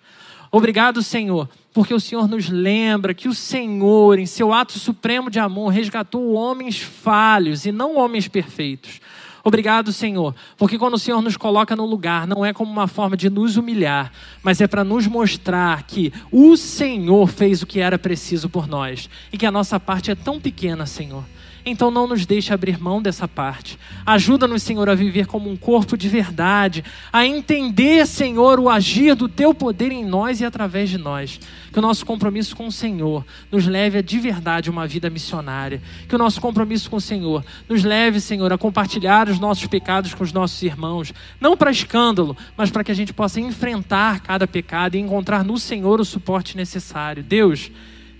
Obrigado, 0.49 1.03
Senhor, 1.03 1.49
porque 1.73 1.93
o 1.93 1.99
Senhor 1.99 2.27
nos 2.27 2.47
lembra 2.47 3.13
que 3.13 3.27
o 3.27 3.33
Senhor, 3.33 4.17
em 4.17 4.25
seu 4.25 4.53
ato 4.53 4.79
supremo 4.79 5.29
de 5.29 5.39
amor, 5.39 5.73
resgatou 5.73 6.33
homens 6.33 6.79
falhos 6.79 7.65
e 7.65 7.71
não 7.71 7.97
homens 7.97 8.27
perfeitos. 8.27 9.01
Obrigado, 9.45 9.91
Senhor, 9.91 10.33
porque 10.57 10.77
quando 10.77 10.93
o 10.93 10.99
Senhor 10.99 11.21
nos 11.21 11.35
coloca 11.35 11.75
no 11.75 11.85
lugar, 11.85 12.25
não 12.25 12.45
é 12.45 12.53
como 12.53 12.71
uma 12.71 12.87
forma 12.87 13.17
de 13.17 13.29
nos 13.29 13.57
humilhar, 13.57 14.09
mas 14.41 14.61
é 14.61 14.67
para 14.67 14.85
nos 14.85 15.05
mostrar 15.05 15.83
que 15.83 16.13
o 16.31 16.55
Senhor 16.55 17.27
fez 17.27 17.61
o 17.61 17.65
que 17.65 17.81
era 17.81 17.99
preciso 17.99 18.47
por 18.47 18.67
nós 18.67 19.09
e 19.33 19.37
que 19.37 19.45
a 19.45 19.51
nossa 19.51 19.77
parte 19.77 20.09
é 20.09 20.15
tão 20.15 20.39
pequena, 20.39 20.85
Senhor. 20.85 21.25
Então 21.65 21.89
não 21.89 22.07
nos 22.07 22.25
deixe 22.25 22.53
abrir 22.53 22.77
mão 22.77 23.01
dessa 23.01 23.25
parte. 23.25 23.79
Ajuda-nos, 24.05 24.63
Senhor, 24.63 24.89
a 24.89 24.95
viver 24.95 25.27
como 25.27 25.49
um 25.49 25.55
corpo 25.55 25.95
de 25.95 26.09
verdade, 26.09 26.83
a 27.11 27.25
entender, 27.25 28.05
Senhor, 28.05 28.59
o 28.59 28.69
agir 28.69 29.15
do 29.15 29.29
teu 29.29 29.53
poder 29.53 29.91
em 29.91 30.03
nós 30.03 30.41
e 30.41 30.45
através 30.45 30.89
de 30.89 30.97
nós. 30.97 31.39
Que 31.71 31.79
o 31.79 31.81
nosso 31.81 32.05
compromisso 32.05 32.55
com 32.55 32.67
o 32.67 32.71
Senhor 32.71 33.25
nos 33.49 33.65
leve 33.65 33.97
a 33.97 34.01
de 34.01 34.19
verdade 34.19 34.69
uma 34.69 34.85
vida 34.85 35.09
missionária. 35.09 35.81
Que 36.07 36.15
o 36.15 36.17
nosso 36.17 36.41
compromisso 36.41 36.89
com 36.89 36.97
o 36.97 37.01
Senhor 37.01 37.45
nos 37.69 37.83
leve, 37.83 38.19
Senhor, 38.19 38.51
a 38.51 38.57
compartilhar 38.57 39.29
os 39.29 39.39
nossos 39.39 39.65
pecados 39.65 40.13
com 40.13 40.23
os 40.23 40.33
nossos 40.33 40.61
irmãos, 40.61 41.13
não 41.39 41.55
para 41.55 41.71
escândalo, 41.71 42.35
mas 42.57 42.71
para 42.71 42.83
que 42.83 42.91
a 42.91 42.95
gente 42.95 43.13
possa 43.13 43.39
enfrentar 43.39 44.19
cada 44.19 44.45
pecado 44.45 44.95
e 44.95 44.99
encontrar 44.99 45.45
no 45.45 45.57
Senhor 45.57 46.01
o 46.01 46.05
suporte 46.05 46.57
necessário. 46.57 47.23
Deus, 47.23 47.71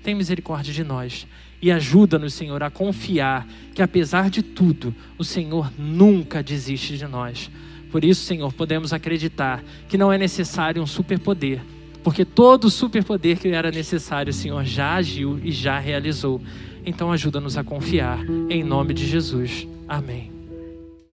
tem 0.02 0.16
misericórdia 0.16 0.74
de 0.74 0.84
nós 0.84 1.28
e 1.64 1.72
ajuda-nos, 1.72 2.34
Senhor, 2.34 2.62
a 2.62 2.70
confiar 2.70 3.48
que, 3.74 3.82
apesar 3.82 4.30
de 4.30 4.44
tudo, 4.44 4.94
o 5.18 5.24
Senhor 5.24 5.72
nunca 5.80 6.44
desiste 6.44 6.98
de 6.98 7.08
nós. 7.08 7.50
Por 7.90 8.04
isso, 8.04 8.26
Senhor, 8.26 8.52
podemos 8.52 8.92
acreditar 8.92 9.64
que 9.88 9.98
não 9.98 10.12
é 10.12 10.18
necessário 10.18 10.84
um 10.84 10.86
superpoder, 10.86 11.62
porque 12.04 12.26
todo 12.26 12.70
superpoder 12.70 13.40
que 13.40 13.48
era 13.48 13.72
necessário, 13.72 14.32
o 14.32 14.34
Senhor 14.34 14.66
já 14.66 14.96
agiu 14.96 15.40
e 15.42 15.54
já 15.54 15.80
realizou. 15.80 16.42
Então, 16.86 17.14
ajuda-nos 17.14 17.56
a 17.56 17.64
confiar. 17.64 18.20
Em 18.50 18.62
nome 18.62 18.94
de 18.94 19.08
Jesus. 19.08 19.66
Amém. 19.88 20.33